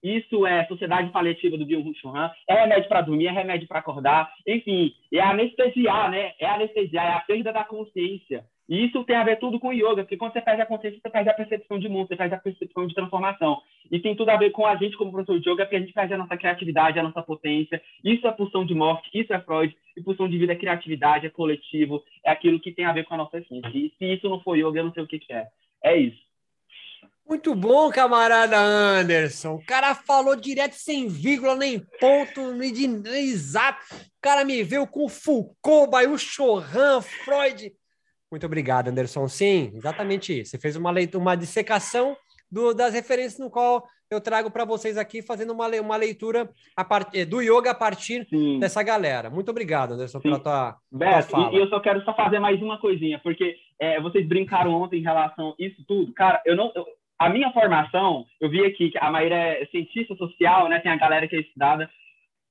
[0.02, 2.12] isso é sociedade paliativa do Byung-Chul
[2.48, 6.32] é remédio para dormir, é remédio para acordar, enfim, é anestesiar, né?
[6.38, 8.44] É anestesiar, é a perda da consciência.
[8.68, 11.08] E isso tem a ver tudo com yoga, porque quando você perde a consciência, você
[11.08, 13.62] perde a percepção de mundo, você perde a percepção de transformação.
[13.90, 15.92] E tem tudo a ver com a gente como professor de yoga, porque a gente
[15.92, 17.80] perde a nossa criatividade, a nossa potência.
[18.04, 19.76] Isso é pulsão de morte, isso é Freud.
[19.96, 23.14] E pulsão de vida é criatividade, é coletivo, é aquilo que tem a ver com
[23.14, 23.70] a nossa essência.
[23.72, 25.46] E se isso não for yoga, eu não sei o que, que é.
[25.84, 26.26] É isso.
[27.28, 29.54] Muito bom, camarada Anderson.
[29.54, 33.84] O cara falou direto, sem vírgula, nem ponto, nem, de, nem exato.
[33.92, 37.72] O cara me veio com Foucault, Bayu Chorran, Freud.
[38.30, 39.28] Muito obrigado, Anderson.
[39.28, 40.50] Sim, exatamente isso.
[40.50, 42.16] Você fez uma, leitura, uma dissecação
[42.50, 46.84] do, das referências no qual eu trago para vocês aqui, fazendo uma, uma leitura a
[46.84, 48.58] part, eh, do yoga a partir Sim.
[48.60, 49.28] dessa galera.
[49.28, 50.22] Muito obrigado, Anderson, Sim.
[50.22, 51.50] pela tua, Beto, tua.
[51.52, 55.02] E eu só quero só fazer mais uma coisinha, porque é, vocês brincaram ontem em
[55.02, 56.12] relação a isso tudo.
[56.12, 56.72] Cara, eu não...
[56.74, 56.86] Eu,
[57.18, 60.80] a minha formação, eu vi aqui que a Maíra é cientista social, né?
[60.80, 61.88] Tem a galera que é estudada.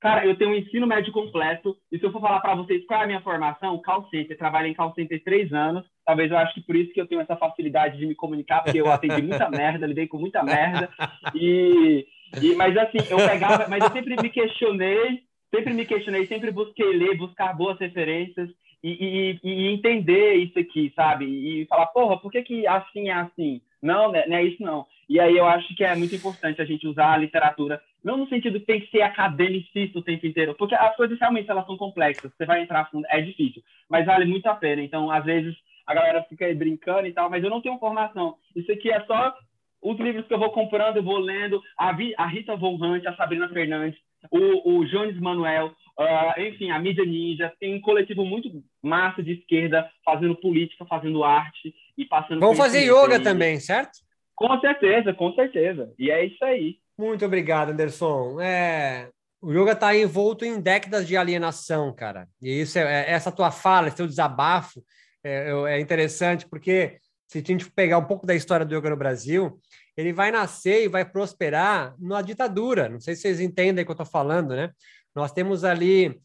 [0.06, 3.00] Cara, eu tenho um ensino médio completo, e se eu for falar para vocês qual
[3.00, 6.54] é a minha formação, call center, trabalho em call center três anos, talvez eu acho
[6.54, 9.50] que por isso que eu tenho essa facilidade de me comunicar, porque eu atendi muita
[9.50, 10.88] merda, lidei com muita merda,
[11.34, 12.06] e,
[12.40, 16.96] e, mas assim, eu pegava, mas eu sempre me questionei, sempre me questionei, sempre busquei
[16.96, 18.48] ler, buscar boas referências,
[18.84, 21.24] e, e, e entender isso aqui, sabe?
[21.24, 23.60] E falar, porra, por que que assim é assim?
[23.82, 24.86] Não, né, não é isso não.
[25.08, 28.28] E aí eu acho que é muito importante a gente usar a literatura, não no
[28.28, 31.76] sentido que tem que ser academicista o tempo inteiro, porque as coisas realmente elas são
[31.76, 33.60] complexas, você vai entrar fundo, é difícil,
[33.90, 34.80] mas vale muito a pena.
[34.80, 38.36] Então, às vezes, a galera fica aí brincando e tal, mas eu não tenho formação.
[38.54, 39.34] Isso aqui é só
[39.82, 43.48] os livros que eu vou comprando, eu vou lendo, a, a Rita Hunt, a Sabrina
[43.48, 43.98] Fernandes,
[44.30, 48.48] o, o Jones Manuel, uh, enfim, a Mídia Ninja, tem um coletivo muito
[48.80, 52.38] massa de esquerda, fazendo política, fazendo arte e passando...
[52.38, 53.98] Vamos fazer yoga também, certo?
[54.36, 55.92] Com certeza, com certeza.
[55.98, 56.76] E é isso aí.
[56.98, 58.40] Muito obrigado, Anderson.
[58.40, 59.10] É,
[59.40, 62.28] o yoga está envolto em décadas de alienação, cara.
[62.40, 64.82] E isso é, é essa tua fala, esse teu desabafo
[65.22, 66.98] é, é, interessante, porque
[67.28, 69.60] se a gente pegar um pouco da história do yoga no Brasil,
[69.96, 72.88] ele vai nascer e vai prosperar na ditadura.
[72.88, 74.70] Não sei se vocês entendem o que eu estou falando, né?
[75.14, 76.18] Nós temos ali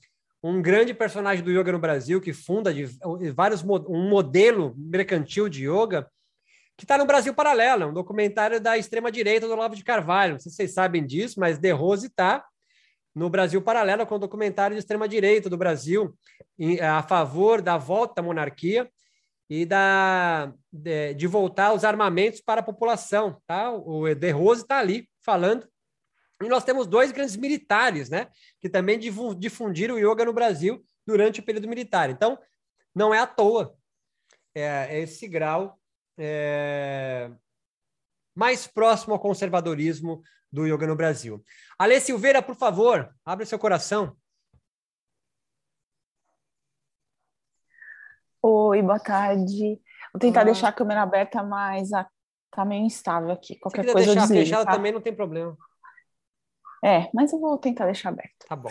[0.43, 2.85] um grande personagem do yoga no Brasil que funda de,
[3.33, 6.07] vários um modelo mercantil de yoga
[6.81, 10.33] que está no Brasil Paralelo, um documentário da extrema-direita do Olavo de Carvalho.
[10.33, 12.43] Não sei se vocês sabem disso, mas De Rose está
[13.13, 16.17] no Brasil Paralelo com um documentário de extrema-direita do Brasil
[16.81, 18.91] a favor da volta à monarquia
[19.47, 23.39] e da, de, de voltar os armamentos para a população.
[23.45, 23.69] Tá?
[23.71, 25.69] O De Rose está ali falando.
[26.41, 28.27] E nós temos dois grandes militares, né,
[28.59, 28.97] que também
[29.37, 32.09] difundiram o yoga no Brasil durante o período militar.
[32.09, 32.39] Então,
[32.95, 33.75] não é à toa
[34.55, 35.79] é, é esse grau
[36.17, 37.31] é,
[38.35, 40.21] mais próximo ao conservadorismo
[40.51, 41.43] do yoga no Brasil.
[41.77, 44.15] Alê Silveira, por favor, abre seu coração.
[48.41, 49.79] Oi, boa tarde.
[50.11, 52.07] Vou tentar deixar a câmera aberta, mas a...
[52.49, 53.57] tá meio instável aqui.
[53.59, 54.71] Qualquer coisa deixar eu desligo, fechada tá?
[54.73, 55.55] também não tem problema.
[56.83, 58.47] É, mas eu vou tentar deixar aberto.
[58.47, 58.69] Tá bom.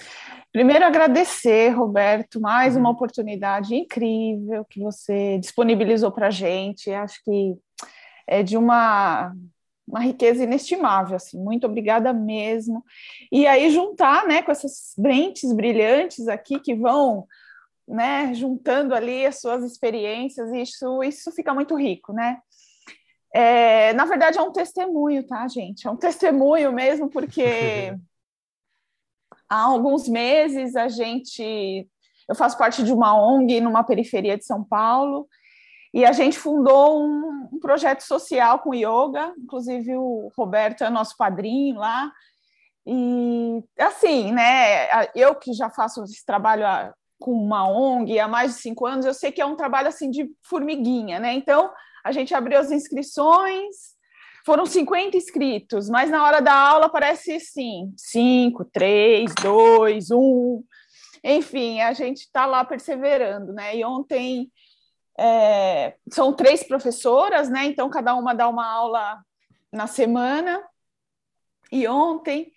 [0.53, 2.81] Primeiro, agradecer, Roberto, mais uhum.
[2.81, 6.91] uma oportunidade incrível que você disponibilizou para a gente.
[6.91, 7.57] Acho que
[8.27, 9.32] é de uma,
[9.87, 11.39] uma riqueza inestimável, assim.
[11.39, 12.85] Muito obrigada mesmo.
[13.31, 17.28] E aí, juntar né, com essas brentes brilhantes aqui que vão
[17.87, 22.39] né, juntando ali as suas experiências, isso, isso fica muito rico, né?
[23.32, 25.86] É, na verdade, é um testemunho, tá, gente?
[25.86, 27.94] É um testemunho mesmo, porque
[29.48, 31.89] há alguns meses a gente.
[32.28, 35.28] Eu faço parte de uma ONG numa periferia de São Paulo,
[35.93, 41.16] e a gente fundou um, um projeto social com yoga, inclusive o Roberto é nosso
[41.16, 42.12] padrinho lá.
[42.86, 44.89] E assim, né?
[45.15, 46.65] Eu que já faço esse trabalho
[47.19, 50.11] com uma ONG há mais de cinco anos, eu sei que é um trabalho assim
[50.11, 51.35] de formiguinha, né?
[51.35, 51.70] Então
[52.05, 53.94] a gente abriu as inscrições,
[54.44, 60.64] foram 50 inscritos, mas na hora da aula parece sim, 5, 3, 2, 1.
[61.22, 63.77] Enfim, a gente está lá perseverando, né?
[63.77, 64.51] E ontem
[65.18, 67.66] é, são três professoras, né?
[67.66, 69.22] Então cada uma dá uma aula
[69.72, 70.62] na semana.
[71.70, 72.52] E ontem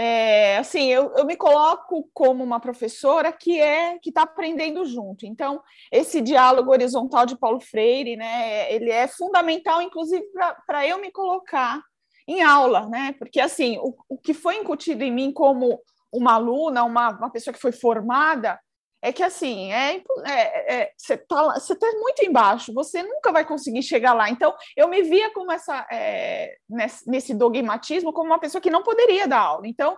[0.00, 5.26] é, assim, eu, eu me coloco como uma professora que é que está aprendendo junto.
[5.26, 5.60] Então,
[5.90, 10.24] esse diálogo horizontal de Paulo Freire, né, ele é fundamental, inclusive,
[10.64, 11.82] para eu me colocar
[12.28, 13.12] em aula, né?
[13.18, 15.80] Porque assim, o, o que foi incutido em mim como
[16.12, 18.56] uma aluna, uma, uma pessoa que foi formada,
[19.00, 21.36] é que assim, é, é, é você está
[21.78, 24.28] tá muito embaixo, você nunca vai conseguir chegar lá.
[24.28, 28.82] Então, eu me via como essa é, nesse, nesse, dogmatismo como uma pessoa que não
[28.82, 29.68] poderia dar aula.
[29.68, 29.96] Então,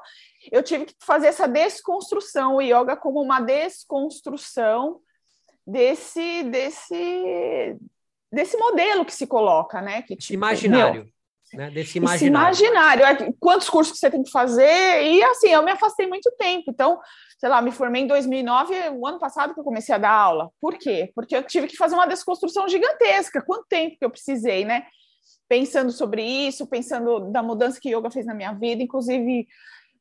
[0.53, 5.01] eu tive que fazer essa desconstrução, o yoga como uma desconstrução
[5.67, 7.77] desse desse
[8.31, 10.03] desse modelo que se coloca, né?
[10.03, 11.05] Que tipo, imaginário.
[11.05, 11.13] Meu,
[11.53, 11.71] né?
[11.71, 12.53] Desse imaginário.
[12.53, 13.05] Esse imaginário.
[13.05, 15.03] É, quantos cursos que você tem que fazer?
[15.03, 16.65] E assim, eu me afastei muito tempo.
[16.69, 16.99] Então,
[17.39, 20.51] sei lá, me formei em 2009, o ano passado que eu comecei a dar aula.
[20.61, 21.11] Por quê?
[21.15, 23.43] Porque eu tive que fazer uma desconstrução gigantesca.
[23.43, 24.85] Quanto tempo que eu precisei, né?
[25.49, 29.47] Pensando sobre isso, pensando da mudança que yoga fez na minha vida, inclusive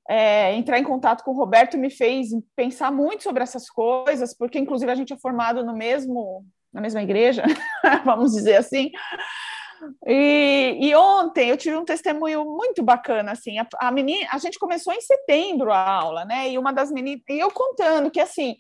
[0.10, 4.58] é, entrar em contato com o Roberto me fez pensar muito sobre essas coisas, porque
[4.58, 7.44] inclusive a gente é formado no mesmo na mesma igreja,
[8.06, 8.92] vamos dizer assim.
[10.06, 14.60] E, e, ontem eu tive um testemunho muito bacana, assim, a, a menina, a gente
[14.60, 16.50] começou em setembro a aula, né?
[16.50, 18.56] E uma das meninas, e eu contando que assim,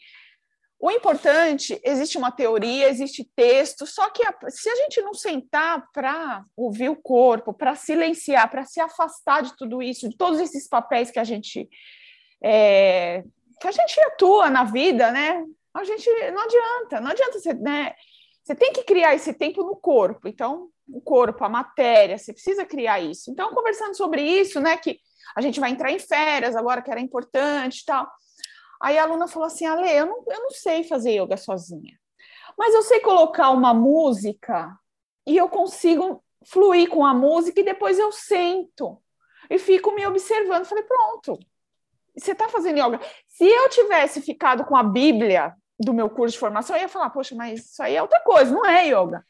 [0.80, 5.86] o importante, existe uma teoria, existe texto, só que a, se a gente não sentar
[5.92, 10.70] para ouvir o corpo, para silenciar, para se afastar de tudo isso, de todos esses
[10.70, 11.70] papéis que a gente
[12.42, 13.24] é,
[13.60, 15.44] que a gente atua na vida, né?
[15.74, 17.94] A gente não adianta, não adianta você, né?
[18.42, 20.28] Você tem que criar esse tempo no corpo.
[20.28, 23.32] Então, o corpo, a matéria, você precisa criar isso.
[23.32, 25.00] Então, conversando sobre isso, né, que
[25.36, 28.10] a gente vai entrar em férias agora, que era importante e tal.
[28.82, 31.98] Aí a aluna falou assim: Ale, eu não, eu não sei fazer yoga sozinha,
[32.58, 34.78] mas eu sei colocar uma música
[35.28, 39.02] e eu consigo fluir com a música e depois eu sento
[39.50, 40.66] e fico me observando.
[40.66, 41.38] Falei: pronto,
[42.18, 43.00] você está fazendo yoga.
[43.28, 47.10] Se eu tivesse ficado com a Bíblia do meu curso de formação, eu ia falar:
[47.10, 49.26] poxa, mas isso aí é outra coisa, não é yoga.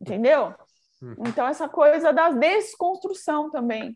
[0.00, 0.54] Entendeu?
[1.02, 1.14] Uhum.
[1.26, 3.94] Então, essa coisa da desconstrução também,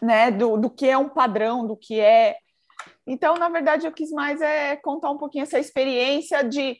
[0.00, 0.30] né?
[0.30, 2.36] Do, do que é um padrão, do que é.
[3.06, 6.76] Então, na verdade, eu quis mais é contar um pouquinho essa experiência de,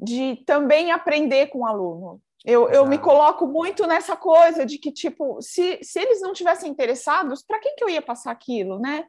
[0.00, 2.20] de também aprender com o aluno.
[2.44, 6.70] Eu, eu me coloco muito nessa coisa de que, tipo, se, se eles não tivessem
[6.70, 9.04] interessados, para quem que eu ia passar aquilo, né?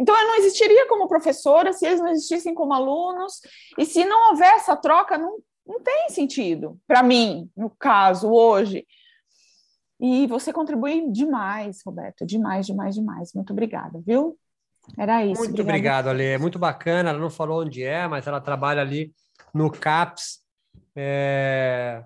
[0.00, 3.40] Então, eu não existiria como professora se eles não existissem como alunos,
[3.76, 8.86] e se não houver essa troca, não, não tem sentido, para mim, no caso, hoje.
[10.00, 13.32] E você contribui demais, Roberto, demais, demais, demais.
[13.34, 14.38] Muito obrigada, viu?
[14.96, 15.42] Era isso.
[15.42, 16.24] Muito obrigado, Ale.
[16.24, 17.10] É muito bacana.
[17.10, 19.12] Ela não falou onde é, mas ela trabalha ali
[19.52, 20.40] no CAPS,
[20.94, 22.04] é,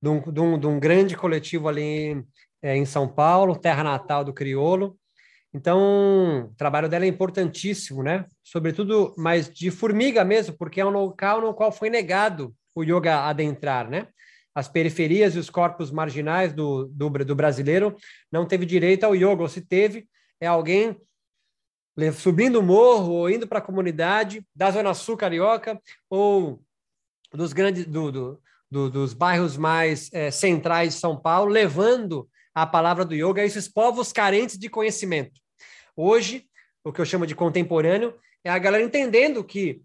[0.00, 2.26] de, um, de, um, de um grande coletivo ali em,
[2.62, 4.98] é, em São Paulo, terra natal do Criolo.
[5.52, 8.26] Então, o trabalho dela é importantíssimo, né?
[8.42, 13.20] Sobretudo, mas de formiga mesmo, porque é um local no qual foi negado o yoga
[13.24, 14.08] adentrar, né?
[14.56, 17.94] As periferias e os corpos marginais do, do, do brasileiro
[18.32, 20.08] não teve direito ao yoga, ou se teve,
[20.40, 20.98] é alguém
[22.14, 25.78] subindo o morro ou indo para a comunidade da Zona Sul Carioca
[26.08, 26.62] ou
[27.34, 32.66] dos grandes do, do, do dos bairros mais é, centrais de São Paulo, levando a
[32.66, 35.38] palavra do yoga a esses povos carentes de conhecimento.
[35.94, 36.46] Hoje,
[36.82, 39.82] o que eu chamo de contemporâneo é a galera entendendo que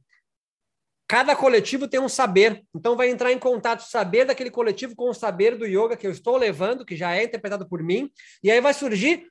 [1.12, 5.10] Cada coletivo tem um saber, então vai entrar em contato o saber daquele coletivo com
[5.10, 8.10] o saber do yoga que eu estou levando, que já é interpretado por mim,
[8.42, 9.28] e aí vai surgir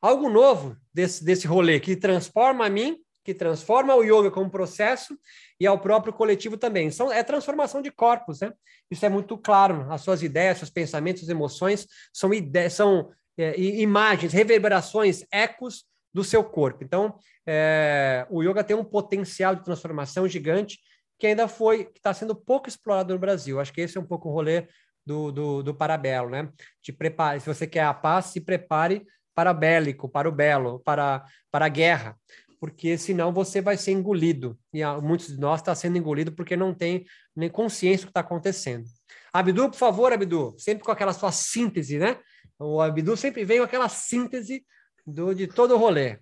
[0.00, 5.18] algo novo desse, desse rolê, que transforma a mim, que transforma o yoga como processo
[5.58, 6.92] e ao próprio coletivo também.
[6.92, 8.52] São, é transformação de corpos, né?
[8.88, 9.90] Isso é muito claro.
[9.90, 15.84] As suas ideias, seus pensamentos, suas emoções são, ideias, são é, imagens, reverberações, ecos
[16.14, 16.84] do seu corpo.
[16.84, 20.78] Então, é, o yoga tem um potencial de transformação gigante
[21.18, 23.60] que ainda foi, que está sendo pouco explorado no Brasil.
[23.60, 24.68] Acho que esse é um pouco o rolê
[25.04, 26.48] do, do, do parabelo, né?
[26.80, 29.04] Te prepare, se você quer a paz, se prepare
[29.34, 32.16] para bélico, para o belo, para, para a guerra,
[32.60, 34.58] porque senão você vai ser engolido.
[34.72, 37.04] E muitos de nós estão tá sendo engolido porque não tem
[37.34, 38.84] nem consciência do que está acontecendo.
[39.32, 42.18] Abdu, por favor, Abdu, sempre com aquela sua síntese, né?
[42.58, 44.64] O Abdu sempre vem com aquela síntese
[45.06, 46.18] do, de todo o rolê.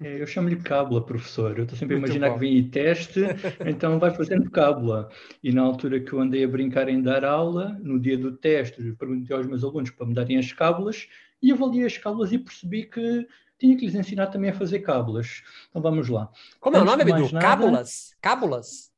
[0.00, 1.56] É, eu chamo-lhe cábula, professor.
[1.56, 3.20] Eu estou sempre a imaginar que vem e teste,
[3.64, 5.08] então vai fazendo cábula.
[5.42, 8.92] E na altura que eu andei a brincar em dar aula, no dia do teste,
[8.98, 11.08] perguntei aos meus alunos para me darem as cábulas
[11.42, 13.26] e avaliei as cábulas e percebi que
[13.58, 15.42] tinha que lhes ensinar também a fazer cábulas.
[15.70, 16.30] Então vamos lá.
[16.60, 17.38] Como Antes é o nome, Edu?
[17.38, 18.16] Cábulas?
[18.20, 18.92] Cábulas?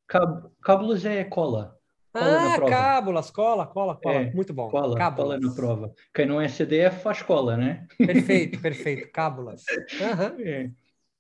[0.63, 1.78] Cábulas é cola.
[2.13, 4.15] Cola ah, cábulas, cola, cola, cola.
[4.15, 4.69] É, Muito bom.
[4.69, 5.39] Cola, cábulas.
[5.39, 5.93] cola na prova.
[6.15, 7.87] Quem não é CDF faz cola, né?
[7.99, 9.11] Perfeito, perfeito.
[9.13, 9.63] Cábulas.
[10.01, 10.45] Uhum.
[10.45, 10.71] É.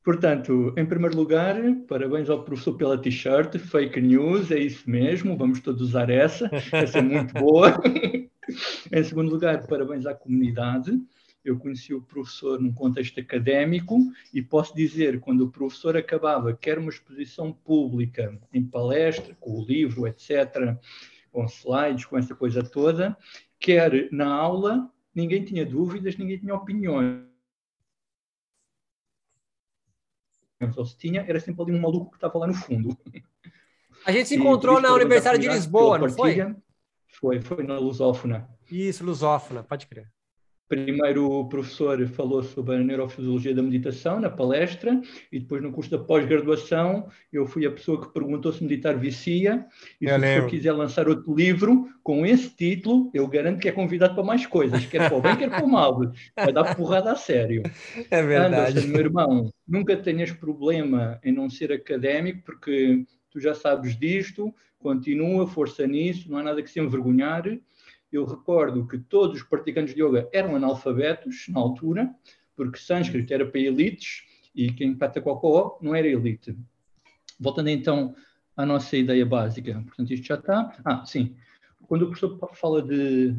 [0.02, 1.56] Portanto, em primeiro lugar,
[1.86, 6.98] parabéns ao professor pela t-shirt, fake news, é isso mesmo, vamos todos usar essa, essa
[6.98, 7.78] é muito boa.
[8.90, 10.92] em segundo lugar, parabéns à comunidade.
[11.48, 13.98] Eu conheci o professor num contexto académico
[14.34, 19.64] e posso dizer, quando o professor acabava, quer uma exposição pública, em palestra, com o
[19.64, 20.76] livro, etc.,
[21.32, 23.16] com slides, com essa coisa toda,
[23.58, 27.26] quer na aula, ninguém tinha dúvidas, ninguém tinha opiniões
[30.76, 32.96] ou se tinha, era sempre ali um maluco que estava lá no fundo.
[34.04, 36.36] A gente se encontrou na Universidade de Lisboa, não foi?
[37.06, 38.48] Foi, foi na Lusófona.
[38.70, 40.12] Isso, Lusófona, pode crer.
[40.68, 45.00] Primeiro o professor falou sobre a neurofisiologia da meditação na palestra
[45.32, 49.66] e depois no curso da pós-graduação eu fui a pessoa que perguntou se meditar vicia
[49.98, 50.28] e eu se lembro.
[50.28, 54.22] o professor quiser lançar outro livro com esse título, eu garanto que é convidado para
[54.22, 56.00] mais coisas, quer para o bem, quer para o mal.
[56.36, 57.62] Vai dar porrada a sério.
[58.10, 58.78] É verdade.
[58.78, 64.54] Anderson, meu irmão, nunca tenhas problema em não ser académico porque tu já sabes disto,
[64.78, 67.44] continua, força nisso, não há nada que se envergonhar
[68.12, 72.14] eu recordo que todos os praticantes de yoga eram analfabetos na altura,
[72.56, 74.24] porque sânscrito era para elites
[74.54, 76.56] e quem prata cocó não era elite.
[77.38, 78.14] Voltando então
[78.56, 80.76] à nossa ideia básica, portanto isto já está.
[80.84, 81.36] Ah, sim.
[81.86, 83.34] Quando o professor fala de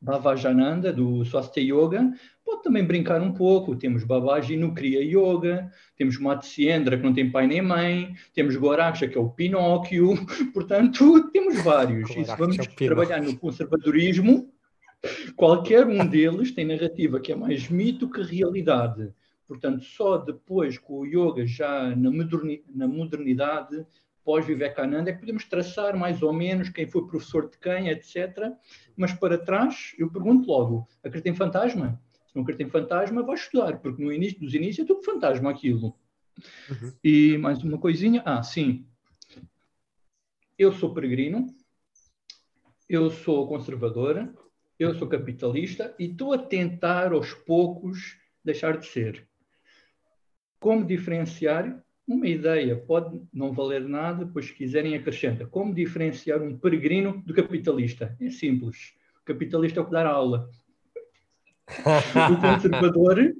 [0.00, 2.12] Bhavajananda, do Swastika Yoga,
[2.44, 3.76] pode também brincar um pouco.
[3.76, 9.06] Temos Babaji no Kriya Yoga, temos Matsyendra, que não tem pai nem mãe, temos Goraksha,
[9.06, 10.14] que é o Pinóquio,
[10.54, 12.10] portanto, temos vários.
[12.10, 14.50] E se vamos é trabalhar no conservadorismo,
[15.36, 19.12] qualquer um deles tem narrativa que é mais mito que realidade.
[19.46, 22.10] Portanto, só depois com o yoga já na,
[22.74, 23.84] na modernidade,
[24.24, 28.52] pós-Vivekananda, é que podemos traçar mais ou menos quem foi professor de quem, etc.
[28.96, 32.00] Mas para trás, eu pergunto logo, acredita em fantasma?
[32.26, 35.50] Se não acredita em fantasma, vai estudar, porque no início dos inícios é tudo fantasma
[35.50, 35.96] aquilo.
[36.68, 36.92] Uhum.
[37.02, 38.22] E mais uma coisinha.
[38.24, 38.86] Ah, sim.
[40.58, 41.46] Eu sou peregrino,
[42.88, 44.34] eu sou conservadora,
[44.78, 49.28] eu sou capitalista e estou a tentar aos poucos deixar de ser.
[50.58, 51.84] Como diferenciar?
[52.12, 55.46] Uma ideia pode não valer nada, pois se quiserem acrescenta.
[55.46, 58.16] Como diferenciar um peregrino do capitalista?
[58.20, 58.94] É simples.
[59.22, 60.50] O capitalista é o que dá aula
[62.30, 63.34] o conservador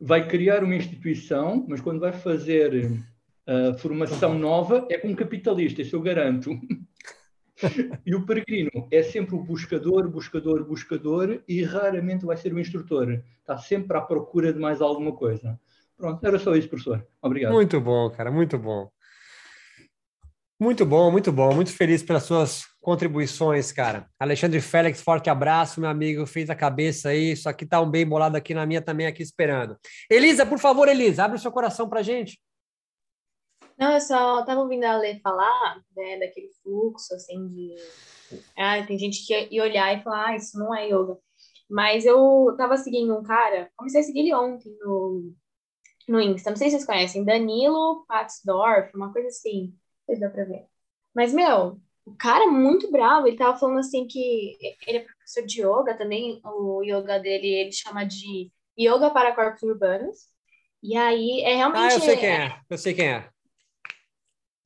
[0.00, 2.90] vai criar uma instituição, mas quando vai fazer
[3.46, 6.50] uh, formação nova é com um capitalista, isso eu garanto.
[8.04, 13.22] e o peregrino é sempre o buscador, buscador, buscador e raramente vai ser o instrutor.
[13.40, 15.58] Está sempre à procura de mais alguma coisa.
[15.96, 17.06] Pronto, era só isso, professor.
[17.22, 17.52] Obrigado.
[17.52, 18.90] Muito bom, cara, muito bom.
[20.58, 21.54] Muito bom, muito bom.
[21.54, 24.08] Muito feliz pelas suas contribuições, cara.
[24.18, 26.26] Alexandre Félix, forte abraço, meu amigo.
[26.26, 27.32] Fez a cabeça aí.
[27.32, 29.76] Isso aqui tá um bem bolado aqui na minha também, aqui esperando.
[30.10, 32.40] Elisa, por favor, Elisa, abre o seu coração pra gente.
[33.78, 37.74] Não, eu só tava ouvindo a Lê falar né, daquele fluxo, assim, de.
[38.56, 41.18] Ah, tem gente que ia olhar e falar, ah, isso não é yoga.
[41.68, 45.34] Mas eu tava seguindo um cara, comecei a seguir ele ontem no,
[46.08, 46.50] no Insta.
[46.50, 49.74] Não sei se vocês conhecem, Danilo Patsdorf, uma coisa assim
[50.06, 50.66] sei dá pra ver.
[51.14, 53.26] Mas, meu, o cara é muito bravo.
[53.26, 54.56] Ele tava falando assim que
[54.86, 56.40] ele é professor de yoga também.
[56.44, 60.16] O yoga dele ele chama de Yoga para Corpos Urbanos.
[60.82, 61.92] E aí é realmente.
[61.92, 62.60] Ah, eu sei quem é.
[62.70, 63.28] Eu sei quem é.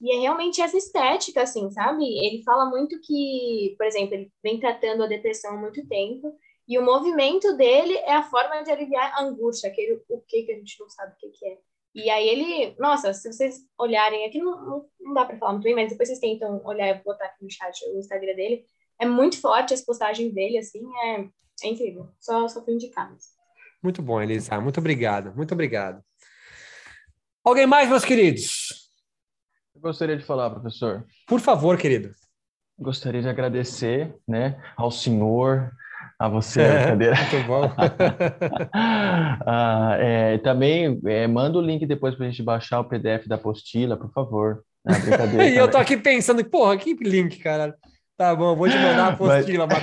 [0.02, 2.04] E é realmente essa estética, assim, sabe?
[2.04, 6.34] Ele fala muito que, por exemplo, ele vem tratando a depressão há muito tempo.
[6.69, 10.53] E o movimento dele é a forma de aliviar a angústia, aquele o que que
[10.53, 11.59] a gente não sabe o que, que é.
[11.95, 15.74] E aí ele, nossa, se vocês olharem aqui, não, não, dá para falar muito bem,
[15.74, 18.65] mas depois vocês tentam olhar e botar aqui no chat o Instagram dele.
[18.99, 21.28] É muito forte as postagens dele, assim, é,
[21.65, 22.09] é incrível.
[22.20, 23.12] Só, só fui indicar.
[23.82, 24.61] Muito bom, Elisa.
[24.61, 26.05] Muito obrigado, muito obrigado.
[27.43, 28.91] Alguém mais, meus queridos?
[29.74, 31.05] Eu gostaria de falar, professor.
[31.27, 32.12] Por favor, querido.
[32.78, 35.73] Gostaria de agradecer, né, ao senhor,
[36.20, 37.16] a você, é, brincadeira.
[37.16, 37.62] Muito bom.
[38.74, 43.36] ah, é, também é, manda o link depois para a gente baixar o PDF da
[43.36, 44.62] apostila, por favor.
[45.38, 47.74] É, e eu tô aqui pensando, porra, que link, cara.
[48.18, 49.82] Tá bom, vou te mandar a apostila, Mas...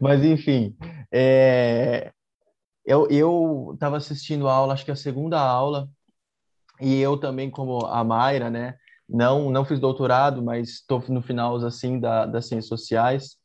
[0.00, 0.74] Mas, enfim,
[1.12, 2.10] é...
[2.84, 5.88] eu estava assistindo a aula, acho que a segunda aula,
[6.80, 8.74] e eu também, como a Mayra, né?
[9.08, 13.40] Não, não fiz doutorado, mas estou no final assim da, das ciências sociais.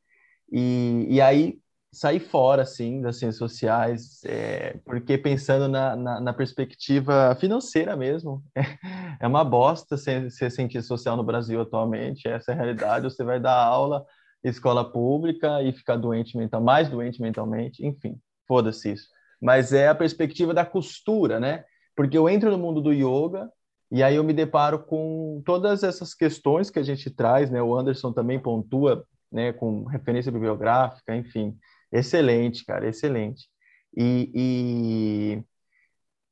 [0.52, 1.60] E, e aí
[1.92, 8.44] sair fora, assim, das ciências sociais, é, porque pensando na, na, na, perspectiva financeira mesmo,
[8.56, 8.62] é,
[9.22, 13.24] é uma bosta ser, ser cientista social no Brasil atualmente, essa é a realidade, você
[13.24, 14.06] vai dar aula
[14.44, 18.18] escola pública e ficar doente mental, mais doente mentalmente, enfim,
[18.48, 19.08] foda-se isso.
[19.42, 21.64] Mas é a perspectiva da costura, né?
[21.96, 23.50] Porque eu entro no mundo do yoga
[23.92, 27.62] e aí eu me deparo com todas essas questões que a gente traz, né?
[27.62, 31.58] O Anderson também pontua, né, com referência bibliográfica, enfim.
[31.92, 33.48] Excelente, cara, excelente.
[33.96, 35.44] E, e,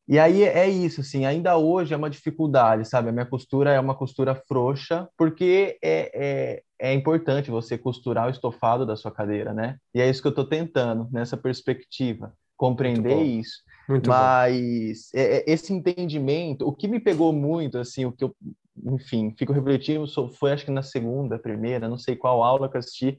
[0.08, 3.10] e aí é isso, assim, ainda hoje é uma dificuldade, sabe?
[3.10, 8.32] A minha costura é uma costura frouxa, porque é, é, é importante você costurar o
[8.32, 9.78] estofado da sua cadeira, né?
[9.94, 13.64] E é isso que eu estou tentando, nessa perspectiva, compreender isso.
[13.88, 18.36] Muito Mas é, é, esse entendimento, o que me pegou muito, assim, o que eu,
[18.84, 22.80] enfim, fico refletindo, foi acho que na segunda, primeira, não sei qual aula que eu
[22.80, 23.18] assisti,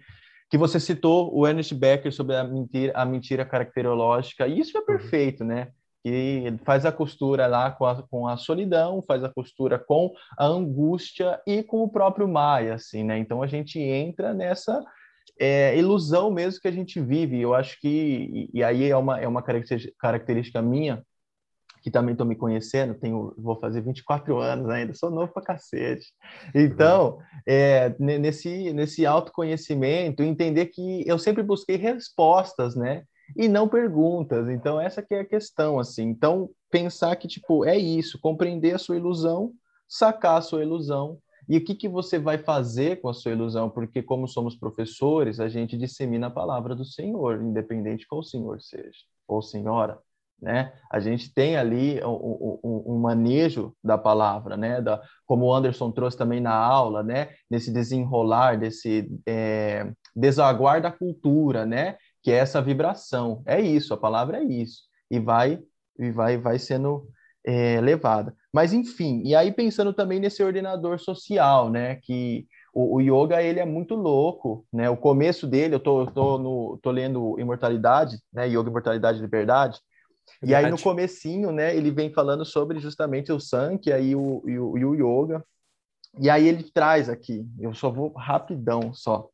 [0.51, 4.81] que você citou o Ernest Becker sobre a mentira, a mentira caracterológica, e isso é
[4.81, 4.87] uhum.
[4.87, 5.69] perfeito, né?
[6.05, 10.47] Que faz a costura lá com a, com a solidão, faz a costura com a
[10.47, 13.19] angústia e com o próprio Maia, assim, né?
[13.19, 14.85] Então a gente entra nessa
[15.39, 17.41] é, ilusão mesmo que a gente vive.
[17.41, 19.43] Eu acho que, e, e aí é uma, é uma
[19.99, 21.05] característica minha,
[21.87, 26.13] que também estou me conhecendo, tenho, vou fazer 24 anos ainda, sou novo pra cacete.
[26.53, 33.05] Então, é, nesse, nesse autoconhecimento, entender que eu sempre busquei respostas, né?
[33.37, 34.49] E não perguntas.
[34.49, 36.09] Então, essa que é a questão, assim.
[36.09, 39.53] Então, pensar que, tipo, é isso, compreender a sua ilusão,
[39.89, 43.71] sacar a sua ilusão, e o que, que você vai fazer com a sua ilusão?
[43.71, 48.61] Porque, como somos professores, a gente dissemina a palavra do Senhor, independente qual o Senhor
[48.61, 50.01] seja, ou senhora
[50.41, 50.73] né?
[50.91, 54.81] A gente tem ali um, um, um, manejo da palavra, né?
[54.81, 57.31] Da, como o Anderson trouxe também na aula, né?
[57.51, 61.97] Nesse desenrolar, desse é, desaguar da cultura, né?
[62.23, 63.43] Que é essa vibração.
[63.47, 64.83] É isso, a palavra é isso.
[65.11, 65.59] E vai,
[65.99, 67.09] e vai, vai sendo
[67.45, 68.35] é, levada.
[68.53, 71.97] Mas, enfim, e aí pensando também nesse ordenador social, né?
[71.97, 74.91] Que o, o, yoga ele é muito louco, né?
[74.91, 78.49] O começo dele, eu tô, tô, no, tô lendo Imortalidade, né?
[78.49, 79.81] Yoga, Imortalidade e Liberdade,
[80.43, 84.59] e aí no comecinho, né, ele vem falando sobre justamente o Sankhya e o, e
[84.59, 85.45] o, e o Yoga.
[86.19, 89.29] E aí ele traz aqui, eu só vou rapidão só,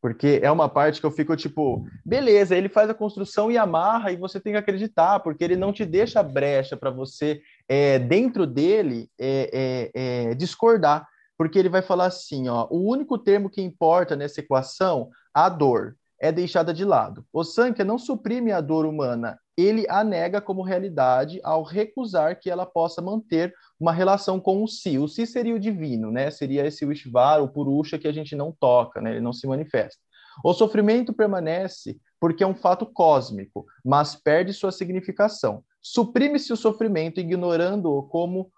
[0.00, 4.12] porque é uma parte que eu fico tipo, beleza, ele faz a construção e amarra
[4.12, 8.46] e você tem que acreditar, porque ele não te deixa brecha para você, é, dentro
[8.46, 11.06] dele, é, é, é, discordar.
[11.36, 15.96] Porque ele vai falar assim, ó, o único termo que importa nessa equação, a dor,
[16.20, 17.24] é deixada de lado.
[17.32, 22.50] O Sankhya não suprime a dor humana, ele a nega como realidade ao recusar que
[22.50, 24.98] ela possa manter uma relação com o si.
[24.98, 26.30] O si seria o divino, né?
[26.30, 29.12] Seria esse Ishvara, o Purusha que a gente não toca, né?
[29.12, 30.00] Ele não se manifesta.
[30.44, 35.64] O sofrimento permanece porque é um fato cósmico, mas perde sua significação.
[35.80, 38.50] Suprime-se o sofrimento ignorando-o como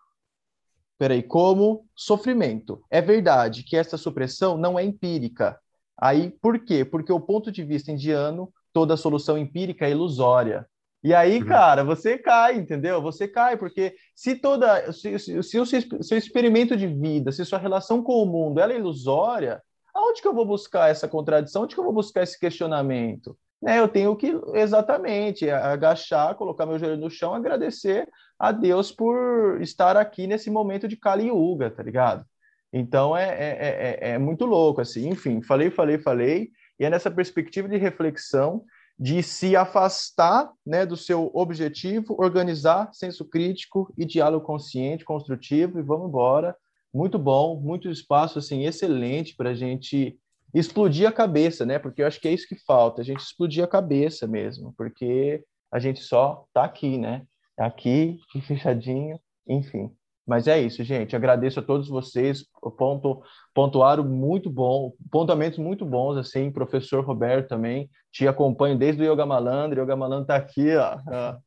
[0.98, 2.82] peraí, como sofrimento.
[2.90, 5.58] É verdade que essa supressão não é empírica.
[6.00, 6.84] Aí, por quê?
[6.84, 10.66] Porque o ponto de vista indiano, toda solução empírica é ilusória.
[11.02, 11.46] E aí, uhum.
[11.46, 13.00] cara, você cai, entendeu?
[13.00, 14.92] Você cai, porque se toda.
[14.92, 18.60] Se, se, se o seu, seu experimento de vida, se sua relação com o mundo
[18.60, 19.62] ela é ilusória,
[19.94, 21.62] aonde que eu vou buscar essa contradição?
[21.62, 23.36] Onde que eu vou buscar esse questionamento?
[23.62, 28.08] Né, eu tenho que exatamente agachar, colocar meu joelho no chão, agradecer
[28.38, 32.24] a Deus por estar aqui nesse momento de Kali Yuga, tá ligado?
[32.72, 35.08] Então é, é, é, é muito louco, assim.
[35.08, 38.64] Enfim, falei, falei, falei, e é nessa perspectiva de reflexão
[38.98, 45.82] de se afastar né, do seu objetivo, organizar senso crítico e diálogo consciente, construtivo, e
[45.82, 46.54] vamos embora.
[46.92, 50.18] Muito bom, muito espaço assim excelente para a gente
[50.52, 51.78] explodir a cabeça, né?
[51.78, 55.42] Porque eu acho que é isso que falta, a gente explodir a cabeça mesmo, porque
[55.72, 57.24] a gente só tá aqui, né?
[57.56, 59.18] Tá aqui, fechadinho,
[59.48, 59.90] enfim.
[60.30, 61.16] Mas é isso, gente.
[61.16, 62.44] Agradeço a todos vocês.
[62.78, 63.20] Ponto,
[63.52, 66.52] pontuaram muito bom, pontamentos muito bons, assim.
[66.52, 67.90] Professor Roberto também.
[68.12, 69.82] Te acompanho desde o Yoga Malandro.
[69.82, 70.98] Yoga Malandro tá aqui, ó.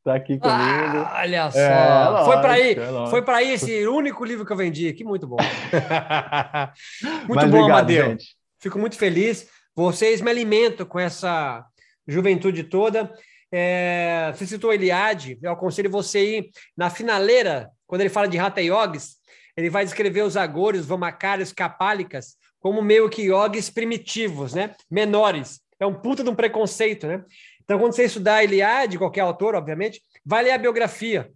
[0.03, 0.97] Tá aqui comigo.
[0.97, 1.59] Ah, olha é, só.
[1.59, 4.91] É, lógico, foi para aí, é foi para aí esse único livro que eu vendi.
[4.91, 5.37] Que muito bom.
[7.25, 8.09] muito Mas bom, obrigado, Amadeu.
[8.09, 8.35] Gente.
[8.59, 9.47] Fico muito feliz.
[9.73, 11.65] Vocês me alimentam com essa
[12.05, 13.09] juventude toda.
[13.55, 18.61] É, você citou Eliade, eu aconselho você ir na finaleira quando ele fala de Hatha
[18.61, 19.17] Yogis,
[19.55, 24.73] ele vai descrever os agores, vamacários, capálicas como meio que yogis primitivos, né?
[24.89, 25.59] Menores.
[25.77, 27.23] É um puta de um preconceito, né?
[27.61, 31.29] Então, quando você estudar a Iliade, qualquer autor, obviamente, vai ler a biografia.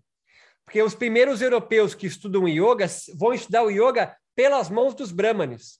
[0.65, 5.79] Porque os primeiros europeus que estudam yoga vão estudar o yoga pelas mãos dos brahmanes.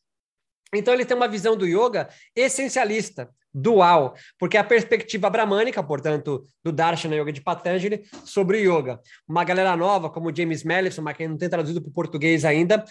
[0.74, 6.72] Então, ele tem uma visão do yoga essencialista, dual, porque a perspectiva brahmânica, portanto, do
[6.72, 9.00] Darshana Yoga de Patanjali, sobre yoga.
[9.28, 12.84] Uma galera nova, como James Mellison, mas que não tem traduzido para o português ainda,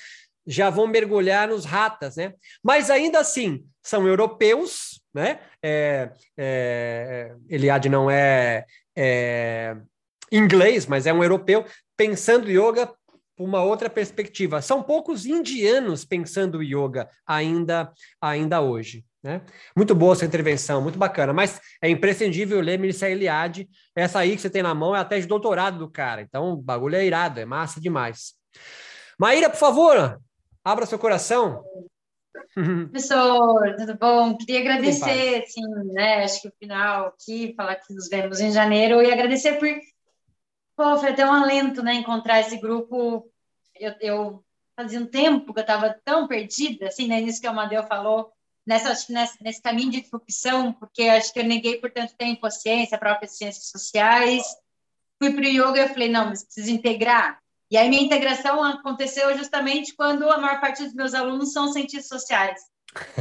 [0.46, 2.34] já vão mergulhar nos ratas, né?
[2.62, 5.40] Mas ainda assim, são europeus, né?
[5.62, 8.64] É, é, Eliade não é,
[8.96, 9.76] é
[10.30, 11.64] inglês, mas é um europeu,
[11.96, 12.92] pensando yoga
[13.38, 14.62] uma outra perspectiva.
[14.62, 19.04] São poucos indianos pensando yoga ainda, ainda hoje.
[19.26, 19.42] Né?
[19.76, 23.68] Muito boa essa intervenção, muito bacana, mas é imprescindível ler Mircea Eliade.
[23.94, 26.52] Essa aí que você tem na mão é a tese de doutorado do cara, então
[26.52, 28.34] o bagulho é irado, é massa demais.
[29.18, 30.20] Maíra, por favor,
[30.64, 31.64] abra seu coração.
[32.54, 34.36] Professor, tudo bom?
[34.36, 35.62] Queria agradecer, assim,
[35.92, 36.22] né?
[36.22, 39.68] Acho que o final aqui, falar que nos vemos em janeiro, e agradecer por.
[40.76, 41.94] Pô, foi até um alento, né?
[41.94, 43.28] Encontrar esse grupo.
[43.74, 44.44] Eu, eu
[44.78, 47.20] fazia um tempo que eu estava tão perdida, assim, né?
[47.20, 48.32] Nisso que o Amadeu falou,
[48.66, 52.50] nessa, nesse, nesse caminho de disrupção, porque acho que eu neguei por tanto tempo a
[52.50, 54.42] ciência, a própria ciências sociais.
[55.22, 57.38] Fui para o yoga e falei, não, mas preciso integrar.
[57.70, 62.08] E aí minha integração aconteceu justamente quando a maior parte dos meus alunos são cientistas
[62.08, 62.60] sociais.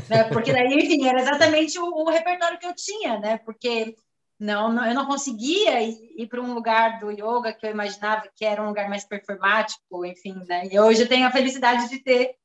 [0.09, 0.23] Né?
[0.25, 3.37] Porque daí, enfim, era exatamente o, o, repertório que eu tinha, né?
[3.39, 3.95] Porque
[4.39, 8.29] não, não eu não conseguia ir, ir para um lugar do yoga que eu imaginava
[8.35, 10.67] que era um lugar mais performático, enfim, né?
[10.71, 12.35] E hoje eu tenho a felicidade de ter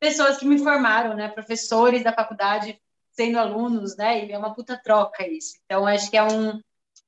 [0.00, 1.28] pessoas que me formaram, né?
[1.28, 2.78] Professores da faculdade
[3.12, 4.26] sendo alunos, né?
[4.26, 5.56] E é uma puta troca isso.
[5.64, 6.60] Então, acho que é um,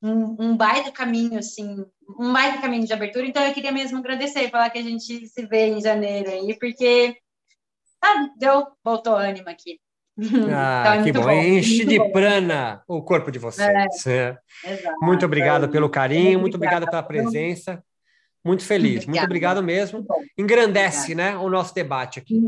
[0.02, 1.84] um, um baita caminho, assim,
[2.18, 3.26] um baita caminho de abertura.
[3.26, 7.16] Então, eu queria mesmo agradecer, falar que a gente se vê em janeiro aí, porque
[8.02, 9.78] ah, deu, voltou ânimo aqui.
[10.52, 11.22] Ah, então, que bom.
[11.22, 11.30] bom.
[11.30, 12.10] Enche de bom.
[12.10, 14.04] prana o corpo de vocês.
[14.04, 14.36] É.
[14.64, 14.76] É.
[15.00, 17.80] Muito obrigado pelo carinho, muito obrigado pela presença.
[18.44, 20.06] Muito feliz, muito obrigado mesmo.
[20.36, 22.40] Engrandece, né, o nosso debate aqui.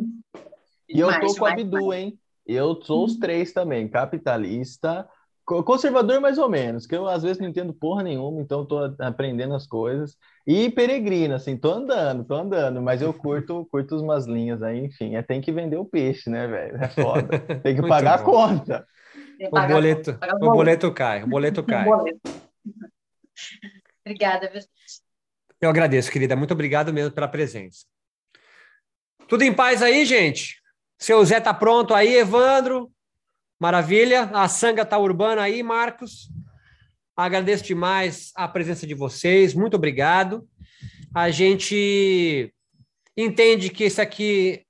[0.89, 2.19] E eu tô com a Bidu, hein?
[2.47, 5.07] Eu sou os três também, capitalista,
[5.45, 9.55] conservador mais ou menos, que eu às vezes não entendo porra nenhuma, então tô aprendendo
[9.55, 10.17] as coisas.
[10.47, 15.17] E peregrino, assim, tô andando, tô andando, mas eu curto, curto umas linhas aí, enfim,
[15.17, 16.77] é, tem que vender o peixe, né, velho?
[16.77, 17.39] É foda.
[17.63, 18.23] Tem que pagar bom.
[18.23, 18.87] a conta.
[19.41, 21.87] O boleto, o boleto cai, o boleto cai.
[24.05, 24.51] Obrigada,
[25.61, 26.35] eu agradeço, querida.
[26.37, 27.85] Muito obrigado mesmo pela presença.
[29.29, 30.61] Tudo em paz aí, gente?
[30.99, 32.91] Seu Zé tá pronto aí, Evandro?
[33.61, 34.25] Maravilha.
[34.33, 36.29] A sanga tá urbana aí, Marcos.
[37.17, 39.55] Agradeço demais a presença de vocês.
[39.55, 40.49] Muito obrigado.
[41.15, 42.53] A gente
[43.17, 44.65] entende que esse aqui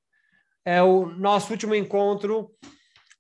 [0.65, 2.51] é o nosso último encontro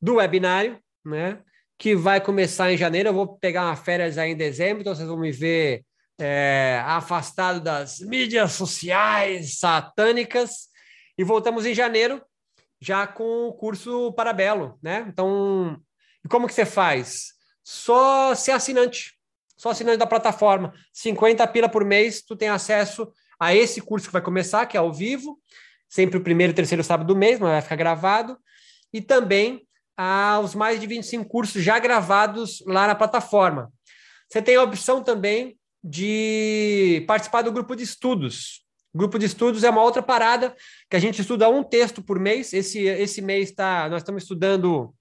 [0.02, 1.40] do webinário, né?
[1.78, 3.10] Que vai começar em janeiro.
[3.10, 5.84] Eu vou pegar uma férias aí em dezembro, então vocês vão me ver
[6.20, 10.68] é, afastado das mídias sociais satânicas
[11.16, 12.22] e voltamos em janeiro
[12.80, 15.04] já com o curso Parabelo, né?
[15.08, 15.78] Então,
[16.28, 17.34] como que você faz?
[17.62, 19.14] Só ser assinante,
[19.56, 24.12] só assinante da plataforma, 50 pila por mês, tu tem acesso a esse curso que
[24.12, 25.38] vai começar, que é ao vivo,
[25.88, 28.38] sempre o primeiro e terceiro sábado do mês, mas vai ficar gravado,
[28.92, 29.66] e também
[29.96, 33.70] aos mais de 25 cursos já gravados lá na plataforma.
[34.26, 38.64] Você tem a opção também de participar do grupo de estudos.
[38.94, 40.54] Grupo de estudos é uma outra parada
[40.88, 42.52] que a gente estuda um texto por mês.
[42.52, 44.94] Esse, esse mês tá, nós estamos estudando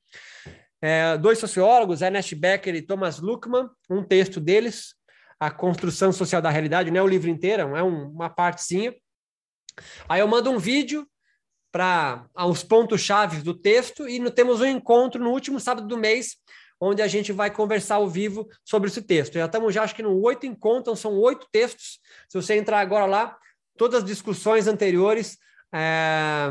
[0.81, 4.95] é, dois sociólogos, Ernest Becker e Thomas Luckmann, um texto deles,
[5.39, 8.95] A Construção Social da Realidade, não é o livro inteiro, é um, uma partezinha.
[10.07, 11.07] Aí eu mando um vídeo
[11.71, 16.37] para os pontos-chave do texto e temos um encontro no último sábado do mês
[16.79, 19.33] onde a gente vai conversar ao vivo sobre esse texto.
[19.33, 21.99] Já estamos já, acho que no oito encontros, são oito textos.
[22.27, 23.37] Se você entrar agora lá,
[23.77, 25.37] todas as discussões anteriores
[25.73, 26.49] é,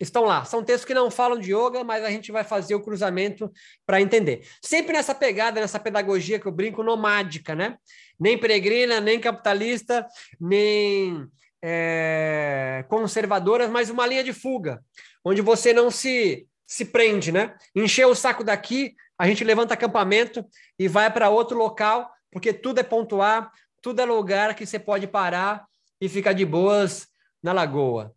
[0.00, 0.44] estão lá.
[0.44, 3.50] São textos que não falam de yoga, mas a gente vai fazer o cruzamento
[3.86, 4.46] para entender.
[4.62, 7.76] Sempre nessa pegada, nessa pedagogia que eu brinco, nomádica, né?
[8.18, 10.06] Nem peregrina, nem capitalista,
[10.40, 11.26] nem
[11.62, 14.80] é, conservadoras, mas uma linha de fuga,
[15.24, 17.56] onde você não se se prende, né?
[17.74, 20.42] Encher o saco daqui, a gente levanta acampamento
[20.78, 23.52] e vai para outro local, porque tudo é pontuar,
[23.82, 25.66] tudo é lugar que você pode parar
[26.00, 27.06] e ficar de boas
[27.42, 28.14] na lagoa.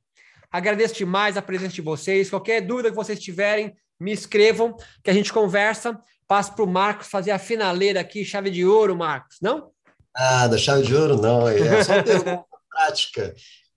[0.50, 2.30] Agradeço demais a presença de vocês.
[2.30, 6.00] Qualquer dúvida que vocês tiverem, me escrevam, que a gente conversa.
[6.26, 9.72] Passo para o Marcos fazer a finaleira aqui, chave de ouro, Marcos, não?
[10.16, 11.50] Ah, da chave de ouro, não.
[11.50, 13.36] É só uma pergunta prática.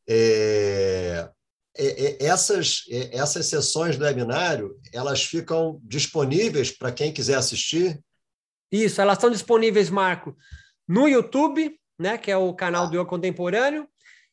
[0.08, 1.28] É,
[2.20, 8.00] essas, é, essas sessões do webinário, elas ficam disponíveis para quem quiser assistir?
[8.70, 10.36] Isso, elas estão disponíveis, Marco,
[10.88, 13.88] no YouTube, né, que é o canal do Yoga Contemporâneo,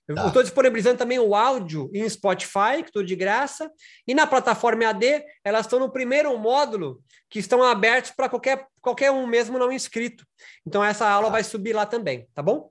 [0.06, 0.28] Eu Tá.
[0.28, 3.72] estou disponibilizando também o áudio em Spotify, que tudo de graça,
[4.06, 9.12] e na plataforma AD, elas estão no primeiro módulo, que estão abertos para qualquer, qualquer
[9.12, 10.26] um mesmo não inscrito.
[10.68, 12.70] Então, essa aula vai subir lá também, tá bom?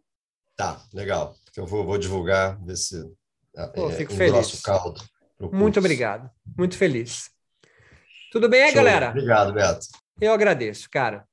[0.54, 1.34] Tá, legal.
[1.56, 3.02] Eu vou, vou divulgar, ver se
[3.74, 4.54] Pô, é, fico feliz.
[4.54, 5.00] o caldo.
[5.52, 6.30] Muito obrigado.
[6.56, 7.30] Muito feliz.
[8.30, 8.76] Tudo bem aí, Show.
[8.76, 9.10] galera?
[9.10, 9.86] Obrigado, Beto.
[10.20, 11.26] Eu agradeço, cara.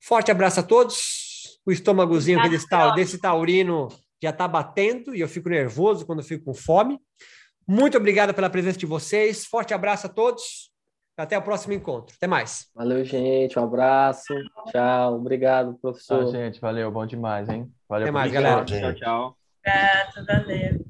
[0.00, 1.60] Forte abraço a todos.
[1.64, 3.88] O estômagozinho aqui desse, desse taurino
[4.20, 6.98] já está batendo e eu fico nervoso quando fico com fome.
[7.66, 9.44] Muito obrigado pela presença de vocês.
[9.44, 10.72] Forte abraço a todos.
[11.16, 12.14] Até o próximo encontro.
[12.16, 12.66] Até mais.
[12.74, 13.58] Valeu, gente.
[13.58, 14.34] Um abraço.
[14.70, 15.16] Tchau.
[15.16, 16.24] Obrigado, professor.
[16.24, 16.60] Tchau, gente.
[16.60, 17.70] Valeu, bom demais, hein?
[17.88, 18.64] Valeu Até mais, galera.
[18.64, 19.41] Tchau, tchau.
[19.64, 20.84] Obrigado, valeu.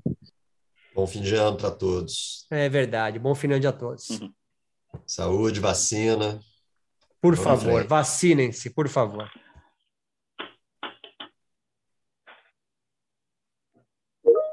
[0.95, 2.47] Bom fim de ano para todos.
[2.51, 3.19] É verdade.
[3.19, 4.09] Bom final de a todos.
[5.07, 6.41] Saúde, vacina.
[7.21, 9.31] Por Vamos favor, vacinem-se, por favor.